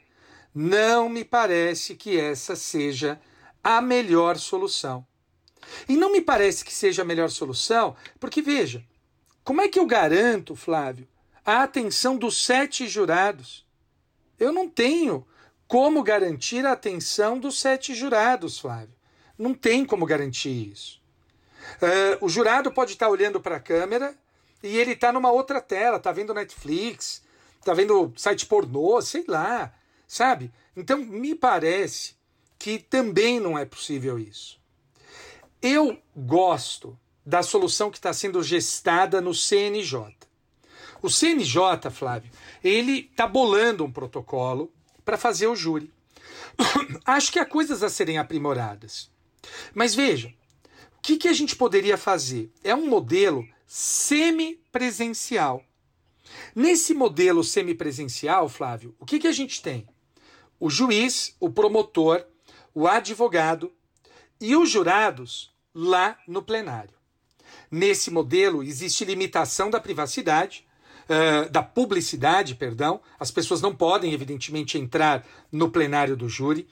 não 0.53 1.07
me 1.07 1.23
parece 1.23 1.95
que 1.95 2.19
essa 2.19 2.55
seja 2.55 3.21
a 3.63 3.79
melhor 3.79 4.38
solução. 4.38 5.05
E 5.88 5.95
não 5.95 6.11
me 6.11 6.19
parece 6.19 6.65
que 6.65 6.73
seja 6.73 7.03
a 7.03 7.05
melhor 7.05 7.29
solução, 7.29 7.95
porque 8.19 8.41
veja, 8.41 8.84
como 9.43 9.61
é 9.61 9.67
que 9.67 9.77
eu 9.77 9.86
garanto, 9.86 10.55
Flávio, 10.55 11.07
a 11.45 11.61
atenção 11.61 12.17
dos 12.17 12.43
sete 12.43 12.88
jurados? 12.88 13.65
Eu 14.39 14.51
não 14.51 14.67
tenho 14.67 15.27
como 15.67 16.01
garantir 16.01 16.65
a 16.65 16.71
atenção 16.71 17.38
dos 17.38 17.59
sete 17.59 17.93
jurados, 17.93 18.57
Flávio. 18.57 19.03
Não 19.43 19.53
tem 19.53 19.83
como 19.83 20.05
garantir 20.05 20.71
isso. 20.71 21.01
Uh, 21.81 22.25
o 22.25 22.29
jurado 22.29 22.71
pode 22.71 22.93
estar 22.93 23.09
olhando 23.09 23.41
para 23.41 23.57
a 23.57 23.59
câmera 23.59 24.15
e 24.63 24.77
ele 24.77 24.93
está 24.93 25.11
numa 25.11 25.29
outra 25.33 25.59
tela, 25.59 25.97
está 25.97 26.13
vendo 26.13 26.33
Netflix, 26.33 27.21
está 27.59 27.73
vendo 27.73 28.13
site 28.15 28.45
pornô, 28.45 29.01
sei 29.01 29.25
lá, 29.27 29.73
sabe? 30.07 30.49
Então, 30.77 30.99
me 30.99 31.35
parece 31.35 32.15
que 32.57 32.79
também 32.79 33.37
não 33.37 33.59
é 33.59 33.65
possível 33.65 34.17
isso. 34.17 34.57
Eu 35.61 36.01
gosto 36.15 36.97
da 37.25 37.43
solução 37.43 37.91
que 37.91 37.97
está 37.97 38.13
sendo 38.13 38.41
gestada 38.41 39.19
no 39.19 39.33
CNJ. 39.33 40.15
O 41.01 41.09
CNJ, 41.09 41.91
Flávio, 41.91 42.31
ele 42.63 43.09
está 43.11 43.27
bolando 43.27 43.83
um 43.83 43.91
protocolo 43.91 44.71
para 45.03 45.17
fazer 45.17 45.47
o 45.47 45.55
júri. 45.55 45.91
Acho 47.03 47.29
que 47.29 47.39
há 47.39 47.45
coisas 47.45 47.83
a 47.83 47.89
serem 47.89 48.17
aprimoradas. 48.17 49.11
Mas 49.73 49.95
veja, 49.95 50.33
o 50.97 51.01
que, 51.01 51.17
que 51.17 51.27
a 51.27 51.33
gente 51.33 51.55
poderia 51.55 51.97
fazer? 51.97 52.51
É 52.63 52.73
um 52.73 52.87
modelo 52.87 53.47
semipresencial. 53.67 55.63
Nesse 56.55 56.93
modelo 56.93 57.43
semipresencial, 57.43 58.47
Flávio, 58.47 58.95
o 58.99 59.05
que, 59.05 59.19
que 59.19 59.27
a 59.27 59.31
gente 59.31 59.61
tem? 59.61 59.87
O 60.59 60.69
juiz, 60.69 61.35
o 61.39 61.49
promotor, 61.49 62.25
o 62.73 62.87
advogado 62.87 63.71
e 64.39 64.55
os 64.55 64.69
jurados 64.69 65.53
lá 65.73 66.17
no 66.27 66.41
plenário. 66.41 66.93
Nesse 67.69 68.11
modelo 68.11 68.63
existe 68.63 69.03
limitação 69.03 69.69
da 69.69 69.79
privacidade, 69.79 70.65
uh, 71.03 71.49
da 71.49 71.63
publicidade, 71.63 72.55
perdão. 72.55 73.01
As 73.19 73.31
pessoas 73.31 73.61
não 73.61 73.75
podem, 73.75 74.13
evidentemente, 74.13 74.77
entrar 74.77 75.25
no 75.51 75.69
plenário 75.69 76.15
do 76.15 76.29
júri. 76.29 76.67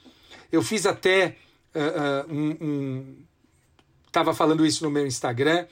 Eu 0.50 0.62
fiz 0.62 0.86
até 0.86 1.36
uh, 1.74 2.30
uh, 2.30 2.34
um, 2.34 3.16
estava 4.06 4.34
falando 4.34 4.64
isso 4.64 4.84
no 4.84 4.90
meu 4.90 5.06
Instagram 5.06 5.66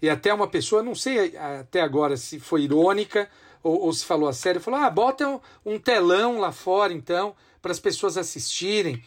e 0.00 0.08
até 0.10 0.32
uma 0.32 0.46
pessoa, 0.46 0.82
não 0.82 0.94
sei 0.94 1.36
até 1.36 1.80
agora 1.80 2.16
se 2.16 2.38
foi 2.38 2.62
irônica 2.62 3.28
ou, 3.62 3.82
ou 3.82 3.92
se 3.92 4.04
falou 4.04 4.28
a 4.28 4.32
sério, 4.32 4.60
falou: 4.60 4.80
ah, 4.80 4.90
bota 4.90 5.26
um, 5.26 5.40
um 5.64 5.78
telão 5.78 6.38
lá 6.38 6.52
fora 6.52 6.92
então 6.92 7.34
para 7.60 7.72
as 7.72 7.80
pessoas 7.80 8.16
assistirem. 8.16 9.02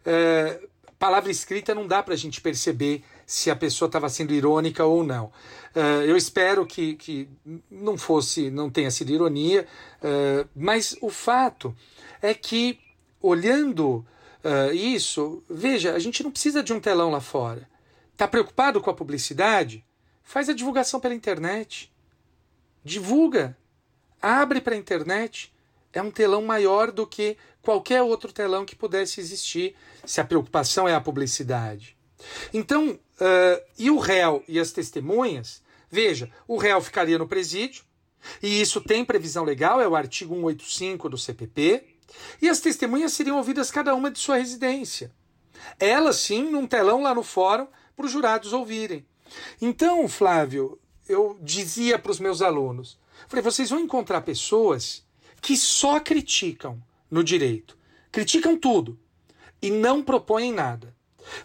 Uh, 0.00 0.68
palavra 0.98 1.30
escrita 1.30 1.74
não 1.74 1.86
dá 1.86 2.02
para 2.02 2.14
a 2.14 2.16
gente 2.16 2.40
perceber 2.40 3.04
se 3.24 3.50
a 3.50 3.56
pessoa 3.56 3.86
estava 3.86 4.08
sendo 4.08 4.32
irônica 4.32 4.84
ou 4.84 5.04
não. 5.04 5.26
Uh, 5.74 6.02
eu 6.04 6.16
espero 6.16 6.66
que, 6.66 6.94
que 6.96 7.28
não 7.70 7.96
fosse, 7.96 8.50
não 8.50 8.68
tenha 8.68 8.90
sido 8.90 9.12
ironia, 9.12 9.66
uh, 10.02 10.48
mas 10.56 10.96
o 11.00 11.08
fato 11.08 11.74
é 12.20 12.34
que, 12.34 12.80
olhando 13.20 14.04
uh, 14.44 14.72
isso, 14.72 15.42
veja, 15.48 15.94
a 15.94 15.98
gente 15.98 16.22
não 16.22 16.30
precisa 16.30 16.62
de 16.62 16.72
um 16.72 16.80
telão 16.80 17.10
lá 17.10 17.20
fora. 17.20 17.68
Está 18.12 18.26
preocupado 18.26 18.80
com 18.80 18.90
a 18.90 18.94
publicidade? 18.94 19.84
Faz 20.22 20.48
a 20.48 20.52
divulgação 20.52 21.00
pela 21.00 21.14
internet. 21.14 21.92
Divulga. 22.84 23.56
Abre 24.20 24.60
para 24.60 24.74
a 24.74 24.78
internet. 24.78 25.52
É 25.92 26.02
um 26.02 26.10
telão 26.10 26.42
maior 26.42 26.90
do 26.90 27.06
que 27.06 27.36
qualquer 27.62 28.02
outro 28.02 28.32
telão 28.32 28.64
que 28.64 28.76
pudesse 28.76 29.20
existir, 29.20 29.74
se 30.04 30.20
a 30.20 30.24
preocupação 30.24 30.88
é 30.88 30.94
a 30.94 31.00
publicidade. 31.00 31.96
Então, 32.52 32.90
uh, 32.90 33.62
e 33.78 33.90
o 33.90 33.98
réu 33.98 34.42
e 34.48 34.58
as 34.58 34.72
testemunhas? 34.72 35.62
Veja, 35.90 36.30
o 36.46 36.56
réu 36.56 36.80
ficaria 36.80 37.18
no 37.18 37.28
presídio, 37.28 37.84
e 38.42 38.60
isso 38.60 38.80
tem 38.80 39.04
previsão 39.04 39.44
legal, 39.44 39.80
é 39.80 39.88
o 39.88 39.96
artigo 39.96 40.34
185 40.34 41.08
do 41.08 41.18
CPP, 41.18 41.84
e 42.40 42.48
as 42.48 42.60
testemunhas 42.60 43.12
seriam 43.12 43.36
ouvidas 43.36 43.70
cada 43.70 43.94
uma 43.94 44.10
de 44.10 44.18
sua 44.18 44.36
residência. 44.36 45.12
Elas 45.78 46.16
sim, 46.16 46.50
num 46.50 46.66
telão 46.66 47.02
lá 47.02 47.14
no 47.14 47.22
fórum, 47.22 47.66
para 47.96 48.06
os 48.06 48.12
jurados 48.12 48.52
ouvirem. 48.52 49.04
Então, 49.60 50.08
Flávio, 50.08 50.78
eu 51.08 51.38
dizia 51.42 51.98
para 51.98 52.12
os 52.12 52.20
meus 52.20 52.40
alunos: 52.42 52.98
falei, 53.28 53.42
vocês 53.42 53.70
vão 53.70 53.80
encontrar 53.80 54.20
pessoas 54.22 55.04
que 55.40 55.56
só 55.56 56.00
criticam 56.00 56.82
no 57.10 57.24
direito, 57.24 57.76
criticam 58.10 58.56
tudo 58.56 58.98
e 59.60 59.70
não 59.70 60.02
propõem 60.02 60.52
nada. 60.52 60.96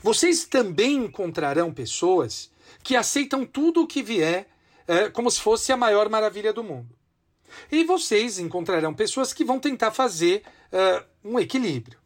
Vocês 0.01 0.45
também 0.45 0.95
encontrarão 1.05 1.73
pessoas 1.73 2.51
que 2.83 2.95
aceitam 2.95 3.45
tudo 3.45 3.81
o 3.81 3.87
que 3.87 4.01
vier 4.01 4.47
é, 4.87 5.09
como 5.09 5.29
se 5.29 5.41
fosse 5.41 5.71
a 5.71 5.77
maior 5.77 6.09
maravilha 6.09 6.53
do 6.53 6.63
mundo. 6.63 6.95
E 7.71 7.83
vocês 7.83 8.39
encontrarão 8.39 8.93
pessoas 8.93 9.33
que 9.33 9.43
vão 9.43 9.59
tentar 9.59 9.91
fazer 9.91 10.43
uh, 10.71 11.03
um 11.23 11.39
equilíbrio. 11.39 11.97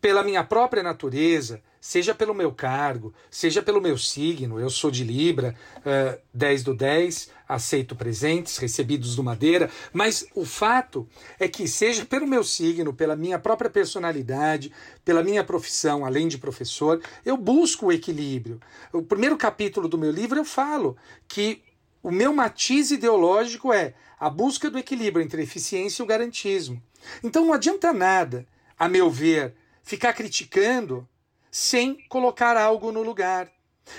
Pela 0.00 0.22
minha 0.22 0.42
própria 0.42 0.82
natureza, 0.82 1.62
seja 1.80 2.14
pelo 2.14 2.34
meu 2.34 2.52
cargo, 2.52 3.12
seja 3.30 3.62
pelo 3.62 3.80
meu 3.80 3.96
signo, 3.96 4.60
eu 4.60 4.68
sou 4.68 4.90
de 4.90 5.02
Libra, 5.02 5.54
uh, 5.78 6.20
10 6.32 6.62
do 6.62 6.74
10, 6.74 7.30
aceito 7.48 7.96
presentes 7.96 8.58
recebidos 8.58 9.16
do 9.16 9.24
Madeira, 9.24 9.70
mas 9.92 10.26
o 10.34 10.44
fato 10.44 11.08
é 11.38 11.48
que, 11.48 11.66
seja 11.66 12.04
pelo 12.04 12.26
meu 12.26 12.44
signo, 12.44 12.92
pela 12.92 13.16
minha 13.16 13.38
própria 13.38 13.70
personalidade, 13.70 14.72
pela 15.04 15.24
minha 15.24 15.42
profissão, 15.42 16.04
além 16.04 16.28
de 16.28 16.38
professor, 16.38 17.00
eu 17.24 17.36
busco 17.36 17.86
o 17.86 17.92
equilíbrio. 17.92 18.60
O 18.92 19.02
primeiro 19.02 19.36
capítulo 19.36 19.88
do 19.88 19.98
meu 19.98 20.10
livro 20.10 20.38
eu 20.38 20.44
falo 20.44 20.96
que 21.26 21.62
o 22.02 22.10
meu 22.10 22.32
matiz 22.32 22.90
ideológico 22.90 23.72
é 23.72 23.94
a 24.18 24.28
busca 24.28 24.70
do 24.70 24.78
equilíbrio 24.78 25.24
entre 25.24 25.40
a 25.40 25.44
eficiência 25.44 26.02
e 26.02 26.04
o 26.04 26.06
garantismo. 26.06 26.82
Então 27.22 27.44
não 27.46 27.52
adianta 27.52 27.92
nada, 27.92 28.46
a 28.78 28.88
meu 28.88 29.10
ver, 29.10 29.54
ficar 29.82 30.12
criticando 30.12 31.08
sem 31.50 32.06
colocar 32.08 32.56
algo 32.56 32.92
no 32.92 33.02
lugar. 33.02 33.50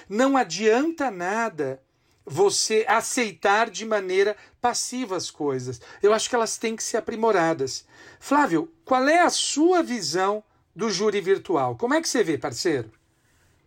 Não 0.08 0.38
adianta 0.38 1.12
nada 1.12 1.82
você 2.26 2.86
aceitar 2.88 3.70
de 3.70 3.86
maneira 3.86 4.38
passiva 4.62 5.18
as 5.18 5.30
coisas. 5.30 5.82
Eu 6.02 6.14
acho 6.14 6.30
que 6.30 6.36
elas 6.36 6.58
têm 6.58 6.76
que 6.76 6.84
ser 6.84 6.98
aprimoradas. 6.98 7.86
Flávio, 8.20 8.72
qual 8.86 9.08
é 9.08 9.20
a 9.20 9.30
sua 9.30 9.82
visão 9.82 10.44
do 10.76 10.90
júri 10.90 11.20
virtual? 11.20 11.76
Como 11.76 11.94
é 11.94 12.02
que 12.02 12.08
você 12.08 12.24
vê, 12.24 12.38
parceiro? 12.38 12.92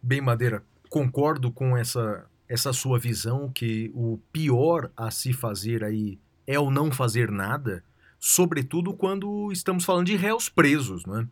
Bem, 0.01 0.21
Madeira, 0.21 0.63
concordo 0.89 1.51
com 1.51 1.77
essa, 1.77 2.27
essa 2.49 2.73
sua 2.73 2.99
visão 2.99 3.51
que 3.51 3.91
o 3.95 4.19
pior 4.33 4.91
a 4.97 5.11
se 5.11 5.33
fazer 5.33 5.83
aí 5.83 6.19
é 6.47 6.59
o 6.59 6.71
não 6.71 6.91
fazer 6.91 7.31
nada 7.31 7.83
sobretudo 8.27 8.95
quando 8.95 9.53
estamos 9.53 9.85
falando 9.85 10.07
de 10.07 10.17
réus 10.17 10.49
presos, 10.49 11.05
não 11.05 11.21
é? 11.21 11.27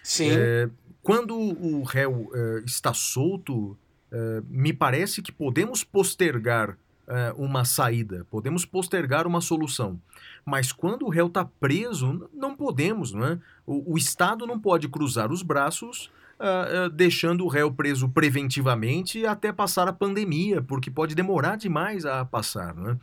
Sim. 0.00 0.28
É, 0.30 0.70
quando 1.02 1.36
o 1.36 1.82
réu 1.82 2.30
é, 2.32 2.62
está 2.64 2.94
solto, 2.94 3.76
é, 4.12 4.40
me 4.48 4.72
parece 4.72 5.20
que 5.22 5.32
podemos 5.32 5.82
postergar 5.82 6.78
é, 7.08 7.34
uma 7.36 7.64
saída, 7.64 8.24
podemos 8.30 8.64
postergar 8.64 9.26
uma 9.26 9.40
solução. 9.40 10.00
Mas 10.44 10.70
quando 10.70 11.04
o 11.06 11.08
réu 11.08 11.26
está 11.26 11.44
preso, 11.44 12.30
não 12.32 12.54
podemos, 12.54 13.10
não 13.12 13.26
é? 13.26 13.40
O, 13.66 13.94
o, 13.94 13.98
Estado 13.98 14.46
não 14.46 14.60
pode 14.60 14.88
cruzar 14.88 15.32
os 15.32 15.42
braços 15.42 16.12
uh, 16.40 16.86
uh, 16.86 16.90
deixando 16.90 17.44
o 17.44 17.48
réu 17.48 17.72
preso 17.72 18.08
preventivamente 18.08 19.26
até 19.26 19.52
passar 19.52 19.88
a 19.88 19.92
pandemia, 19.92 20.62
porque 20.62 20.90
pode 20.90 21.14
demorar 21.14 21.56
demais 21.56 22.04
a 22.04 22.24
passar. 22.24 22.74
Não 22.74 22.90
é? 22.90 22.96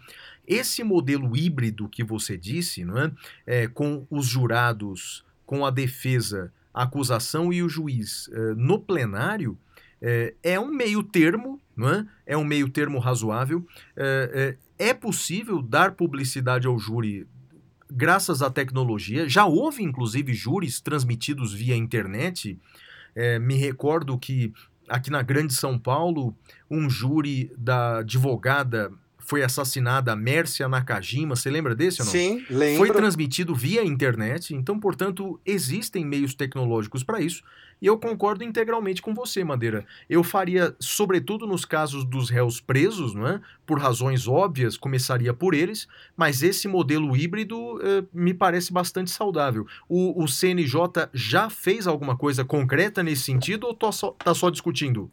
Esse 0.47 0.83
modelo 0.83 1.35
híbrido 1.35 1.87
que 1.87 2.03
você 2.03 2.37
disse, 2.37 2.83
é? 2.83 3.63
é 3.63 3.67
com 3.67 4.05
os 4.09 4.25
jurados, 4.25 5.23
com 5.45 5.65
a 5.65 5.69
defesa, 5.69 6.51
a 6.73 6.83
acusação 6.83 7.53
e 7.53 7.61
o 7.61 7.69
juiz 7.69 8.29
é, 8.33 8.53
no 8.55 8.79
plenário, 8.79 9.57
é, 10.01 10.33
é, 10.43 10.59
um 10.59 10.67
meio 10.67 11.01
termo, 11.01 11.61
não 11.75 11.89
é? 11.89 12.05
É 12.25 12.37
um 12.37 12.43
meio 12.43 12.69
termo 12.69 12.99
razoável. 12.99 13.65
É, 13.95 14.57
é 14.77 14.93
possível 14.93 15.61
dar 15.61 15.93
publicidade 15.93 16.67
ao 16.67 16.77
júri 16.77 17.25
graças 17.89 18.41
à 18.41 18.49
tecnologia. 18.49 19.29
Já 19.29 19.45
houve, 19.45 19.83
inclusive, 19.83 20.33
júris 20.33 20.81
transmitidos 20.81 21.53
via 21.53 21.75
internet. 21.75 22.59
É, 23.15 23.37
me 23.39 23.55
recordo 23.55 24.17
que 24.17 24.53
aqui 24.87 25.09
na 25.09 25.21
Grande 25.21 25.53
São 25.53 25.77
Paulo, 25.77 26.35
um 26.69 26.89
júri 26.89 27.51
da 27.57 27.99
advogada 27.99 28.91
foi 29.25 29.43
assassinada 29.43 30.11
a 30.11 30.15
Mércia 30.15 30.67
Nakajima, 30.67 31.35
você 31.35 31.49
lembra 31.49 31.75
desse 31.75 32.01
ou 32.01 32.05
não? 32.05 32.11
Sim, 32.11 32.45
lembro. 32.49 32.77
Foi 32.77 32.91
transmitido 32.91 33.55
via 33.55 33.83
internet, 33.83 34.53
então, 34.53 34.79
portanto, 34.79 35.39
existem 35.45 36.05
meios 36.05 36.33
tecnológicos 36.33 37.03
para 37.03 37.21
isso, 37.21 37.43
e 37.81 37.87
eu 37.87 37.97
concordo 37.97 38.43
integralmente 38.43 39.01
com 39.01 39.13
você, 39.13 39.43
Madeira. 39.43 39.85
Eu 40.09 40.23
faria, 40.23 40.73
sobretudo 40.79 41.45
nos 41.45 41.65
casos 41.65 42.05
dos 42.05 42.29
réus 42.29 42.61
presos, 42.61 43.13
não 43.13 43.27
é? 43.27 43.41
por 43.65 43.79
razões 43.79 44.27
óbvias, 44.27 44.77
começaria 44.77 45.33
por 45.33 45.53
eles, 45.53 45.87
mas 46.15 46.43
esse 46.43 46.67
modelo 46.67 47.15
híbrido 47.15 47.79
eh, 47.81 48.03
me 48.13 48.33
parece 48.33 48.71
bastante 48.71 49.09
saudável. 49.11 49.65
O, 49.87 50.21
o 50.21 50.27
CNJ 50.27 51.09
já 51.13 51.49
fez 51.49 51.87
alguma 51.87 52.17
coisa 52.17 52.43
concreta 52.43 53.01
nesse 53.01 53.23
sentido 53.23 53.65
ou 53.65 53.73
está 53.73 53.91
só, 53.91 54.11
tá 54.11 54.33
só 54.33 54.49
discutindo? 54.49 55.09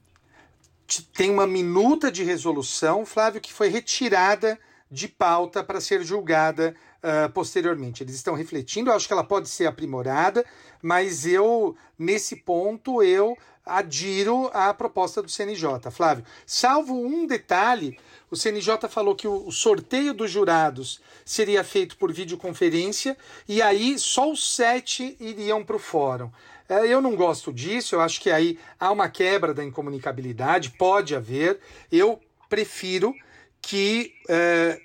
Tem 0.99 1.31
uma 1.31 1.47
minuta 1.47 2.11
de 2.11 2.25
resolução, 2.25 3.07
Flávio, 3.07 3.41
que 3.41 3.53
foi 3.53 3.69
retirada 3.69 4.59
de 4.91 5.07
pauta 5.07 5.63
para 5.63 5.81
ser 5.81 6.03
julgada 6.03 6.75
uh, 7.03 7.31
posteriormente. 7.33 8.03
Eles 8.03 8.17
estão 8.17 8.35
refletindo, 8.35 8.91
eu 8.91 8.95
acho 8.95 9.07
que 9.07 9.13
ela 9.13 9.23
pode 9.23 9.49
ser 9.49 9.67
aprimorada, 9.67 10.45
mas 10.83 11.25
eu, 11.27 11.77
nesse 11.99 12.37
ponto, 12.37 13.03
eu 13.03 13.37
adiro 13.71 14.51
à 14.53 14.75
proposta 14.75 15.23
do 15.23 15.31
CNJ, 15.31 15.91
Flávio. 15.91 16.25
Salvo 16.45 16.95
um 16.95 17.27
detalhe, 17.27 17.99
o 18.31 18.37
CNJ 18.37 18.89
falou 18.89 19.15
que 19.15 19.29
o 19.29 19.51
sorteio 19.51 20.13
dos 20.13 20.31
jurados 20.31 21.01
seria 21.25 21.63
feito 21.63 21.97
por 21.97 22.13
videoconferência 22.13 23.17
e 23.49 23.63
aí 23.63 23.99
só 23.99 24.31
os 24.31 24.55
sete 24.55 25.17
iriam 25.21 25.65
para 25.65 25.77
o 25.77 25.79
fórum. 25.79 26.31
É, 26.69 26.87
eu 26.87 27.01
não 27.01 27.17
gosto 27.17 27.53
disso, 27.53 27.95
eu 27.95 28.01
acho 28.01 28.21
que 28.21 28.31
aí 28.31 28.59
há 28.79 28.91
uma 28.91 29.09
quebra 29.09 29.53
da 29.53 29.65
incomunicabilidade, 29.65 30.71
pode 30.71 31.15
haver. 31.15 31.59
Eu 31.91 32.21
prefiro 32.49 33.15
que 33.61 34.15
é, 34.29 34.81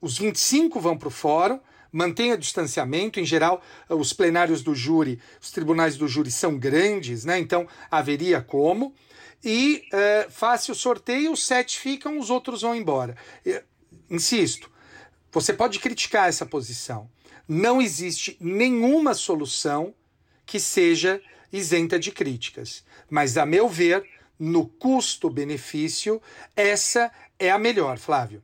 os 0.00 0.18
25 0.18 0.80
vão 0.80 0.96
para 0.96 1.08
o 1.08 1.10
fórum, 1.10 1.60
mantenha 1.92 2.36
distanciamento. 2.36 3.20
Em 3.20 3.24
geral, 3.24 3.62
os 3.88 4.12
plenários 4.12 4.62
do 4.62 4.74
júri, 4.74 5.20
os 5.40 5.50
tribunais 5.50 5.96
do 5.96 6.08
júri 6.08 6.30
são 6.30 6.58
grandes, 6.58 7.24
né? 7.24 7.38
então 7.38 7.66
haveria 7.90 8.40
como. 8.40 8.94
E 9.42 9.84
é, 9.92 10.26
faça 10.28 10.70
o 10.70 10.74
sorteio, 10.74 11.32
os 11.32 11.46
sete 11.46 11.78
ficam, 11.78 12.18
os 12.18 12.28
outros 12.28 12.62
vão 12.62 12.74
embora. 12.74 13.16
Eu, 13.44 13.62
insisto, 14.10 14.70
você 15.32 15.52
pode 15.52 15.78
criticar 15.78 16.28
essa 16.28 16.44
posição. 16.44 17.10
Não 17.48 17.80
existe 17.80 18.36
nenhuma 18.40 19.14
solução 19.14 19.94
que 20.44 20.60
seja 20.60 21.22
isenta 21.52 21.98
de 21.98 22.12
críticas. 22.12 22.84
Mas, 23.08 23.36
a 23.36 23.46
meu 23.46 23.68
ver, 23.68 24.04
no 24.38 24.66
custo-benefício, 24.66 26.20
essa 26.54 27.10
é 27.38 27.50
a 27.50 27.58
melhor, 27.58 27.98
Flávio. 27.98 28.42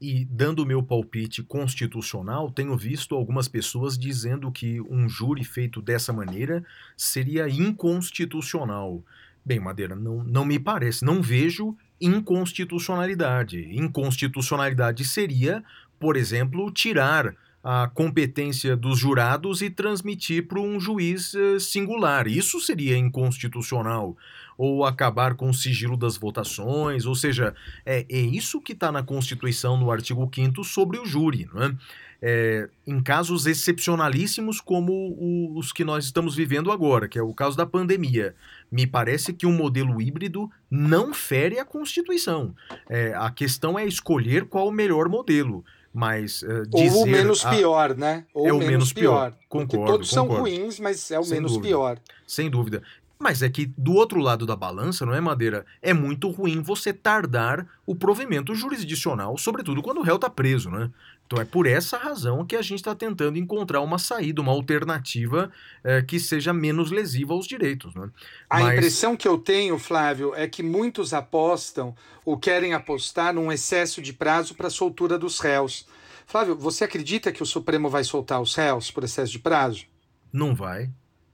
E 0.00 0.24
dando 0.24 0.60
o 0.60 0.66
meu 0.66 0.82
palpite 0.82 1.42
constitucional, 1.42 2.50
tenho 2.50 2.76
visto 2.76 3.14
algumas 3.14 3.48
pessoas 3.48 3.98
dizendo 3.98 4.50
que 4.50 4.80
um 4.82 5.08
júri 5.08 5.44
feito 5.44 5.82
dessa 5.82 6.12
maneira 6.12 6.64
seria 6.96 7.48
inconstitucional. 7.48 9.02
Bem, 9.44 9.60
Madeira, 9.60 9.96
não, 9.96 10.22
não 10.24 10.44
me 10.44 10.58
parece, 10.58 11.04
não 11.04 11.22
vejo 11.22 11.76
inconstitucionalidade. 12.00 13.68
Inconstitucionalidade 13.74 15.04
seria, 15.04 15.64
por 15.98 16.16
exemplo, 16.16 16.70
tirar 16.70 17.34
a 17.62 17.90
competência 17.92 18.76
dos 18.76 18.98
jurados 18.98 19.62
e 19.62 19.68
transmitir 19.68 20.46
para 20.46 20.60
um 20.60 20.78
juiz 20.78 21.34
eh, 21.34 21.58
singular. 21.58 22.28
Isso 22.28 22.60
seria 22.60 22.96
inconstitucional 22.96 24.16
ou 24.58 24.84
acabar 24.84 25.36
com 25.36 25.48
o 25.48 25.54
sigilo 25.54 25.96
das 25.96 26.16
votações, 26.16 27.06
ou 27.06 27.14
seja, 27.14 27.54
é, 27.86 28.04
é 28.10 28.18
isso 28.18 28.60
que 28.60 28.72
está 28.72 28.90
na 28.90 29.04
Constituição, 29.04 29.76
no 29.76 29.92
artigo 29.92 30.28
5 30.34 30.64
sobre 30.64 30.98
o 30.98 31.06
júri. 31.06 31.48
Não 31.54 31.62
é? 31.62 31.74
É, 32.20 32.68
em 32.84 33.00
casos 33.00 33.46
excepcionalíssimos 33.46 34.60
como 34.60 34.92
o, 34.92 35.56
os 35.56 35.72
que 35.72 35.84
nós 35.84 36.04
estamos 36.04 36.34
vivendo 36.34 36.72
agora, 36.72 37.06
que 37.06 37.16
é 37.16 37.22
o 37.22 37.32
caso 37.32 37.56
da 37.56 37.64
pandemia. 37.64 38.34
Me 38.72 38.88
parece 38.88 39.32
que 39.32 39.46
um 39.46 39.52
modelo 39.52 40.02
híbrido 40.02 40.50
não 40.68 41.14
fere 41.14 41.60
a 41.60 41.64
Constituição. 41.64 42.52
É, 42.88 43.14
a 43.14 43.30
questão 43.30 43.78
é 43.78 43.86
escolher 43.86 44.46
qual 44.46 44.66
o 44.66 44.72
melhor 44.72 45.08
modelo. 45.08 45.64
Mas 45.92 46.42
uh, 46.42 46.66
dizer, 46.66 46.96
Ou 46.96 47.04
o 47.04 47.06
menos 47.06 47.44
a... 47.44 47.50
pior, 47.50 47.96
né? 47.96 48.24
Ou 48.34 48.46
é 48.46 48.52
o 48.52 48.58
menos, 48.58 48.70
menos 48.70 48.92
pior. 48.92 49.32
pior. 49.32 49.38
Concordo. 49.48 49.68
Porque 49.70 49.86
todos 49.92 50.10
concordo. 50.10 50.32
são 50.34 50.40
ruins, 50.42 50.78
mas 50.78 51.10
é 51.10 51.18
o 51.18 51.24
Sem 51.24 51.34
menos 51.34 51.52
dúvida. 51.52 51.68
pior. 51.68 51.98
Sem 52.26 52.50
dúvida. 52.50 52.82
Mas 53.18 53.42
é 53.42 53.48
que 53.48 53.66
do 53.66 53.94
outro 53.94 54.20
lado 54.20 54.46
da 54.46 54.54
balança, 54.54 55.04
não 55.04 55.12
é, 55.12 55.20
Madeira? 55.20 55.66
É 55.82 55.92
muito 55.92 56.30
ruim 56.30 56.62
você 56.62 56.92
tardar 56.92 57.66
o 57.84 57.94
provimento 57.94 58.54
jurisdicional, 58.54 59.36
sobretudo 59.36 59.82
quando 59.82 59.98
o 59.98 60.02
réu 60.02 60.16
está 60.16 60.30
preso, 60.30 60.70
né? 60.70 60.90
Então 61.26 61.38
é 61.38 61.44
por 61.44 61.66
essa 61.66 61.98
razão 61.98 62.46
que 62.46 62.56
a 62.56 62.62
gente 62.62 62.78
está 62.78 62.94
tentando 62.94 63.36
encontrar 63.36 63.82
uma 63.82 63.98
saída, 63.98 64.40
uma 64.40 64.52
alternativa 64.52 65.52
é, 65.84 66.00
que 66.00 66.18
seja 66.18 66.54
menos 66.54 66.90
lesiva 66.90 67.34
aos 67.34 67.46
direitos. 67.46 67.94
Né? 67.94 68.08
A 68.48 68.60
Mas... 68.60 68.74
impressão 68.74 69.14
que 69.14 69.28
eu 69.28 69.36
tenho, 69.36 69.78
Flávio, 69.78 70.34
é 70.34 70.48
que 70.48 70.62
muitos 70.62 71.12
apostam 71.12 71.94
ou 72.24 72.38
querem 72.38 72.72
apostar 72.72 73.34
num 73.34 73.52
excesso 73.52 74.00
de 74.00 74.12
prazo 74.12 74.54
para 74.54 74.68
a 74.68 74.70
soltura 74.70 75.18
dos 75.18 75.38
réus. 75.38 75.86
Flávio, 76.26 76.56
você 76.56 76.84
acredita 76.84 77.30
que 77.30 77.42
o 77.42 77.46
Supremo 77.46 77.90
vai 77.90 78.04
soltar 78.04 78.40
os 78.40 78.54
réus 78.54 78.90
por 78.90 79.04
excesso 79.04 79.32
de 79.32 79.38
prazo? 79.38 79.84
Não 80.32 80.54
vai. 80.54 80.90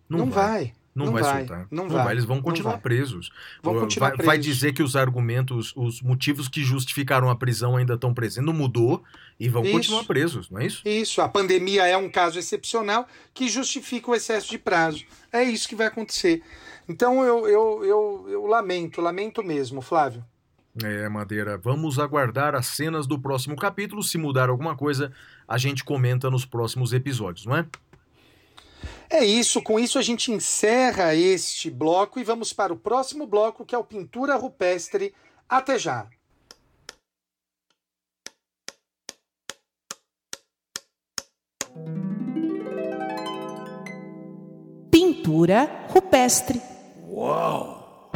Não, 0.08 0.20
não 0.20 0.30
vai. 0.30 0.44
vai. 0.44 0.74
Não, 0.94 1.06
não 1.06 1.12
vai, 1.12 1.22
vai, 1.22 1.38
soltar. 1.38 1.66
Não, 1.70 1.84
não 1.84 1.90
vai. 1.90 2.04
vai. 2.04 2.14
Eles 2.14 2.24
vão 2.24 2.40
continuar 2.40 2.78
presos. 2.78 3.30
Vão 3.62 3.80
continuar 3.80 4.08
vai, 4.08 4.16
presos. 4.16 4.26
vai 4.26 4.38
dizer 4.38 4.72
que 4.72 4.82
os 4.82 4.94
argumentos, 4.94 5.72
os 5.74 6.00
motivos 6.00 6.46
que 6.46 6.62
justificaram 6.62 7.28
a 7.28 7.34
prisão 7.34 7.76
ainda 7.76 7.94
estão 7.94 8.14
presentes. 8.14 8.46
Não 8.46 8.52
mudou 8.52 9.02
e 9.38 9.48
vão 9.48 9.64
isso. 9.64 9.72
continuar 9.72 10.04
presos, 10.04 10.48
não 10.48 10.60
é 10.60 10.66
isso? 10.66 10.82
Isso. 10.86 11.20
A 11.20 11.28
pandemia 11.28 11.86
é 11.86 11.96
um 11.96 12.08
caso 12.08 12.38
excepcional 12.38 13.08
que 13.32 13.48
justifica 13.48 14.10
o 14.10 14.14
excesso 14.14 14.48
de 14.50 14.58
prazo. 14.58 15.04
É 15.32 15.42
isso 15.42 15.68
que 15.68 15.74
vai 15.74 15.88
acontecer. 15.88 16.42
Então 16.88 17.24
eu, 17.24 17.48
eu, 17.48 17.84
eu, 17.84 18.26
eu 18.28 18.46
lamento, 18.46 19.00
lamento 19.00 19.42
mesmo, 19.42 19.80
Flávio. 19.80 20.24
É, 20.82 21.08
Madeira. 21.08 21.56
Vamos 21.56 22.00
aguardar 22.00 22.54
as 22.54 22.66
cenas 22.66 23.06
do 23.06 23.18
próximo 23.18 23.54
capítulo. 23.54 24.02
Se 24.02 24.18
mudar 24.18 24.48
alguma 24.48 24.76
coisa, 24.76 25.12
a 25.46 25.56
gente 25.56 25.84
comenta 25.84 26.28
nos 26.28 26.44
próximos 26.44 26.92
episódios, 26.92 27.46
não 27.46 27.56
é? 27.56 27.66
É 29.16 29.24
isso, 29.24 29.62
com 29.62 29.78
isso 29.78 29.96
a 29.96 30.02
gente 30.02 30.32
encerra 30.32 31.14
este 31.14 31.70
bloco 31.70 32.18
e 32.18 32.24
vamos 32.24 32.52
para 32.52 32.72
o 32.72 32.76
próximo 32.76 33.28
bloco, 33.28 33.64
que 33.64 33.72
é 33.72 33.78
o 33.78 33.84
Pintura 33.84 34.34
Rupestre. 34.34 35.14
Até 35.48 35.78
já! 35.78 36.08
Pintura 44.90 45.86
rupestre. 45.90 46.60
Uau! 47.08 48.10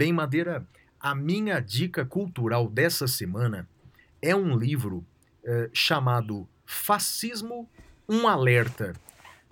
Bem, 0.00 0.14
Madeira, 0.14 0.66
a 0.98 1.14
minha 1.14 1.60
dica 1.60 2.06
cultural 2.06 2.70
dessa 2.70 3.06
semana 3.06 3.68
é 4.22 4.34
um 4.34 4.56
livro 4.56 5.04
eh, 5.44 5.68
chamado 5.74 6.48
Fascismo 6.64 7.68
Um 8.08 8.26
Alerta. 8.26 8.94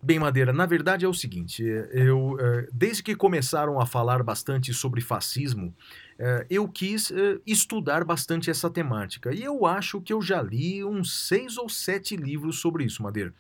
Bem, 0.03 0.18
Madeira, 0.18 0.51
na 0.51 0.64
verdade 0.64 1.05
é 1.05 1.09
o 1.09 1.12
seguinte: 1.12 1.62
eu, 1.62 2.38
eh, 2.40 2.66
desde 2.72 3.03
que 3.03 3.14
começaram 3.14 3.78
a 3.78 3.84
falar 3.84 4.22
bastante 4.22 4.72
sobre 4.72 5.03
fascismo, 5.03 5.74
eh, 6.18 6.46
eu 6.49 6.66
quis 6.66 7.12
estudar 7.46 8.03
bastante 8.03 8.49
essa 8.49 8.70
temática. 8.70 9.34
E 9.34 9.44
eu 9.44 9.66
acho 9.66 10.01
que 10.01 10.14
eu 10.14 10.22
já 10.22 10.40
li 10.40 10.82
uns 10.82 11.28
seis 11.28 11.59
ou 11.59 11.68
sete 11.68 12.16
livros 12.16 12.59
sobre 12.59 12.84
isso, 12.84 13.03
Madeira. 13.03 13.34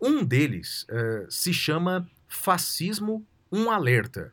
Um 0.00 0.24
deles 0.24 0.86
se 1.28 1.52
chama 1.52 2.08
Fascismo 2.26 3.22
Um 3.52 3.70
Alerta. 3.70 4.32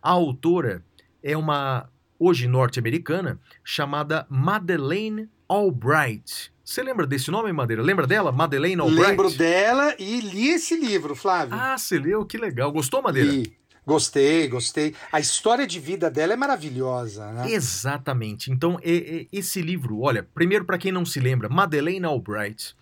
A 0.00 0.10
autora 0.10 0.84
é 1.24 1.36
uma 1.36 1.88
hoje 2.18 2.46
norte-americana 2.46 3.40
chamada 3.64 4.26
Madeleine 4.28 5.28
Albright. 5.48 6.52
Você 6.62 6.82
lembra 6.82 7.06
desse 7.06 7.30
nome, 7.30 7.52
Madeira? 7.52 7.82
Lembra 7.82 8.06
dela? 8.06 8.30
Madeleine 8.30 8.80
Albright? 8.80 9.08
Lembro 9.08 9.30
dela 9.30 9.94
e 9.98 10.20
li 10.20 10.48
esse 10.48 10.76
livro, 10.76 11.16
Flávio. 11.16 11.54
Ah, 11.54 11.76
você 11.76 11.98
leu? 11.98 12.24
Que 12.24 12.36
legal. 12.36 12.70
Gostou, 12.70 13.02
Madeira? 13.02 13.32
Li. 13.32 13.56
Gostei, 13.86 14.48
gostei. 14.48 14.94
A 15.12 15.20
história 15.20 15.66
de 15.66 15.78
vida 15.78 16.10
dela 16.10 16.32
é 16.32 16.36
maravilhosa, 16.36 17.30
né? 17.32 17.50
Exatamente. 17.50 18.50
Então, 18.50 18.78
esse 18.82 19.60
livro, 19.60 20.00
olha, 20.00 20.22
primeiro 20.22 20.64
para 20.64 20.78
quem 20.78 20.90
não 20.90 21.04
se 21.04 21.20
lembra, 21.20 21.50
Madeleine 21.50 22.06
Albright, 22.06 22.74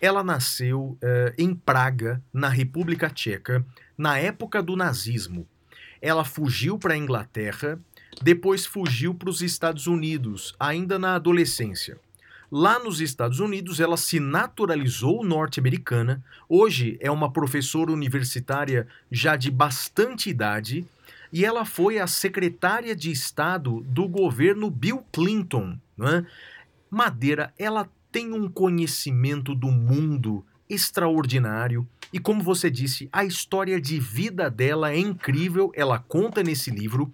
ela 0.00 0.24
nasceu 0.24 0.98
uh, 1.00 1.32
em 1.38 1.54
Praga, 1.54 2.20
na 2.32 2.48
República 2.48 3.08
Tcheca, 3.08 3.64
na 3.96 4.18
época 4.18 4.60
do 4.60 4.74
nazismo. 4.76 5.46
Ela 6.02 6.24
fugiu 6.24 6.78
para 6.78 6.94
a 6.94 6.96
Inglaterra 6.96 7.78
depois 8.22 8.66
fugiu 8.66 9.14
para 9.14 9.30
os 9.30 9.42
Estados 9.42 9.86
Unidos, 9.86 10.54
ainda 10.58 10.98
na 10.98 11.14
adolescência. 11.14 11.98
Lá 12.50 12.78
nos 12.78 13.00
Estados 13.00 13.40
Unidos, 13.40 13.78
ela 13.78 13.96
se 13.98 14.18
naturalizou 14.18 15.22
norte-americana. 15.22 16.24
Hoje 16.48 16.96
é 17.00 17.10
uma 17.10 17.30
professora 17.30 17.92
universitária 17.92 18.88
já 19.10 19.36
de 19.36 19.50
bastante 19.50 20.30
idade 20.30 20.86
e 21.30 21.44
ela 21.44 21.66
foi 21.66 21.98
a 21.98 22.06
secretária 22.06 22.96
de 22.96 23.10
Estado 23.10 23.84
do 23.88 24.08
governo 24.08 24.70
Bill 24.70 25.04
Clinton. 25.12 25.78
Né? 25.96 26.26
Madeira, 26.90 27.52
ela 27.58 27.86
tem 28.10 28.32
um 28.32 28.48
conhecimento 28.48 29.54
do 29.54 29.68
mundo 29.68 30.42
extraordinário. 30.70 31.86
E 32.12 32.18
como 32.18 32.42
você 32.42 32.70
disse, 32.70 33.08
a 33.12 33.24
história 33.24 33.80
de 33.80 33.98
vida 33.98 34.50
dela 34.50 34.92
é 34.92 34.98
incrível, 34.98 35.70
ela 35.74 35.98
conta 35.98 36.42
nesse 36.42 36.70
livro. 36.70 37.12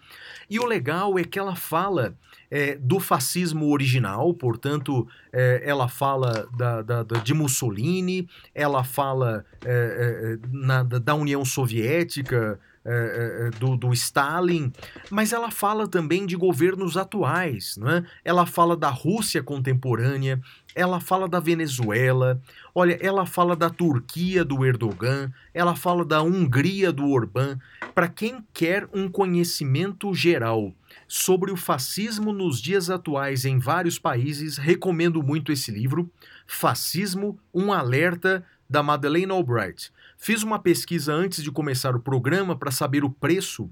E 0.49 0.59
o 0.59 0.66
legal 0.66 1.18
é 1.18 1.24
que 1.24 1.38
ela 1.38 1.57
fala 1.57 2.16
é, 2.51 2.76
do 2.76 3.01
fascismo 3.01 3.72
original, 3.72 4.32
portanto, 4.34 5.09
é, 5.32 5.62
ela 5.64 5.88
fala 5.88 6.49
da, 6.57 6.82
da, 6.82 7.03
da, 7.03 7.18
de 7.18 7.34
Mussolini, 7.34 8.28
ela 8.55 8.84
fala 8.84 9.45
é, 9.64 9.70
é, 9.70 10.32
é 10.34 10.38
na, 10.53 10.82
da 10.82 11.14
União 11.14 11.45
Soviética, 11.45 12.61
é, 12.86 13.51
do, 13.59 13.76
do, 13.76 13.92
Stalin, 13.95 14.70
mas 15.11 15.32
ela 15.32 15.51
fala 15.51 15.88
também 15.88 16.26
de 16.26 16.36
governos 16.36 16.99
atuais, 16.99 17.78
não 17.78 17.90
é? 17.90 18.05
Ela 18.22 18.45
fala 18.45 18.76
da 18.76 18.90
Rússia 18.90 19.42
contemporânea, 19.42 20.38
ela 20.75 21.01
fala 21.01 21.29
da 21.29 21.39
Venezuela, 21.39 22.41
olha, 22.75 22.99
ela 23.01 23.25
fala 23.25 23.55
da 23.55 23.70
Turquia 23.70 24.45
do 24.45 24.64
Erdogan, 24.64 25.33
ela 25.53 25.77
fala 25.77 26.05
da 26.05 26.22
Hungria 26.22 26.93
do 26.93 27.09
Orbán. 27.09 27.59
Para 27.95 28.09
quem 28.09 28.45
quer 28.53 28.89
um 28.93 29.09
conhecimento 29.09 30.12
geral 30.12 30.72
sobre 31.07 31.53
o 31.53 31.57
fascismo 31.57 32.33
nos 32.33 32.61
dias 32.61 32.91
atuais 32.91 33.45
em 33.45 33.59
vários 33.59 33.99
países, 33.99 34.57
recomendo 34.57 35.22
muito 35.22 35.53
esse 35.53 35.70
livro, 35.70 36.11
Fascismo, 36.47 37.39
um 37.53 37.72
alerta 37.72 38.45
da 38.68 38.83
Madeleine 38.83 39.31
Albright. 39.31 39.93
Fiz 40.16 40.43
uma 40.43 40.59
pesquisa 40.59 41.12
antes 41.12 41.43
de 41.43 41.51
começar 41.51 41.95
o 41.95 42.01
programa 42.01 42.57
para 42.57 42.70
saber 42.70 43.05
o 43.05 43.11
preço. 43.11 43.70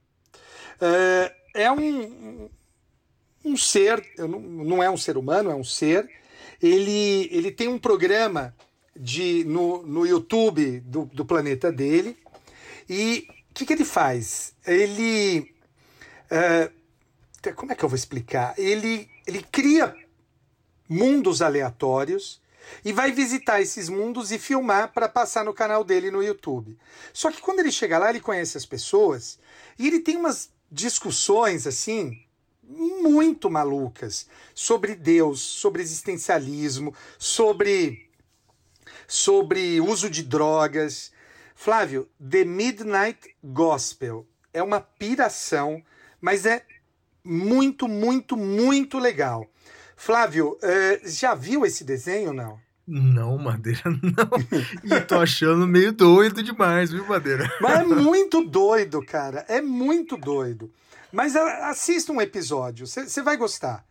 É, 0.81 1.35
é 1.55 1.71
um, 1.71 2.49
um 3.45 3.57
ser, 3.57 4.03
não, 4.17 4.39
não 4.39 4.83
é 4.83 4.89
um 4.89 4.97
ser 4.97 5.17
humano, 5.17 5.49
é 5.49 5.55
um 5.55 5.63
ser. 5.63 6.09
Ele, 6.61 7.29
ele 7.31 7.51
tem 7.51 7.67
um 7.67 7.79
programa 7.79 8.55
de, 8.95 9.43
no, 9.45 9.83
no 9.83 10.05
YouTube 10.05 10.79
do, 10.81 11.05
do 11.05 11.25
planeta 11.25 11.71
dele. 11.71 12.17
E 12.89 13.27
o 13.49 13.53
que, 13.53 13.65
que 13.65 13.73
ele 13.73 13.85
faz? 13.85 14.53
Ele. 14.65 15.53
É, 16.29 16.71
como 17.55 17.71
é 17.71 17.75
que 17.75 17.83
eu 17.83 17.89
vou 17.89 17.95
explicar? 17.95 18.53
Ele, 18.57 19.09
ele 19.27 19.43
cria 19.51 19.95
mundos 20.87 21.41
aleatórios 21.41 22.41
e 22.83 22.91
vai 22.91 23.11
visitar 23.11 23.61
esses 23.61 23.89
mundos 23.89 24.31
e 24.31 24.39
filmar 24.39 24.91
para 24.93 25.09
passar 25.09 25.43
no 25.43 25.53
canal 25.53 25.83
dele 25.83 26.11
no 26.11 26.23
YouTube. 26.23 26.77
Só 27.11 27.31
que 27.31 27.41
quando 27.41 27.59
ele 27.59 27.71
chega 27.71 27.97
lá, 27.97 28.09
ele 28.09 28.19
conhece 28.19 28.57
as 28.57 28.65
pessoas 28.65 29.39
e 29.77 29.87
ele 29.87 29.99
tem 29.99 30.17
umas 30.17 30.51
discussões 30.71 31.67
assim 31.67 32.23
muito 32.63 33.49
malucas 33.49 34.27
sobre 34.55 34.95
Deus, 34.95 35.41
sobre 35.41 35.81
existencialismo, 35.81 36.93
sobre 37.17 38.09
sobre 39.07 39.79
uso 39.79 40.09
de 40.09 40.23
drogas. 40.23 41.11
Flávio, 41.55 42.09
The 42.19 42.43
Midnight 42.43 43.35
Gospel 43.43 44.25
é 44.53 44.61
uma 44.61 44.79
piração, 44.79 45.83
mas 46.19 46.45
é 46.45 46.65
muito, 47.23 47.87
muito, 47.87 48.35
muito 48.35 48.99
legal. 48.99 49.47
Flávio, 50.03 50.57
uh, 50.61 51.09
já 51.09 51.33
viu 51.33 51.65
esse 51.65 51.85
desenho 51.85 52.33
não? 52.33 52.59
Não, 52.85 53.37
Madeira, 53.37 53.83
não. 53.87 54.97
E 54.97 54.99
tô 54.99 55.15
achando 55.15 55.65
meio 55.65 55.93
doido 55.93 56.43
demais, 56.43 56.91
viu, 56.91 57.07
Madeira? 57.07 57.49
Mas 57.61 57.79
é 57.79 57.83
muito 57.85 58.43
doido, 58.43 59.01
cara. 59.01 59.45
É 59.47 59.61
muito 59.61 60.17
doido. 60.17 60.69
Mas 61.09 61.37
assista 61.37 62.11
um 62.11 62.19
episódio, 62.19 62.85
você 62.85 63.21
vai 63.21 63.37
gostar. 63.37 63.85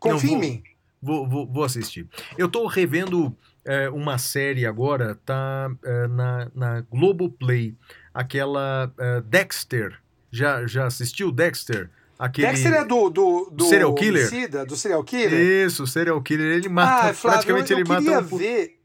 Confia 0.00 0.32
em 0.32 0.36
mim. 0.36 0.62
Vou, 1.00 1.28
vou, 1.28 1.46
vou, 1.46 1.62
assistir. 1.62 2.08
Eu 2.36 2.48
tô 2.48 2.66
revendo 2.66 3.32
é, 3.64 3.88
uma 3.90 4.18
série 4.18 4.66
agora, 4.66 5.14
tá 5.24 5.70
é, 5.84 6.08
na, 6.08 6.50
na 6.56 6.80
Globoplay, 6.90 7.76
aquela 8.12 8.92
é, 8.98 9.20
Dexter. 9.20 9.96
Já, 10.28 10.66
já 10.66 10.86
assistiu 10.86 11.30
Dexter? 11.30 11.88
Aquele... 12.18 12.48
Dexter 12.48 12.72
é 12.72 12.84
do, 12.84 13.10
do, 13.10 13.50
do 13.50 13.64
serial 13.66 13.94
killer? 13.94 14.26
Homicida, 14.26 14.64
do 14.64 14.76
serial 14.76 15.04
killer? 15.04 15.66
Isso, 15.66 15.86
serial 15.86 16.20
killer. 16.22 16.56
Ele 16.56 16.68
mata, 16.68 17.10
ah, 17.10 17.14
Flávio, 17.14 17.54
praticamente 17.54 17.72
eu, 17.72 17.78
eu 17.78 17.82
ele 17.82 17.88
mata... 17.88 18.02
Eu 18.02 18.24
queria 18.26 18.38
ver, 18.38 18.80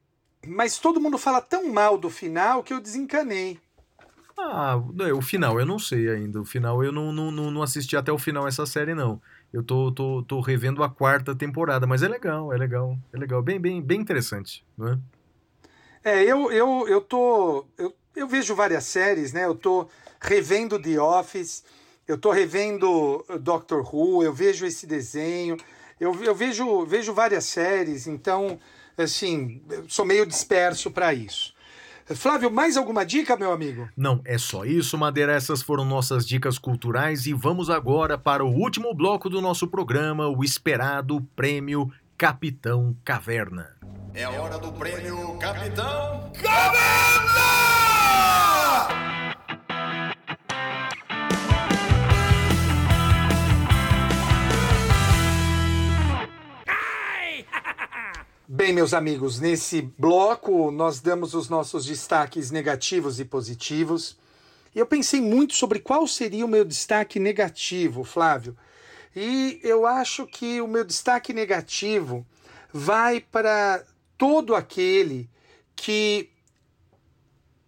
mas 0.47 0.77
todo 0.77 0.99
mundo 0.99 1.17
fala 1.17 1.39
tão 1.39 1.71
mal 1.71 1.97
do 1.97 2.09
final 2.09 2.63
que 2.63 2.73
eu 2.73 2.81
desencanei. 2.81 3.59
Ah, 4.37 4.75
o 5.15 5.21
final 5.21 5.59
eu 5.59 5.65
não 5.65 5.77
sei 5.77 6.09
ainda. 6.09 6.41
O 6.41 6.45
final 6.45 6.83
eu 6.83 6.91
não, 6.91 7.11
não, 7.11 7.31
não 7.31 7.61
assisti 7.61 7.95
até 7.95 8.11
o 8.11 8.17
final 8.17 8.47
essa 8.47 8.65
série, 8.65 8.95
não. 8.95 9.21
Eu 9.53 9.61
tô, 9.61 9.91
tô, 9.91 10.23
tô 10.23 10.39
revendo 10.41 10.83
a 10.83 10.89
quarta 10.89 11.35
temporada, 11.35 11.85
mas 11.85 12.01
é 12.01 12.07
legal, 12.07 12.51
é 12.51 12.57
legal, 12.57 12.97
é 13.13 13.17
legal. 13.17 13.41
Bem, 13.43 13.59
bem, 13.59 13.81
bem 13.81 13.99
interessante, 13.99 14.65
não 14.77 14.87
é? 14.87 14.99
É, 16.03 16.23
eu, 16.23 16.51
eu, 16.51 16.87
eu 16.87 17.01
tô... 17.01 17.65
Eu, 17.77 17.93
eu 18.15 18.27
vejo 18.27 18.55
várias 18.55 18.85
séries, 18.85 19.31
né? 19.31 19.45
Eu 19.45 19.53
tô 19.53 19.87
revendo 20.19 20.81
The 20.81 20.99
Office 20.99 21.63
eu 22.07 22.15
estou 22.15 22.31
revendo 22.31 23.25
Doctor 23.39 23.87
Who, 23.93 24.23
eu 24.23 24.33
vejo 24.33 24.65
esse 24.65 24.85
desenho, 24.85 25.57
eu, 25.99 26.13
eu 26.23 26.35
vejo, 26.35 26.85
vejo 26.85 27.13
várias 27.13 27.45
séries, 27.45 28.07
então, 28.07 28.59
assim, 28.97 29.61
sou 29.87 30.05
meio 30.05 30.25
disperso 30.25 30.91
para 30.91 31.13
isso. 31.13 31.53
Flávio, 32.15 32.51
mais 32.51 32.75
alguma 32.75 33.05
dica, 33.05 33.37
meu 33.37 33.51
amigo? 33.51 33.87
Não, 33.95 34.21
é 34.25 34.37
só 34.37 34.65
isso, 34.65 34.97
Madeira. 34.97 35.33
Essas 35.33 35.61
foram 35.61 35.85
nossas 35.85 36.25
dicas 36.25 36.57
culturais 36.57 37.25
e 37.25 37.33
vamos 37.33 37.69
agora 37.69 38.17
para 38.17 38.43
o 38.43 38.49
último 38.49 38.93
bloco 38.93 39.29
do 39.29 39.39
nosso 39.41 39.67
programa, 39.67 40.27
o 40.27 40.43
esperado 40.43 41.21
Prêmio 41.35 41.91
Capitão 42.17 42.95
Caverna. 43.05 43.77
É 44.13 44.23
a 44.25 44.31
hora 44.31 44.59
do 44.59 44.73
Prêmio 44.73 45.37
Capitão 45.39 46.31
Caverna! 46.33 47.41
Bem, 58.53 58.73
meus 58.73 58.93
amigos, 58.93 59.39
nesse 59.39 59.81
bloco 59.81 60.71
nós 60.71 60.99
damos 60.99 61.33
os 61.33 61.47
nossos 61.47 61.85
destaques 61.85 62.51
negativos 62.51 63.17
e 63.17 63.23
positivos. 63.23 64.17
E 64.75 64.79
eu 64.79 64.85
pensei 64.85 65.21
muito 65.21 65.53
sobre 65.53 65.79
qual 65.79 66.05
seria 66.05 66.45
o 66.45 66.49
meu 66.49 66.65
destaque 66.65 67.17
negativo, 67.17 68.03
Flávio. 68.03 68.57
E 69.15 69.57
eu 69.63 69.87
acho 69.87 70.27
que 70.27 70.59
o 70.59 70.67
meu 70.67 70.83
destaque 70.83 71.31
negativo 71.31 72.27
vai 72.73 73.21
para 73.21 73.85
todo 74.17 74.53
aquele 74.53 75.29
que 75.73 76.29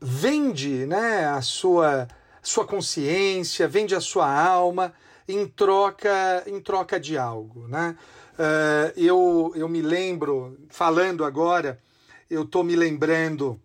vende 0.02 0.86
né, 0.86 1.28
a 1.28 1.42
sua, 1.42 2.10
sua 2.42 2.68
consciência, 2.68 3.70
vende 3.70 3.96
a 3.96 4.02
sua 4.02 4.30
alma 4.30 4.94
em 5.30 5.48
troca, 5.48 6.44
em 6.46 6.60
troca 6.60 7.00
de 7.00 7.18
algo. 7.18 7.70
Né? 7.70 7.98
Uh, 8.34 8.92
eu, 8.98 9.54
eu 9.56 9.70
me 9.70 9.82
lembro, 9.82 10.58
falando 10.70 11.24
agora, 11.24 11.80
eu 12.30 12.44
estou 12.44 12.64
me 12.64 12.76
lembrando 12.76 13.60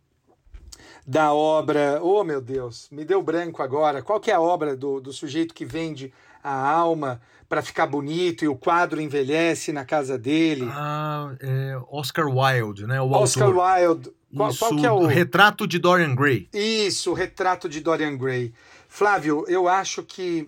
da 1.06 1.32
obra. 1.32 2.00
Oh, 2.02 2.22
meu 2.22 2.40
Deus, 2.40 2.88
me 2.90 3.04
deu 3.04 3.22
branco 3.22 3.62
agora. 3.62 4.02
Qual 4.02 4.20
que 4.20 4.30
é 4.30 4.34
a 4.34 4.40
obra 4.40 4.76
do, 4.76 5.00
do 5.00 5.12
sujeito 5.12 5.54
que 5.54 5.64
vende 5.64 6.12
a 6.44 6.52
alma 6.52 7.20
para 7.48 7.62
ficar 7.62 7.86
bonito 7.86 8.44
e 8.44 8.48
o 8.48 8.54
quadro 8.54 9.00
envelhece 9.00 9.72
na 9.72 9.86
casa 9.86 10.18
dele? 10.18 10.68
Ah, 10.70 11.34
é 11.40 11.80
Oscar 11.90 12.26
Wilde, 12.26 12.86
né? 12.86 13.00
O 13.00 13.10
Oscar 13.12 13.48
autor. 13.48 13.64
Wilde. 13.64 14.12
Qual, 14.36 14.50
Isso, 14.50 14.58
qual 14.58 14.76
que 14.76 14.84
é 14.84 14.92
o. 14.92 15.06
Retrato 15.06 15.66
de 15.66 15.78
Dorian 15.78 16.14
Gray. 16.14 16.46
Isso, 16.52 17.12
o 17.12 17.14
retrato 17.14 17.66
de 17.66 17.80
Dorian 17.80 18.14
Gray. 18.18 18.52
Flávio, 18.86 19.46
eu 19.48 19.66
acho 19.66 20.02
que, 20.02 20.46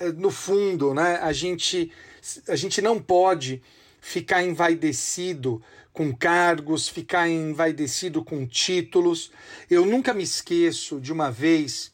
eh, 0.00 0.10
no 0.10 0.30
fundo, 0.30 0.92
né, 0.92 1.20
a 1.22 1.32
gente 1.32 1.92
a 2.48 2.56
gente 2.56 2.80
não 2.80 3.00
pode 3.00 3.62
ficar 4.00 4.42
envaidecido 4.42 5.62
com 5.92 6.14
cargos, 6.14 6.88
ficar 6.88 7.28
envaidecido 7.28 8.24
com 8.24 8.46
títulos. 8.46 9.30
Eu 9.70 9.84
nunca 9.84 10.14
me 10.14 10.22
esqueço 10.22 11.00
de 11.00 11.12
uma 11.12 11.30
vez, 11.30 11.92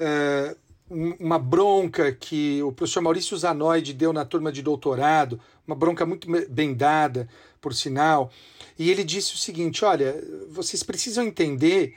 uh, 0.00 0.56
uma 0.90 1.38
bronca 1.38 2.12
que 2.12 2.62
o 2.62 2.72
professor 2.72 3.02
Maurício 3.02 3.36
Zanoide 3.36 3.92
deu 3.92 4.12
na 4.12 4.24
turma 4.24 4.50
de 4.50 4.62
doutorado, 4.62 5.40
uma 5.66 5.76
bronca 5.76 6.04
muito 6.06 6.26
bem 6.48 6.74
dada, 6.74 7.28
por 7.60 7.74
sinal, 7.74 8.32
e 8.78 8.90
ele 8.90 9.04
disse 9.04 9.34
o 9.34 9.38
seguinte: 9.38 9.84
olha, 9.84 10.16
vocês 10.48 10.82
precisam 10.82 11.24
entender 11.24 11.94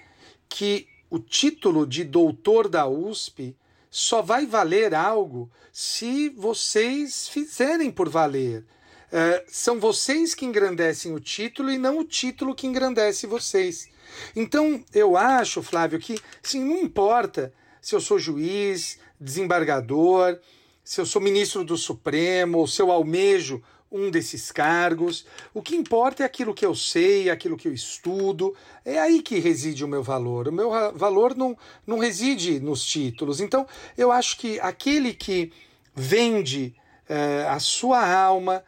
que 0.49 0.87
o 1.09 1.19
título 1.19 1.85
de 1.85 2.03
doutor 2.03 2.67
da 2.67 2.87
USP 2.87 3.55
só 3.91 4.21
vai 4.21 4.45
valer 4.45 4.95
algo 4.95 5.51
se 5.71 6.29
vocês 6.29 7.27
fizerem 7.27 7.91
por 7.91 8.07
valer. 8.07 8.65
É, 9.11 9.43
são 9.49 9.77
vocês 9.77 10.33
que 10.33 10.45
engrandecem 10.45 11.13
o 11.13 11.19
título 11.19 11.69
e 11.69 11.77
não 11.77 11.99
o 11.99 12.05
título 12.05 12.55
que 12.55 12.65
engrandece 12.65 13.27
vocês. 13.27 13.89
Então, 14.33 14.81
eu 14.93 15.17
acho, 15.17 15.61
Flávio, 15.61 15.99
que 15.99 16.17
sim, 16.41 16.63
não 16.63 16.77
importa 16.77 17.53
se 17.81 17.93
eu 17.93 17.99
sou 17.99 18.17
juiz, 18.17 18.97
desembargador, 19.19 20.39
se 20.83 21.01
eu 21.01 21.05
sou 21.05 21.21
ministro 21.21 21.65
do 21.65 21.75
Supremo, 21.75 22.59
ou 22.59 22.67
se 22.67 22.81
eu 22.81 22.89
almejo 22.89 23.61
um 23.91 24.09
desses 24.09 24.51
cargos. 24.51 25.25
O 25.53 25.61
que 25.61 25.75
importa 25.75 26.23
é 26.23 26.25
aquilo 26.25 26.53
que 26.53 26.65
eu 26.65 26.73
sei, 26.73 27.29
aquilo 27.29 27.57
que 27.57 27.67
eu 27.67 27.73
estudo. 27.73 28.55
É 28.85 28.99
aí 28.99 29.21
que 29.21 29.39
reside 29.39 29.83
o 29.83 29.87
meu 29.87 30.01
valor. 30.01 30.47
O 30.47 30.51
meu 30.51 30.71
valor 30.93 31.35
não, 31.35 31.57
não 31.85 31.99
reside 31.99 32.59
nos 32.59 32.85
títulos. 32.85 33.41
Então, 33.41 33.67
eu 33.97 34.11
acho 34.11 34.37
que 34.37 34.59
aquele 34.59 35.13
que 35.13 35.51
vende 35.93 36.73
eh, 37.09 37.45
a 37.49 37.59
sua 37.59 38.09
alma 38.09 38.63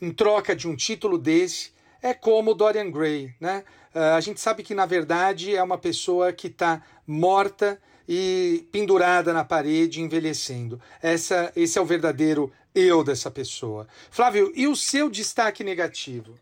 em 0.00 0.12
troca 0.12 0.54
de 0.54 0.68
um 0.68 0.76
título 0.76 1.18
desse 1.18 1.72
é 2.02 2.12
como 2.12 2.54
Dorian 2.54 2.90
Gray. 2.90 3.32
Né? 3.40 3.64
Uh, 3.94 4.16
a 4.16 4.20
gente 4.20 4.40
sabe 4.40 4.62
que, 4.62 4.74
na 4.74 4.84
verdade, 4.84 5.54
é 5.54 5.62
uma 5.62 5.78
pessoa 5.78 6.32
que 6.32 6.48
está 6.48 6.82
morta 7.06 7.80
e 8.08 8.66
pendurada 8.72 9.32
na 9.32 9.44
parede, 9.44 10.00
envelhecendo. 10.00 10.80
Essa, 11.00 11.52
esse 11.54 11.78
é 11.78 11.82
o 11.82 11.86
verdadeiro 11.86 12.52
eu 12.74 13.04
dessa 13.04 13.30
pessoa. 13.30 13.86
Flávio, 14.10 14.52
e 14.54 14.66
o 14.66 14.76
seu 14.76 15.10
destaque 15.10 15.62
negativo? 15.62 16.34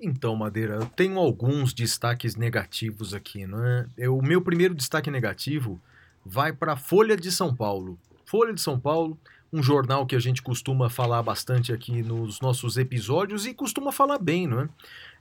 Então, 0.00 0.34
Madeira, 0.34 0.76
eu 0.76 0.86
tenho 0.86 1.18
alguns 1.18 1.74
destaques 1.74 2.34
negativos 2.34 3.12
aqui, 3.12 3.46
não 3.46 3.62
é? 3.64 4.08
O 4.08 4.22
meu 4.22 4.40
primeiro 4.40 4.74
destaque 4.74 5.10
negativo 5.10 5.80
vai 6.24 6.52
para 6.52 6.72
a 6.72 6.76
Folha 6.76 7.16
de 7.16 7.30
São 7.30 7.54
Paulo. 7.54 7.98
Folha 8.24 8.54
de 8.54 8.60
São 8.60 8.80
Paulo, 8.80 9.18
um 9.52 9.62
jornal 9.62 10.06
que 10.06 10.14
a 10.14 10.20
gente 10.20 10.42
costuma 10.42 10.88
falar 10.88 11.22
bastante 11.22 11.72
aqui 11.72 12.02
nos 12.02 12.40
nossos 12.40 12.76
episódios 12.76 13.46
e 13.46 13.54
costuma 13.54 13.90
falar 13.90 14.18
bem, 14.18 14.46
não 14.46 14.60
é? 14.60 14.68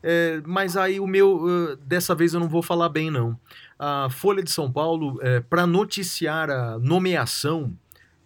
é 0.04 0.42
mas 0.46 0.78
aí 0.78 1.00
o 1.00 1.08
meu, 1.08 1.44
uh, 1.44 1.76
dessa 1.78 2.14
vez 2.14 2.34
eu 2.34 2.40
não 2.40 2.48
vou 2.48 2.62
falar 2.62 2.90
bem, 2.90 3.10
não. 3.10 3.38
A 3.78 4.10
Folha 4.10 4.44
de 4.44 4.52
São 4.52 4.72
Paulo, 4.72 5.20
é, 5.22 5.40
para 5.40 5.66
noticiar 5.66 6.50
a 6.50 6.78
nomeação 6.78 7.76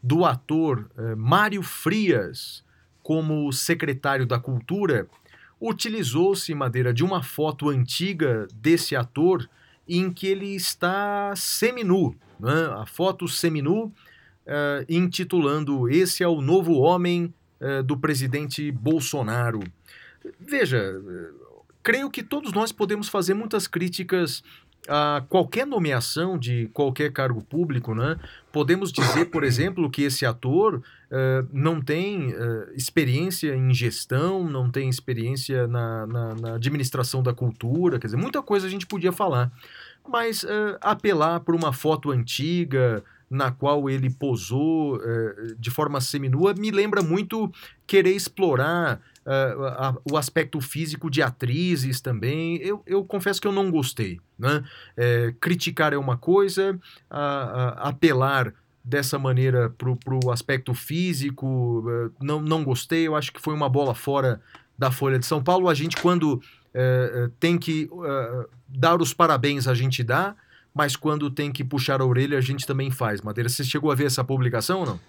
do 0.04 0.26
ator 0.26 0.89
eh, 0.97 1.16
Mário 1.16 1.64
Frias 1.64 2.62
como 3.01 3.51
secretário 3.54 4.26
da 4.26 4.38
Cultura, 4.38 5.08
utilizou-se, 5.62 6.54
Madeira, 6.54 6.93
de 6.93 7.06
uma 7.06 7.24
foto 7.24 7.70
antiga 7.70 8.45
desse 8.54 8.97
ator 8.97 9.49
em 9.88 10.12
que 10.12 10.28
ele 10.28 10.56
está 10.56 11.34
seminu, 11.38 12.16
né? 12.38 12.66
a 12.78 12.86
foto 12.86 13.28
seminu, 13.30 13.93
eh, 14.46 14.86
intitulando 14.89 15.89
Esse 15.89 16.24
é 16.24 16.28
o 16.28 16.41
novo 16.41 16.74
homem 16.74 17.34
eh, 17.60 17.82
do 17.82 17.98
presidente 17.98 18.72
Bolsonaro. 18.72 19.62
Veja, 20.39 21.02
creio 21.82 22.10
que 22.10 22.24
todos 22.24 22.54
nós 22.54 22.72
podemos 22.72 23.10
fazer 23.10 23.34
muitas 23.34 23.68
críticas 23.68 24.44
a 24.88 25.24
qualquer 25.30 25.66
nomeação 25.66 26.38
de 26.38 26.70
qualquer 26.74 27.12
cargo 27.12 27.41
público, 27.41 27.96
né? 27.96 28.18
Podemos 28.52 28.91
dizer, 28.91 29.26
por 29.26 29.44
exemplo, 29.44 29.89
que 29.89 30.04
esse 30.04 30.26
ator 30.26 30.76
uh, 30.76 31.48
não 31.52 31.82
tem 31.82 32.34
uh, 32.34 32.70
experiência 32.76 33.56
em 33.56 33.74
gestão, 33.74 34.44
não 34.44 34.70
tem 34.70 34.89
experiência 34.89 35.68
na, 35.68 36.06
na, 36.06 36.36
na, 36.36 36.56
administração 36.56 37.24
da 37.24 37.34
cultura, 37.34 37.98
quer 37.98 38.08
dizer, 38.08 38.18
muita 38.18 38.41
coisa 38.41 38.68
a 38.68 38.70
gente 38.70 38.86
podia 38.86 39.12
falar. 39.12 39.52
Mas 40.08 40.44
uh, 40.44 40.78
apelar 40.82 41.39
por 41.39 41.56
uma 41.56 41.72
foto 41.72 42.12
antiga, 42.12 43.02
na 43.34 43.52
qual 43.52 43.90
ele 43.90 44.12
posou 44.12 45.00
de 45.58 45.72
forma 45.72 46.00
seminua, 46.00 46.54
me 46.54 46.70
lembra 46.70 47.02
muito 47.02 47.52
querer 47.88 48.12
explorar 48.12 49.02
uh, 49.26 49.66
a, 49.66 49.98
o 50.12 50.18
aspecto 50.18 50.62
físico 50.62 51.10
de 51.10 51.22
atrizes 51.22 52.00
também. 52.00 52.58
Eu, 52.58 52.84
eu 52.86 53.04
confesso 53.04 53.42
que 53.42 53.48
eu 53.48 53.52
não 53.52 53.72
gostei. 53.72 54.20
Né? 54.38 54.64
É, 54.96 55.34
criticar 55.40 55.94
é 55.94 55.98
uma 55.98 56.16
coisa, 56.16 56.80
apelar 57.10 58.54
dessa 58.84 59.18
maneira 59.18 59.70
para 59.70 59.90
o 60.24 60.32
aspecto 60.32 60.74
físico, 60.74 61.86
não, 62.22 62.42
não 62.42 62.64
gostei. 62.64 63.08
Eu 63.08 63.16
acho 63.16 63.32
que 63.32 63.42
foi 63.42 63.54
uma 63.54 63.70
bola 63.70 63.96
fora 63.96 64.42
da 64.78 64.92
Folha 64.92 65.18
de 65.18 65.26
São 65.26 65.42
Paulo. 65.42 65.70
A 65.70 65.74
gente, 65.74 65.96
quando 65.98 66.42
tem 67.40 67.58
que 67.58 67.90
dar 68.68 69.02
os 69.02 69.14
parabéns, 69.14 69.68
a 69.68 69.74
gente 69.74 70.04
dá 70.04 70.36
mas 70.74 70.95
quando 70.95 71.30
tem 71.30 71.51
que 71.51 71.63
puxar 71.63 72.01
a 72.01 72.05
orelha, 72.05 72.38
a 72.38 72.41
gente 72.41 72.65
também 72.65 72.89
faz. 72.89 73.21
Madeira, 73.21 73.49
você 73.49 73.63
chegou 73.63 73.91
a 73.91 73.95
ver 73.95 74.05
essa 74.05 74.24
publicação 74.24 74.80
ou 74.80 74.86
não? 74.86 74.99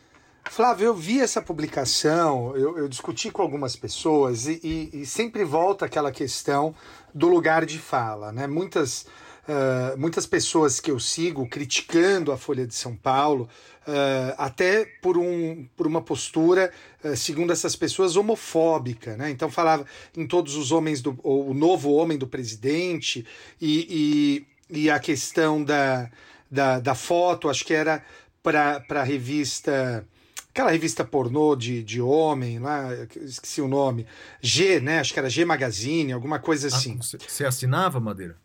Flávio, 0.51 0.87
eu 0.87 0.95
vi 0.95 1.21
essa 1.21 1.41
publicação, 1.41 2.55
eu, 2.55 2.79
eu 2.79 2.89
discuti 2.89 3.31
com 3.31 3.43
algumas 3.43 3.75
pessoas 3.75 4.47
e, 4.47 4.61
e, 4.63 5.01
e, 5.01 5.07
sempre 5.07 5.43
volta 5.43 5.87
aquela 5.87 6.13
questão 6.13 6.75
do 7.15 7.29
lugar 7.29 7.65
de 7.65 7.79
fala. 7.79 8.31
Né? 8.31 8.47
Muitas, 8.47 9.07
uh, 9.49 9.99
muitas 9.99 10.27
pessoas 10.27 10.79
que 10.81 10.91
eu 10.91 11.01
sigo 11.01 11.49
criticando 11.49 12.31
a 12.31 12.37
Folha 12.37 12.67
de 12.67 12.75
São 12.75 12.95
Paulo, 12.95 13.49
uh, 13.89 14.35
até 14.37 14.85
por, 15.01 15.17
um, 15.17 15.67
por 15.77 15.87
uma 15.87 16.03
postura, 16.03 16.71
uh, 17.03 17.17
segundo 17.17 17.53
essas 17.53 17.75
pessoas, 17.75 18.15
homofóbica. 18.15 19.17
Né? 19.17 19.31
Então 19.31 19.51
falava 19.51 19.85
em 20.17 20.27
todos 20.27 20.57
os 20.57 20.71
homens 20.71 21.01
do. 21.01 21.19
o 21.25 21.55
novo 21.55 21.93
homem 21.95 22.19
do 22.19 22.29
presidente 22.29 23.27
e, 23.61 24.45
e, 24.47 24.54
e 24.71 24.91
a 24.91 24.99
questão 24.99 25.63
da, 25.63 26.11
da, 26.51 26.81
da 26.81 26.95
foto, 26.95 27.49
acho 27.49 27.65
que 27.65 27.75
era 27.75 28.05
para 28.43 28.83
a 28.91 29.03
revista 29.03 30.07
aquela 30.55 30.71
revista 30.71 31.05
pornô 31.05 31.57
de, 31.57 31.83
de 31.83 32.01
homem 32.01 32.61
lá, 32.61 32.89
esqueci 33.17 33.61
o 33.61 33.67
nome, 33.67 34.07
G, 34.41 34.79
né? 34.79 35.01
Acho 35.01 35.13
que 35.13 35.19
era 35.19 35.29
G 35.29 35.45
Magazine, 35.45 36.13
alguma 36.13 36.39
coisa 36.39 36.69
ah, 36.69 36.77
assim. 36.77 36.97
Você 36.97 37.45
assinava, 37.45 37.99
Madeira? 37.99 38.37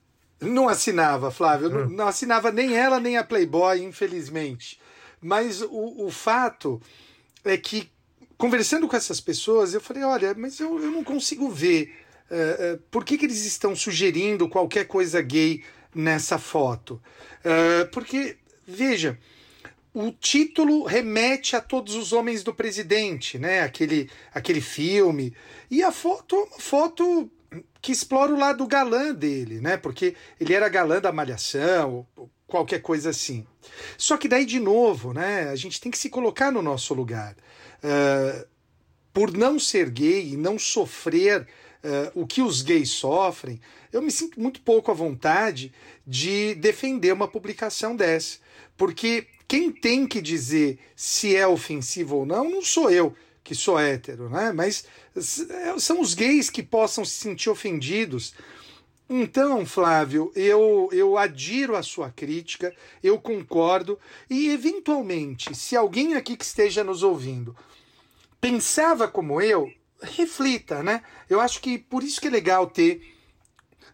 Não 0.42 0.68
assinava, 0.68 1.30
Flávio. 1.30 1.70
Não, 1.70 1.86
hum. 1.86 1.90
não, 1.90 2.08
assinava 2.08 2.52
nem 2.52 2.76
ela, 2.76 3.00
nem 3.00 3.16
a 3.16 3.24
Playboy, 3.24 3.84
infelizmente. 3.84 4.80
Mas 5.22 5.62
o, 5.62 6.06
o 6.06 6.10
fato 6.10 6.82
é 7.46 7.56
que, 7.58 7.92
conversando 8.38 8.88
com 8.88 8.96
essas 8.96 9.22
pessoas, 9.22 9.76
eu 9.76 9.82
falei: 9.82 10.04
olha, 10.04 10.34
mas 10.36 10.60
eu, 10.60 10.82
eu 10.82 10.90
não 10.90 11.04
consigo 11.04 11.48
ver. 11.50 11.94
Uh, 12.32 12.76
uh, 12.76 12.78
por 12.90 13.04
que, 13.04 13.18
que 13.18 13.26
eles 13.26 13.46
estão 13.46 13.76
sugerindo 13.76 14.48
qualquer 14.50 14.86
coisa 14.86 15.22
gay 15.22 15.64
nessa 15.94 16.38
foto? 16.38 17.02
Uh, 17.40 17.88
porque, 17.92 18.38
veja, 18.68 19.18
o 19.94 20.12
título 20.12 20.84
remete 20.84 21.56
a 21.56 21.62
todos 21.62 21.96
os 21.96 22.14
homens 22.14 22.44
do 22.44 22.54
presidente, 22.54 23.38
né? 23.38 23.62
Aquele, 23.62 24.10
aquele 24.34 24.62
filme. 24.62 25.34
E 25.70 25.84
a 25.84 25.92
foto, 25.92 26.36
uma 26.36 26.60
foto 26.60 27.30
que 27.82 27.92
explora 27.92 28.34
o 28.34 28.40
lado 28.40 28.68
galã 28.68 29.14
dele, 29.14 29.60
né? 29.60 29.78
Porque 29.78 30.16
ele 30.40 30.54
era 30.54 30.70
galã 30.70 31.00
da 31.02 31.12
malhação, 31.12 32.06
qualquer 32.46 32.82
coisa 32.82 33.10
assim. 33.10 33.46
Só 33.98 34.18
que 34.18 34.28
daí, 34.28 34.46
de 34.46 34.60
novo, 34.60 35.14
né? 35.14 35.50
A 35.50 35.56
gente 35.56 35.82
tem 35.82 35.92
que 35.92 35.98
se 35.98 36.10
colocar 36.10 36.52
no 36.52 36.62
nosso 36.62 36.94
lugar. 36.94 37.36
Uh, 37.84 38.48
por 39.14 39.36
não 39.36 39.58
ser 39.60 39.90
gay 39.90 40.34
e 40.34 40.38
não 40.38 40.60
sofrer 40.60 41.42
uh, 41.84 42.22
o 42.22 42.28
que 42.28 42.42
os 42.42 42.62
gays 42.62 42.92
sofrem, 42.92 43.60
eu 43.92 44.02
me 44.02 44.12
sinto 44.12 44.40
muito 44.40 44.62
pouco 44.62 44.92
à 44.92 44.94
vontade 44.94 45.74
de 46.06 46.56
defender 46.56 47.14
uma 47.14 47.28
publicação 47.28 47.96
dessa. 47.96 48.40
Porque 48.78 49.28
quem 49.48 49.72
tem 49.72 50.08
que 50.08 50.22
dizer 50.22 50.80
se 50.96 51.36
é 51.36 51.48
ofensivo 51.48 52.18
ou 52.18 52.26
não, 52.26 52.50
não 52.50 52.62
sou 52.62 52.92
eu, 52.92 53.16
que 53.44 53.56
sou 53.56 53.80
hétero, 53.80 54.30
né? 54.30 54.52
Mas 54.52 54.86
é, 55.16 55.78
são 55.80 56.00
os 56.02 56.14
gays 56.14 56.50
que 56.50 56.62
possam 56.62 57.04
se 57.04 57.14
sentir 57.14 57.50
ofendidos. 57.50 58.34
Então, 59.10 59.66
Flávio, 59.66 60.32
eu, 60.36 60.88
eu 60.92 61.18
adiro 61.18 61.76
a 61.76 61.82
sua 61.82 62.12
crítica, 62.12 62.72
eu 63.04 63.20
concordo, 63.20 63.98
e 64.30 64.50
eventualmente, 64.50 65.56
se 65.56 65.76
alguém 65.76 66.14
aqui 66.14 66.38
que 66.38 66.46
esteja 66.46 66.84
nos 66.84 67.02
ouvindo 67.02 67.56
pensava 68.40 69.08
como 69.08 69.42
eu, 69.42 69.72
reflita, 70.02 70.82
né? 70.82 71.04
Eu 71.30 71.42
acho 71.42 71.60
que 71.60 71.78
por 71.78 72.04
isso 72.04 72.22
que 72.22 72.28
é 72.28 72.32
legal 72.32 72.68
ter 72.68 73.02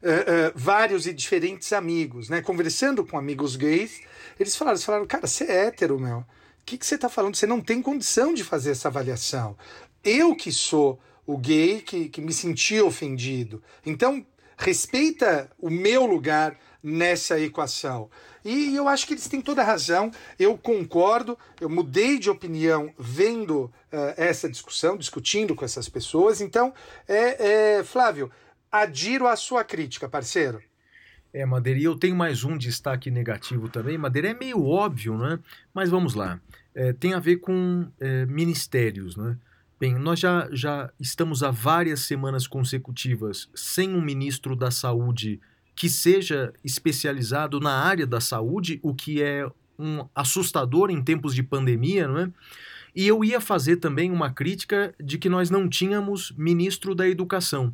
uh, 0.02 0.52
vários 0.56 1.08
e 1.08 1.14
diferentes 1.14 1.74
amigos, 1.74 2.30
né? 2.30 2.41
Conversando 2.41 3.06
com 3.06 3.18
amigos 3.18 3.56
gays 3.56 4.02
eles 4.39 4.56
falaram, 4.56 4.76
eles 4.76 4.86
falaram, 4.86 5.06
cara, 5.06 5.28
você 5.28 5.46
é 5.46 5.66
hétero, 5.68 6.00
meu. 6.00 6.20
O 6.20 6.26
que, 6.66 6.78
que 6.78 6.86
você 6.86 6.96
está 6.96 7.08
falando? 7.08 7.36
Você 7.36 7.48
não 7.48 7.62
tem 7.62 7.82
condição 7.82 8.34
de 8.34 8.43
fazer 8.43 8.72
essa 8.72 8.88
avaliação. 8.88 9.56
Eu 10.04 10.36
que 10.36 10.52
sou 10.52 11.00
o 11.26 11.38
gay 11.38 11.82
que, 11.82 12.10
que 12.10 12.22
me 12.22 12.34
senti 12.34 12.80
ofendido. 12.82 13.64
Então, 13.86 14.26
respeita 14.58 15.50
o 15.60 15.70
meu 15.70 16.06
lugar 16.06 16.58
nessa 16.82 17.39
equação. 17.39 18.10
E 18.43 18.76
eu 18.76 18.88
acho 18.88 19.08
que 19.08 19.14
eles 19.14 19.28
têm 19.28 19.41
toda 19.41 19.64
a 19.64 19.66
razão, 19.66 20.12
eu 20.38 20.56
concordo, 20.56 21.36
eu 21.60 21.68
mudei 21.68 22.20
de 22.20 22.30
opinião 22.30 22.93
vendo 22.98 23.64
uh, 23.64 24.14
essa 24.16 24.48
discussão, 24.48 24.96
discutindo 24.96 25.56
com 25.56 25.66
essas 25.66 25.89
pessoas. 25.89 26.41
Então, 26.41 26.72
é, 27.08 27.78
é, 27.78 27.84
Flávio, 27.84 28.32
adiro 28.82 29.28
à 29.28 29.36
sua 29.36 29.63
crítica, 29.63 30.09
parceiro. 30.09 30.61
É, 31.34 31.45
Madeira, 31.45 31.80
e 31.80 31.84
eu 31.84 31.95
tenho 31.95 32.15
mais 32.15 32.43
um 32.43 32.57
destaque 32.57 33.11
negativo 33.11 33.67
também. 33.67 33.97
Madeira 33.97 34.30
é 34.30 34.34
meio 34.34 34.65
óbvio, 34.65 35.17
né? 35.17 35.39
Mas 35.73 35.89
vamos 35.89 36.13
lá. 36.13 36.39
É, 36.73 36.93
tem 36.93 37.13
a 37.13 37.19
ver 37.19 37.38
com 37.38 37.88
é, 37.99 38.26
ministérios, 38.26 39.17
né? 39.17 39.38
Bem, 39.78 39.95
nós 39.95 40.19
já, 40.19 40.47
já 40.51 40.89
estamos 40.97 41.43
há 41.43 41.51
várias 41.51 42.01
semanas 42.01 42.47
consecutivas 42.47 43.49
sem 43.53 43.93
um 43.93 44.01
ministro 44.01 44.55
da 44.55 44.71
Saúde 44.71 45.41
que 45.76 45.89
seja 45.89 46.53
especializado 46.63 47.59
na 47.59 47.73
área 47.84 48.07
da 48.07 48.21
saúde, 48.21 48.80
o 48.82 48.95
que 48.95 49.21
é 49.21 49.45
um 49.78 50.07
assustador 50.15 50.89
em 50.89 51.03
tempos 51.03 51.36
de 51.36 51.43
pandemia, 51.43 52.07
não 52.07 52.19
é? 52.19 52.32
E 52.95 53.05
eu 53.05 53.26
ia 53.26 53.41
fazer 53.41 53.76
também 53.76 54.09
uma 54.09 54.32
crítica 54.32 54.95
de 54.97 55.17
que 55.17 55.28
nós 55.28 55.49
não 55.49 55.67
tínhamos 55.67 56.34
ministro 56.38 56.95
da 56.95 57.05
Educação. 57.09 57.73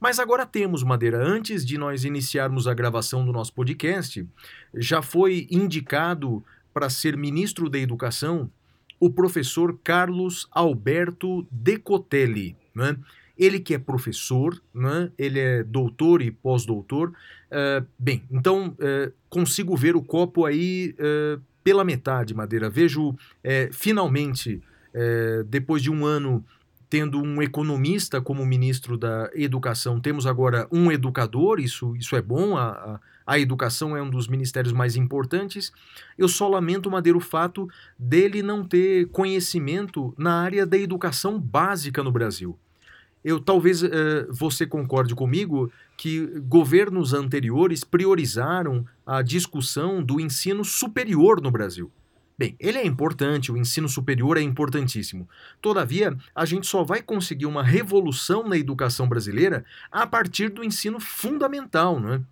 Mas 0.00 0.18
agora 0.18 0.46
temos, 0.46 0.82
Madeira. 0.82 1.22
Antes 1.22 1.64
de 1.64 1.76
nós 1.76 2.04
iniciarmos 2.04 2.66
a 2.66 2.72
gravação 2.72 3.24
do 3.24 3.32
nosso 3.32 3.52
podcast, 3.52 4.26
já 4.74 5.02
foi 5.02 5.46
indicado 5.50 6.42
para 6.72 6.88
ser 6.88 7.18
ministro 7.18 7.68
da 7.68 7.78
Educação 7.78 8.50
o 8.98 9.10
professor 9.10 9.78
Carlos 9.84 10.48
Alberto 10.50 11.46
Decotelli. 11.50 12.56
Né? 12.74 12.96
Ele 13.36 13.60
que 13.60 13.74
é 13.74 13.78
professor, 13.78 14.58
né? 14.74 15.10
ele 15.18 15.38
é 15.38 15.62
doutor 15.62 16.22
e 16.22 16.30
pós-doutor. 16.30 17.10
Uh, 17.50 17.86
bem, 17.98 18.22
então 18.30 18.68
uh, 18.68 19.12
consigo 19.28 19.76
ver 19.76 19.96
o 19.96 20.02
copo 20.02 20.46
aí 20.46 20.94
uh, 20.98 21.40
pela 21.62 21.84
metade, 21.84 22.34
Madeira. 22.34 22.70
Vejo 22.70 23.14
finalmente, 23.70 24.62
depois 25.46 25.82
de 25.82 25.90
um 25.90 26.06
ano 26.06 26.42
tendo 26.90 27.22
um 27.22 27.40
economista 27.40 28.20
como 28.20 28.44
ministro 28.44 28.98
da 28.98 29.30
Educação, 29.32 30.00
temos 30.00 30.26
agora 30.26 30.66
um 30.70 30.90
educador, 30.90 31.60
isso, 31.60 31.96
isso 31.96 32.16
é 32.16 32.20
bom, 32.20 32.56
a, 32.56 32.68
a, 32.68 33.00
a, 33.24 33.38
educação 33.38 33.96
é 33.96 34.02
um 34.02 34.10
dos 34.10 34.26
ministérios 34.26 34.72
mais 34.72 34.96
importantes. 34.96 35.72
Eu 36.18 36.28
só 36.28 36.48
lamento, 36.48 36.90
Madeira, 36.90 37.16
o 37.16 37.20
fato 37.20 37.68
dele 37.96 38.42
não 38.42 38.64
ter 38.64 39.06
conhecimento 39.08 40.12
na 40.18 40.42
área 40.42 40.66
da 40.66 40.76
educação 40.76 41.38
básica 41.40 42.02
no 42.02 42.10
Brasil 42.10 42.58
eu 43.24 43.38
talvez 43.38 43.82
uh, 43.82 43.88
você 44.30 44.66
concorde 44.66 45.14
comigo 45.14 45.70
que 45.96 46.26
governos 46.40 47.12
anteriores 47.12 47.84
priorizaram 47.84 48.86
a 49.06 49.20
discussão 49.20 50.02
do 50.02 50.18
ensino 50.18 50.64
superior 50.64 51.40
no 51.40 51.50
Brasil. 51.50 51.90
Bem, 52.40 52.56
ele 52.58 52.78
é 52.78 52.86
importante, 52.86 53.52
o 53.52 53.56
ensino 53.58 53.86
superior 53.86 54.38
é 54.38 54.40
importantíssimo. 54.40 55.28
Todavia, 55.60 56.16
a 56.34 56.46
gente 56.46 56.66
só 56.66 56.82
vai 56.82 57.02
conseguir 57.02 57.44
uma 57.44 57.62
revolução 57.62 58.48
na 58.48 58.56
educação 58.56 59.06
brasileira 59.06 59.62
a 59.92 60.06
partir 60.06 60.48
do 60.48 60.64
ensino 60.64 60.98
fundamental, 60.98 62.00
né? 62.00 62.22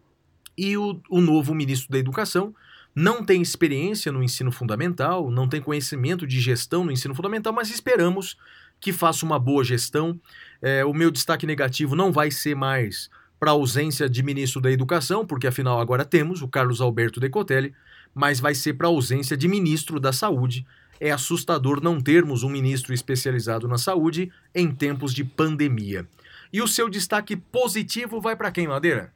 E 0.57 0.79
o, 0.79 0.99
o 1.11 1.21
novo 1.21 1.55
ministro 1.55 1.93
da 1.93 1.99
Educação 1.99 2.55
não 2.95 3.23
tem 3.23 3.43
experiência 3.43 4.11
no 4.11 4.23
ensino 4.23 4.51
fundamental, 4.51 5.31
não 5.31 5.47
tem 5.47 5.61
conhecimento 5.61 6.27
de 6.27 6.41
gestão 6.41 6.87
no 6.87 6.91
ensino 6.91 7.15
fundamental, 7.15 7.53
mas 7.53 7.69
esperamos 7.69 8.39
que 8.81 8.95
faça 8.95 9.27
uma 9.27 9.39
boa 9.39 9.63
gestão. 9.63 10.19
É, 10.63 10.87
o 10.87 10.95
meu 10.95 11.11
destaque 11.11 11.47
negativo 11.47 11.95
não 11.95 12.11
vai 12.11 12.31
ser 12.31 12.57
mais 12.57 13.11
para 13.39 13.51
a 13.51 13.53
ausência 13.53 14.09
de 14.09 14.23
ministro 14.23 14.59
da 14.59 14.73
Educação, 14.73 15.27
porque 15.27 15.47
afinal 15.47 15.79
agora 15.79 16.03
temos 16.03 16.41
o 16.41 16.49
Carlos 16.49 16.81
Alberto 16.81 17.21
Decotelli, 17.21 17.75
mas 18.15 18.41
vai 18.41 18.55
ser 18.55 18.75
para 18.75 18.87
a 18.87 18.91
ausência 18.91 19.37
de 19.37 19.49
ministro 19.49 19.99
da 20.01 20.13
Saúde. 20.13 20.67
É 21.01 21.11
assustador 21.11 21.81
não 21.81 22.01
termos 22.01 22.43
um 22.43 22.49
ministro 22.49 22.93
especializado 22.93 23.69
na 23.69 23.79
saúde 23.79 24.33
em 24.55 24.75
tempos 24.75 25.15
de 25.15 25.25
pandemia. 25.25 26.09
E 26.53 26.61
o 26.61 26.67
seu 26.67 26.89
destaque 26.89 27.37
positivo 27.37 28.21
vai 28.21 28.35
para 28.35 28.51
quem, 28.51 28.67
Madeira? 28.67 29.13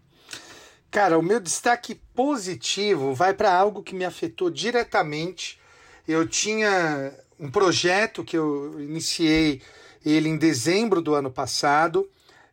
Cara, 0.91 1.19
o 1.19 1.23
meu 1.23 1.41
destaque 1.41 2.01
positivo 2.15 3.15
vai 3.15 3.33
para 3.33 3.53
algo 3.53 3.83
que 3.83 3.95
me 3.95 4.05
afetou 4.05 4.51
diretamente. 4.51 5.59
Eu 6.07 6.29
tinha 6.29 7.13
um 7.41 7.51
projeto 7.51 8.23
que 8.23 8.37
eu 8.37 8.79
iniciei 8.81 9.63
ele 10.05 10.29
em 10.29 10.37
dezembro 10.37 11.01
do 11.01 11.15
ano 11.15 11.31
passado. 11.31 12.09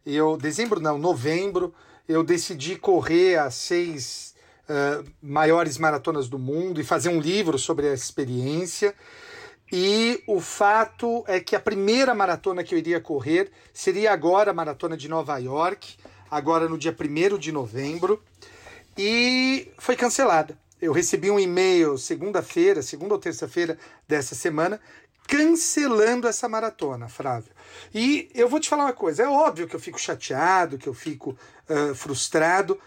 Eu 0.06 0.38
dezembro 0.38 0.80
não, 0.80 0.98
novembro, 0.98 1.74
eu 2.08 2.24
decidi 2.24 2.78
correr 2.78 3.36
as 3.36 3.56
seis 3.56 4.29
maiores 5.22 5.78
maratonas 5.78 6.28
do 6.28 6.40
mundo 6.40 6.80
e 6.80 6.84
fazer 6.84 7.10
um 7.10 7.20
livro 7.20 7.58
sobre 7.58 7.88
a 7.88 7.94
experiência. 7.94 8.94
E 9.72 10.24
o 10.28 10.40
fato 10.40 11.24
é 11.28 11.40
que 11.40 11.56
a 11.56 11.60
primeira 11.60 12.16
maratona 12.16 12.64
que 12.64 12.74
eu 12.74 12.80
iria 12.80 13.00
correr 13.00 13.52
seria 13.74 14.12
agora 14.12 14.52
a 14.52 14.54
maratona 14.54 14.98
de 14.98 15.08
Nova 15.08 15.38
York, 15.38 15.96
agora 16.30 16.68
no 16.68 16.78
dia 16.78 16.96
1 16.98 17.38
de 17.38 17.52
novembro, 17.52 18.22
e 18.98 19.72
foi 19.78 19.96
cancelada 19.96 20.58
eu 20.82 20.94
recebi 20.94 21.30
um 21.30 21.40
e-mail 21.40 21.98
segunda-feira, 21.98 22.82
segunda 22.82 23.14
ou 23.14 23.20
terça-feira 23.20 23.78
dessa 24.08 24.34
semana, 24.34 24.80
cancelando 25.28 26.28
essa 26.28 26.48
maratona, 26.48 27.10
Flávio. 27.10 27.52
E 27.94 28.30
eu 28.34 28.48
vou 28.48 28.60
te 28.60 28.70
falar 28.70 28.86
uma 28.86 28.94
coisa: 28.94 29.24
é 29.24 29.28
óbvio 29.28 29.68
que 29.68 29.76
eu 29.76 29.80
fico 29.80 30.00
chateado, 30.00 30.78
que 30.78 30.88
eu 30.88 30.94
fico 30.94 31.38
uh, 31.70 31.94
frustrado, 31.94 32.80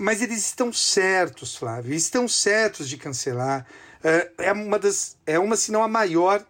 mas 0.00 0.22
eles 0.22 0.38
estão 0.38 0.72
certos, 0.72 1.54
Flávio, 1.54 1.92
estão 1.92 2.26
certos 2.26 2.88
de 2.88 2.96
cancelar. 2.96 3.66
Uh, 3.98 4.32
é 4.38 4.50
uma 4.50 4.78
das, 4.78 5.18
é 5.26 5.38
uma, 5.38 5.56
se 5.56 5.70
não 5.70 5.82
a 5.82 5.88
maior 5.88 6.42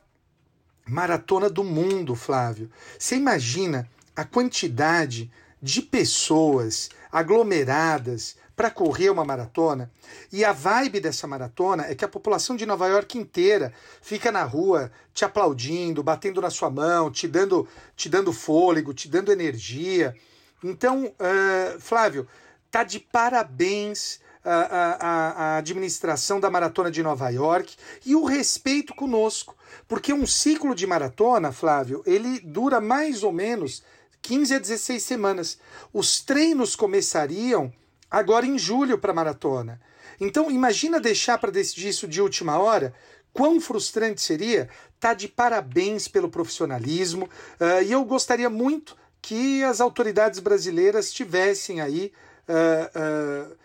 maratona 0.86 1.51
do 1.51 1.64
mundo, 1.64 2.14
Flávio. 2.14 2.70
Você 2.96 3.16
imagina 3.16 3.90
a 4.14 4.24
quantidade 4.24 5.28
de 5.61 5.82
pessoas 5.82 6.90
aglomeradas 7.11 8.36
para 8.55 8.70
correr 8.70 9.11
uma 9.11 9.24
maratona. 9.24 9.90
E 10.30 10.44
a 10.44 10.53
vibe 10.53 11.01
dessa 11.01 11.26
maratona 11.26 11.86
é 11.86 11.94
que 11.96 12.05
a 12.05 12.09
população 12.09 12.55
de 12.55 12.64
Nova 12.64 12.86
York 12.86 13.18
inteira 13.18 13.72
fica 14.01 14.30
na 14.30 14.44
rua 14.44 14.92
te 15.12 15.24
aplaudindo, 15.24 16.05
batendo 16.05 16.40
na 16.40 16.51
sua 16.51 16.70
mão, 16.70 17.11
te 17.11 17.26
dando, 17.26 17.66
te 17.96 18.09
dando 18.09 18.32
fôlego, 18.32 18.94
te 18.94 19.09
dando 19.09 19.32
energia. 19.32 20.14
Então, 20.62 21.07
uh, 21.07 21.80
Flávio, 21.80 22.28
tá 22.71 22.85
de 22.85 23.01
parabéns 23.01 24.21
a, 24.45 24.55
a, 24.55 25.31
a, 25.55 25.57
administração 25.59 26.41
da 26.41 26.51
maratona 26.51 26.91
de 26.91 27.03
Nova 27.03 27.29
York 27.29 27.77
e 28.07 28.14
o 28.14 28.25
respeito 28.25 28.95
conosco, 28.95 29.57
porque 29.87 30.12
um 30.12 30.27
ciclo 30.27 30.75
de 30.75 30.87
maratona, 30.87 31.53
Flávio, 31.53 32.03
ele 32.07 32.41
dura 32.41 32.81
mais 32.81 33.23
ou 33.23 33.33
menos 33.33 33.83
15 34.23 34.55
a 34.55 34.59
16 34.59 35.03
semanas. 35.03 35.59
Os 35.93 36.21
treinos 36.21 36.75
começariam 36.75 37.73
agora 38.11 38.47
em 38.47 38.59
julho 38.59 38.99
para 38.99 39.12
a 39.12 39.14
maratona. 39.14 39.81
Então, 40.21 40.51
imagina 40.51 41.01
deixar 41.01 41.39
para 41.39 41.51
decidir 41.51 41.89
isso 41.89 42.07
de 42.07 42.21
última 42.21 42.59
hora. 42.59 42.95
Quão 43.33 43.61
frustrante 43.61 44.21
seria? 44.21 44.68
Tá 44.99 45.14
de 45.14 45.29
parabéns 45.29 46.09
pelo 46.09 46.29
profissionalismo. 46.29 47.25
Uh, 47.59 47.83
e 47.87 47.93
eu 47.93 48.05
gostaria 48.05 48.51
muito 48.51 48.97
que 49.23 49.62
as 49.62 49.81
autoridades 49.81 50.41
brasileiras 50.41 51.12
tivessem 51.12 51.81
aí 51.81 52.12
uh, 52.51 53.51
uh, 53.51 53.57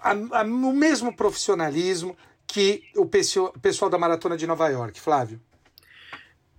a, 0.00 0.40
a, 0.40 0.42
o 0.42 0.72
mesmo 0.72 1.14
profissionalismo 1.14 2.16
que 2.46 2.84
o 2.96 3.06
pessoal 3.06 3.90
da 3.90 3.98
Maratona 3.98 4.36
de 4.36 4.46
Nova 4.46 4.68
York. 4.68 5.00
Flávio. 5.00 5.40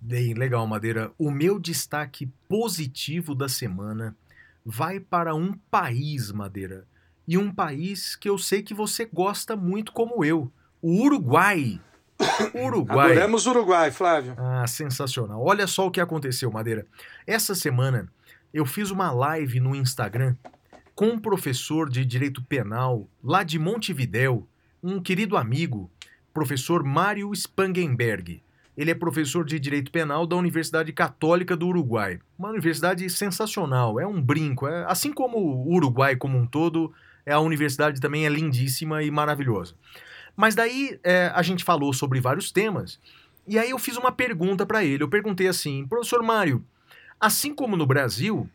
Bem, 0.00 0.34
legal, 0.34 0.66
Madeira. 0.66 1.10
O 1.18 1.30
meu 1.30 1.58
destaque 1.58 2.30
positivo 2.48 3.34
da 3.34 3.48
semana 3.48 4.16
vai 4.64 5.00
para 5.00 5.34
um 5.34 5.52
país, 5.70 6.30
Madeira 6.30 6.86
e 7.26 7.36
um 7.36 7.52
país 7.52 8.14
que 8.14 8.28
eu 8.28 8.38
sei 8.38 8.62
que 8.62 8.72
você 8.72 9.04
gosta 9.04 9.56
muito 9.56 9.92
como 9.92 10.24
eu, 10.24 10.50
o 10.80 11.02
Uruguai. 11.02 11.80
Uruguai. 12.54 13.12
Adoramos 13.12 13.46
Uruguai, 13.46 13.90
Flávio. 13.90 14.34
Ah, 14.38 14.66
sensacional. 14.66 15.42
Olha 15.44 15.66
só 15.66 15.86
o 15.86 15.90
que 15.90 16.00
aconteceu, 16.00 16.50
Madeira. 16.50 16.86
Essa 17.26 17.54
semana 17.54 18.08
eu 18.54 18.64
fiz 18.64 18.90
uma 18.90 19.10
live 19.10 19.58
no 19.60 19.74
Instagram 19.74 20.34
com 20.96 21.08
um 21.08 21.18
professor 21.18 21.90
de 21.90 22.06
direito 22.06 22.42
penal 22.42 23.06
lá 23.22 23.42
de 23.42 23.58
Montevidéu, 23.58 24.48
um 24.82 24.98
querido 24.98 25.36
amigo, 25.36 25.90
professor 26.32 26.82
Mário 26.82 27.30
Spangenberg. 27.34 28.42
Ele 28.74 28.90
é 28.90 28.94
professor 28.94 29.44
de 29.44 29.58
Direito 29.58 29.90
Penal 29.90 30.26
da 30.26 30.36
Universidade 30.36 30.92
Católica 30.92 31.54
do 31.56 31.66
Uruguai. 31.68 32.18
Uma 32.38 32.48
universidade 32.48 33.08
sensacional, 33.10 34.00
é 34.00 34.06
um 34.06 34.20
brinco. 34.20 34.66
É, 34.66 34.84
assim 34.86 35.12
como 35.12 35.38
o 35.38 35.74
Uruguai 35.74 36.16
como 36.16 36.36
um 36.38 36.46
todo, 36.46 36.92
é, 37.24 37.32
a 37.32 37.40
universidade 37.40 38.00
também 38.00 38.24
é 38.24 38.28
lindíssima 38.30 39.02
e 39.02 39.10
maravilhosa. 39.10 39.74
Mas 40.34 40.54
daí 40.54 40.98
é, 41.04 41.30
a 41.34 41.42
gente 41.42 41.64
falou 41.64 41.92
sobre 41.92 42.20
vários 42.20 42.50
temas, 42.50 42.98
e 43.46 43.58
aí 43.58 43.70
eu 43.70 43.78
fiz 43.78 43.98
uma 43.98 44.12
pergunta 44.12 44.64
para 44.64 44.82
ele. 44.82 45.02
Eu 45.02 45.08
perguntei 45.08 45.48
assim, 45.48 45.86
professor 45.86 46.22
Mário, 46.22 46.64
assim 47.20 47.54
como 47.54 47.76
no 47.76 47.86
Brasil, 47.86 48.48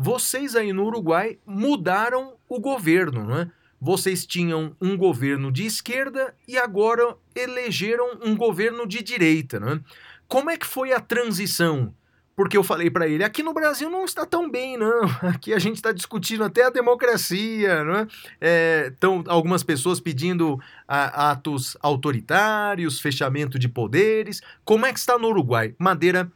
vocês 0.00 0.54
aí 0.54 0.72
no 0.72 0.84
Uruguai 0.84 1.40
mudaram 1.44 2.34
o 2.48 2.60
governo, 2.60 3.24
não 3.24 3.36
é? 3.36 3.50
Vocês 3.80 4.24
tinham 4.24 4.76
um 4.80 4.96
governo 4.96 5.50
de 5.50 5.66
esquerda 5.66 6.36
e 6.46 6.56
agora 6.56 7.16
elegeram 7.34 8.16
um 8.24 8.36
governo 8.36 8.86
de 8.86 9.02
direita, 9.02 9.58
não 9.58 9.72
é? 9.72 9.80
Como 10.28 10.50
é 10.50 10.56
que 10.56 10.66
foi 10.66 10.92
a 10.92 11.00
transição? 11.00 11.92
Porque 12.36 12.56
eu 12.56 12.62
falei 12.62 12.88
para 12.88 13.08
ele, 13.08 13.24
aqui 13.24 13.42
no 13.42 13.52
Brasil 13.52 13.90
não 13.90 14.04
está 14.04 14.24
tão 14.24 14.48
bem, 14.48 14.76
não. 14.76 15.00
Aqui 15.34 15.52
a 15.52 15.58
gente 15.58 15.74
está 15.74 15.90
discutindo 15.90 16.44
até 16.44 16.66
a 16.66 16.70
democracia, 16.70 17.82
não 17.82 17.96
é? 17.96 18.06
É, 18.40 18.92
algumas 19.26 19.64
pessoas 19.64 19.98
pedindo 19.98 20.60
a, 20.86 21.32
atos 21.32 21.76
autoritários, 21.82 23.00
fechamento 23.00 23.58
de 23.58 23.68
poderes. 23.68 24.40
Como 24.64 24.86
é 24.86 24.92
que 24.92 25.00
está 25.00 25.18
no 25.18 25.26
Uruguai? 25.26 25.74
Madeira, 25.76 26.30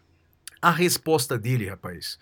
a 0.60 0.72
resposta 0.72 1.38
dele, 1.38 1.68
rapaz. 1.68 2.18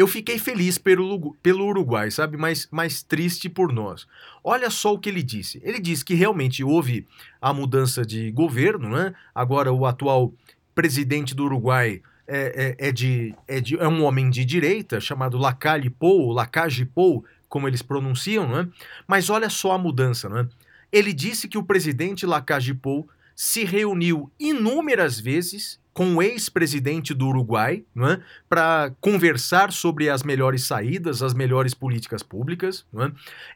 Eu 0.00 0.06
fiquei 0.06 0.38
feliz 0.38 0.78
pelo, 0.78 1.34
pelo 1.42 1.66
Uruguai, 1.66 2.10
sabe? 2.10 2.38
Mas, 2.38 2.66
mas 2.70 3.02
triste 3.02 3.50
por 3.50 3.70
nós. 3.70 4.06
Olha 4.42 4.70
só 4.70 4.94
o 4.94 4.98
que 4.98 5.10
ele 5.10 5.22
disse. 5.22 5.60
Ele 5.62 5.78
disse 5.78 6.02
que 6.02 6.14
realmente 6.14 6.64
houve 6.64 7.06
a 7.38 7.52
mudança 7.52 8.02
de 8.02 8.30
governo, 8.30 8.88
né? 8.88 9.12
Agora 9.34 9.70
o 9.70 9.84
atual 9.84 10.32
presidente 10.74 11.34
do 11.34 11.44
Uruguai 11.44 12.00
é, 12.26 12.76
é, 12.78 12.88
é, 12.88 12.92
de, 12.92 13.34
é, 13.46 13.60
de, 13.60 13.76
é 13.76 13.86
um 13.86 14.02
homem 14.02 14.30
de 14.30 14.42
direita, 14.42 15.02
chamado 15.02 15.36
Lacalle 15.36 15.90
Pou, 15.90 16.32
Lacage 16.32 16.86
Pou, 16.86 17.22
como 17.46 17.68
eles 17.68 17.82
pronunciam, 17.82 18.48
né? 18.48 18.66
Mas 19.06 19.28
olha 19.28 19.50
só 19.50 19.72
a 19.72 19.78
mudança, 19.78 20.30
né? 20.30 20.48
Ele 20.90 21.12
disse 21.12 21.46
que 21.46 21.58
o 21.58 21.62
presidente 21.62 22.24
Lacage 22.24 22.72
Pou 22.72 23.06
se 23.36 23.64
reuniu 23.64 24.30
inúmeras 24.38 25.20
vezes 25.20 25.79
com 25.92 26.16
o 26.16 26.22
ex-presidente 26.22 27.12
do 27.12 27.28
Uruguai 27.28 27.84
é? 27.96 28.20
para 28.48 28.92
conversar 29.00 29.72
sobre 29.72 30.08
as 30.08 30.22
melhores 30.22 30.64
saídas, 30.64 31.22
as 31.22 31.34
melhores 31.34 31.74
políticas 31.74 32.22
públicas. 32.22 32.86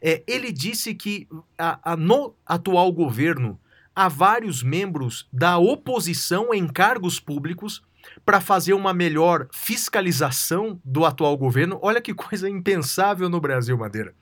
É? 0.03 0.13
É, 0.13 0.23
ele 0.27 0.53
disse 0.53 0.95
que 0.95 1.29
a, 1.57 1.93
a, 1.93 1.97
no 1.97 2.35
atual 2.45 2.93
governo 2.93 3.59
há 3.95 4.09
vários 4.09 4.63
membros 4.63 5.29
da 5.33 5.57
oposição 5.59 6.53
em 6.53 6.67
cargos 6.67 7.21
públicos 7.21 7.83
para 8.25 8.41
fazer 8.41 8.75
uma 8.75 8.93
melhor 8.93 9.47
fiscalização 9.53 10.81
do 10.85 11.05
atual 11.05 11.37
governo. 11.37 11.79
Olha 11.81 12.01
que 12.01 12.13
coisa 12.13 12.49
impensável 12.49 13.29
no 13.29 13.41
Brasil, 13.41 13.77
Madeira. 13.79 14.15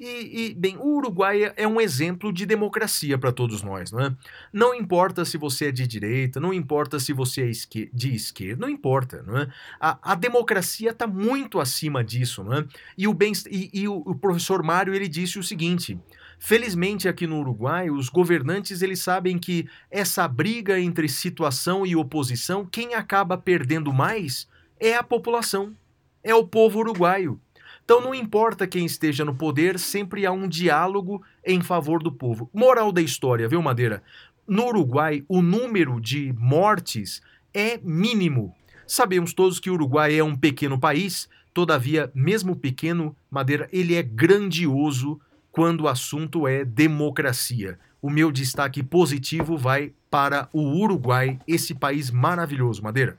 E, 0.00 0.46
e, 0.46 0.54
bem, 0.54 0.78
o 0.78 0.96
Uruguai 0.96 1.52
é 1.54 1.68
um 1.68 1.78
exemplo 1.78 2.32
de 2.32 2.46
democracia 2.46 3.18
para 3.18 3.30
todos 3.30 3.62
nós, 3.62 3.92
não 3.92 4.00
é? 4.00 4.16
Não 4.50 4.74
importa 4.74 5.26
se 5.26 5.36
você 5.36 5.66
é 5.66 5.70
de 5.70 5.86
direita, 5.86 6.40
não 6.40 6.54
importa 6.54 6.98
se 6.98 7.12
você 7.12 7.42
é 7.42 7.50
esquer 7.50 7.90
de 7.92 8.14
esquerda, 8.14 8.62
não 8.62 8.68
importa, 8.70 9.22
não 9.22 9.36
é? 9.36 9.48
A, 9.78 10.12
a 10.12 10.14
democracia 10.14 10.90
está 10.90 11.06
muito 11.06 11.60
acima 11.60 12.02
disso, 12.02 12.42
não 12.42 12.54
é? 12.54 12.64
E 12.96 13.06
o, 13.06 13.14
e, 13.50 13.70
e 13.74 13.86
o, 13.86 13.96
o 14.06 14.14
professor 14.14 14.62
Mário, 14.62 14.94
ele 14.94 15.06
disse 15.06 15.38
o 15.38 15.42
seguinte... 15.42 15.98
Felizmente 16.42 17.06
aqui 17.06 17.26
no 17.26 17.38
Uruguai, 17.38 17.90
os 17.90 18.08
governantes 18.08 18.80
eles 18.80 19.00
sabem 19.00 19.38
que 19.38 19.68
essa 19.90 20.26
briga 20.26 20.80
entre 20.80 21.06
situação 21.06 21.84
e 21.84 21.94
oposição, 21.94 22.64
quem 22.64 22.94
acaba 22.94 23.36
perdendo 23.36 23.92
mais 23.92 24.48
é 24.80 24.96
a 24.96 25.02
população, 25.02 25.76
é 26.24 26.34
o 26.34 26.46
povo 26.46 26.78
uruguaio. 26.78 27.38
Então 27.84 28.00
não 28.00 28.14
importa 28.14 28.66
quem 28.66 28.86
esteja 28.86 29.24
no 29.24 29.34
poder, 29.34 29.78
sempre 29.78 30.24
há 30.24 30.32
um 30.32 30.46
diálogo 30.48 31.22
em 31.44 31.60
favor 31.60 32.02
do 32.02 32.12
povo. 32.12 32.48
Moral 32.52 32.92
da 32.92 33.00
história, 33.00 33.48
viu, 33.48 33.60
Madeira? 33.60 34.02
No 34.46 34.66
Uruguai, 34.66 35.24
o 35.28 35.42
número 35.42 36.00
de 36.00 36.32
mortes 36.36 37.20
é 37.52 37.78
mínimo. 37.82 38.54
Sabemos 38.86 39.32
todos 39.32 39.60
que 39.60 39.70
o 39.70 39.74
Uruguai 39.74 40.18
é 40.18 40.24
um 40.24 40.34
pequeno 40.34 40.78
país, 40.78 41.28
todavia, 41.54 42.10
mesmo 42.14 42.56
pequeno, 42.56 43.14
Madeira, 43.30 43.68
ele 43.72 43.94
é 43.94 44.02
grandioso 44.02 45.20
quando 45.52 45.82
o 45.82 45.88
assunto 45.88 46.46
é 46.46 46.64
democracia. 46.64 47.78
O 48.02 48.08
meu 48.08 48.32
destaque 48.32 48.82
positivo 48.82 49.56
vai 49.56 49.92
para 50.10 50.48
o 50.52 50.62
Uruguai, 50.80 51.38
esse 51.46 51.74
país 51.74 52.10
maravilhoso, 52.10 52.82
Madeira. 52.82 53.18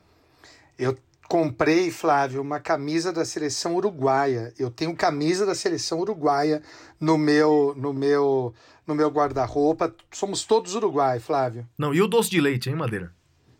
Eu 0.77 0.97
comprei, 1.31 1.89
Flávio, 1.89 2.41
uma 2.41 2.59
camisa 2.59 3.13
da 3.13 3.23
seleção 3.23 3.77
uruguaia. 3.77 4.53
Eu 4.59 4.69
tenho 4.69 4.93
camisa 4.93 5.45
da 5.45 5.55
seleção 5.55 6.01
uruguaia 6.01 6.61
no 6.99 7.17
meu 7.17 7.73
no 7.77 7.93
meu 7.93 8.53
no 8.85 8.93
meu 8.93 9.09
guarda-roupa. 9.09 9.95
Somos 10.11 10.43
todos 10.43 10.75
uruguai, 10.75 11.21
Flávio. 11.21 11.65
Não, 11.77 11.93
e 11.93 12.01
o 12.01 12.07
doce 12.07 12.29
de 12.29 12.41
leite, 12.41 12.69
hein, 12.69 12.75
Madeira? 12.75 13.13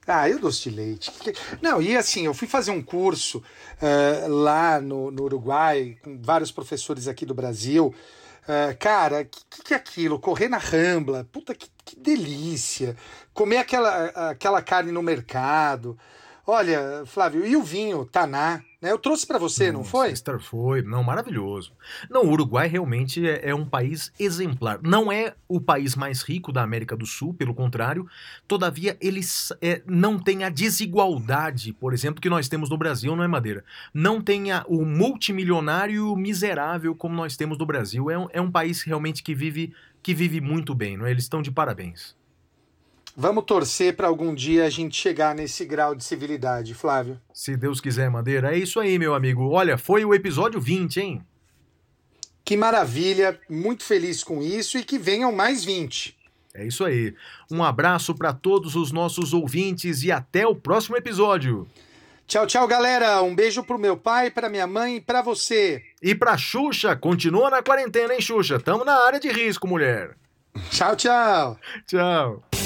Ah, 0.06 0.28
e 0.28 0.34
o 0.34 0.40
doce 0.40 0.70
de 0.70 0.76
leite? 0.76 1.14
Não, 1.62 1.82
e 1.82 1.96
assim, 1.96 2.26
eu 2.26 2.34
fui 2.34 2.46
fazer 2.46 2.72
um 2.72 2.82
curso 2.82 3.38
uh, 3.38 4.28
lá 4.28 4.82
no, 4.82 5.10
no 5.10 5.24
Uruguai 5.24 5.98
com 6.04 6.22
vários 6.22 6.52
professores 6.52 7.08
aqui 7.08 7.26
do 7.26 7.34
Brasil. 7.34 7.96
Uh, 8.44 8.76
cara, 8.80 9.22
o 9.22 9.26
que, 9.26 9.64
que 9.64 9.74
é 9.74 9.78
aquilo? 9.78 10.20
Correr 10.20 10.50
na 10.50 10.58
rambla, 10.58 11.26
puta 11.32 11.56
que, 11.56 11.70
que 11.86 11.98
delícia. 11.98 12.98
Comer 13.34 13.60
aquela, 13.60 14.08
aquela 14.32 14.62
carne 14.62 14.92
no 14.92 15.02
mercado. 15.02 15.98
Olha, 16.46 17.04
Flávio, 17.06 17.46
e 17.46 17.56
o 17.56 17.64
vinho, 17.64 18.06
Taná, 18.06 18.62
né? 18.82 18.92
Eu 18.92 18.98
trouxe 18.98 19.28
para 19.28 19.38
você, 19.38 19.72
não, 19.72 19.80
não 19.80 19.86
foi? 19.86 20.14
Foi, 20.40 20.82
não, 20.82 21.04
maravilhoso. 21.04 21.72
Não, 22.10 22.24
o 22.24 22.32
Uruguai 22.32 22.68
realmente 22.68 23.28
é, 23.28 23.50
é, 23.50 23.56
um 23.56 23.66
país 23.66 24.12
exemplar. 24.20 24.80
Não 24.82 25.12
é 25.12 25.36
o 25.48 25.62
país 25.62 25.96
mais 25.96 26.24
rico 26.24 26.52
da 26.52 26.64
América 26.64 26.98
do 26.98 27.06
Sul, 27.06 27.32
pelo 27.34 27.54
contrário. 27.54 28.08
Todavia, 28.48 28.98
eles 29.00 29.54
é, 29.62 29.84
não 29.86 30.18
têm 30.18 30.44
a 30.44 30.50
desigualdade, 30.50 31.74
por 31.74 31.94
exemplo, 31.94 32.20
que 32.20 32.30
nós 32.30 32.50
temos 32.50 32.72
no 32.72 32.78
Brasil, 32.78 33.16
não 33.16 33.24
é, 33.24 33.28
Madeira? 33.28 33.64
Não 33.94 34.20
tem 34.20 34.52
a, 34.52 34.66
o 34.68 34.84
multimilionário 34.84 36.16
miserável 36.16 36.96
como 36.96 37.14
nós 37.14 37.38
temos 37.38 37.60
no 37.60 37.66
Brasil. 37.68 38.10
É 38.10 38.18
um, 38.18 38.28
é 38.32 38.42
um 38.42 38.50
país 38.50 38.82
realmente 38.82 39.22
que 39.22 39.36
vive, 39.36 39.74
que 40.02 40.14
vive 40.16 40.42
muito 40.42 40.74
bem, 40.74 40.98
não 40.98 41.06
é? 41.06 41.12
Eles 41.12 41.24
estão 41.24 41.44
de 41.44 41.52
parabéns. 41.52 42.20
Vamos 43.16 43.44
torcer 43.44 43.96
para 43.96 44.08
algum 44.08 44.34
dia 44.34 44.66
a 44.66 44.70
gente 44.70 44.96
chegar 44.96 45.36
nesse 45.36 45.66
grau 45.66 45.94
de 45.94 46.04
civilidade, 46.04 46.74
Flávio. 46.74 47.20
Se 47.34 47.58
Deus 47.58 47.82
quiser, 47.82 48.10
Madeira. 48.10 48.56
É 48.56 48.58
isso 48.58 48.80
aí, 48.80 48.98
meu 48.98 49.14
amigo. 49.14 49.50
Olha, 49.50 49.78
foi 49.78 50.06
o 50.06 50.14
episódio 50.14 50.60
20, 50.60 51.00
hein? 51.00 51.26
Que 52.44 52.58
maravilha, 52.58 53.40
muito 53.50 53.84
feliz 53.84 54.24
com 54.24 54.42
isso 54.42 54.78
e 54.78 54.84
que 54.84 54.98
venham 54.98 55.32
mais 55.32 55.64
20. 55.64 56.18
É 56.54 56.66
isso 56.66 56.84
aí. 56.84 57.14
Um 57.50 57.64
abraço 57.64 58.14
para 58.16 58.34
todos 58.34 58.76
os 58.76 58.92
nossos 58.92 59.34
ouvintes 59.34 60.04
e 60.04 60.12
até 60.12 60.46
o 60.46 60.56
próximo 60.56 60.98
episódio. 60.98 61.68
Tchau, 62.28 62.48
tchau, 62.48 62.68
galera. 62.68 63.22
Um 63.22 63.36
beijo 63.36 63.64
pro 63.64 63.80
meu 63.80 63.98
pai, 63.98 64.32
pra 64.32 64.50
minha 64.50 64.68
mãe 64.68 64.98
e 64.98 65.02
pra 65.02 65.22
você. 65.22 65.84
E 66.02 66.16
pra 66.16 66.38
Xuxa, 66.38 66.96
continua 66.96 67.50
na 67.50 67.62
quarentena, 67.62 68.14
hein, 68.14 68.22
Xuxa? 68.22 68.60
Tamo 68.60 68.86
na 68.86 69.06
área 69.06 69.20
de 69.20 69.30
risco, 69.30 69.68
mulher. 69.68 70.16
Tchau, 70.70 70.96
tchau. 70.96 71.60
Tchau. 71.86 72.61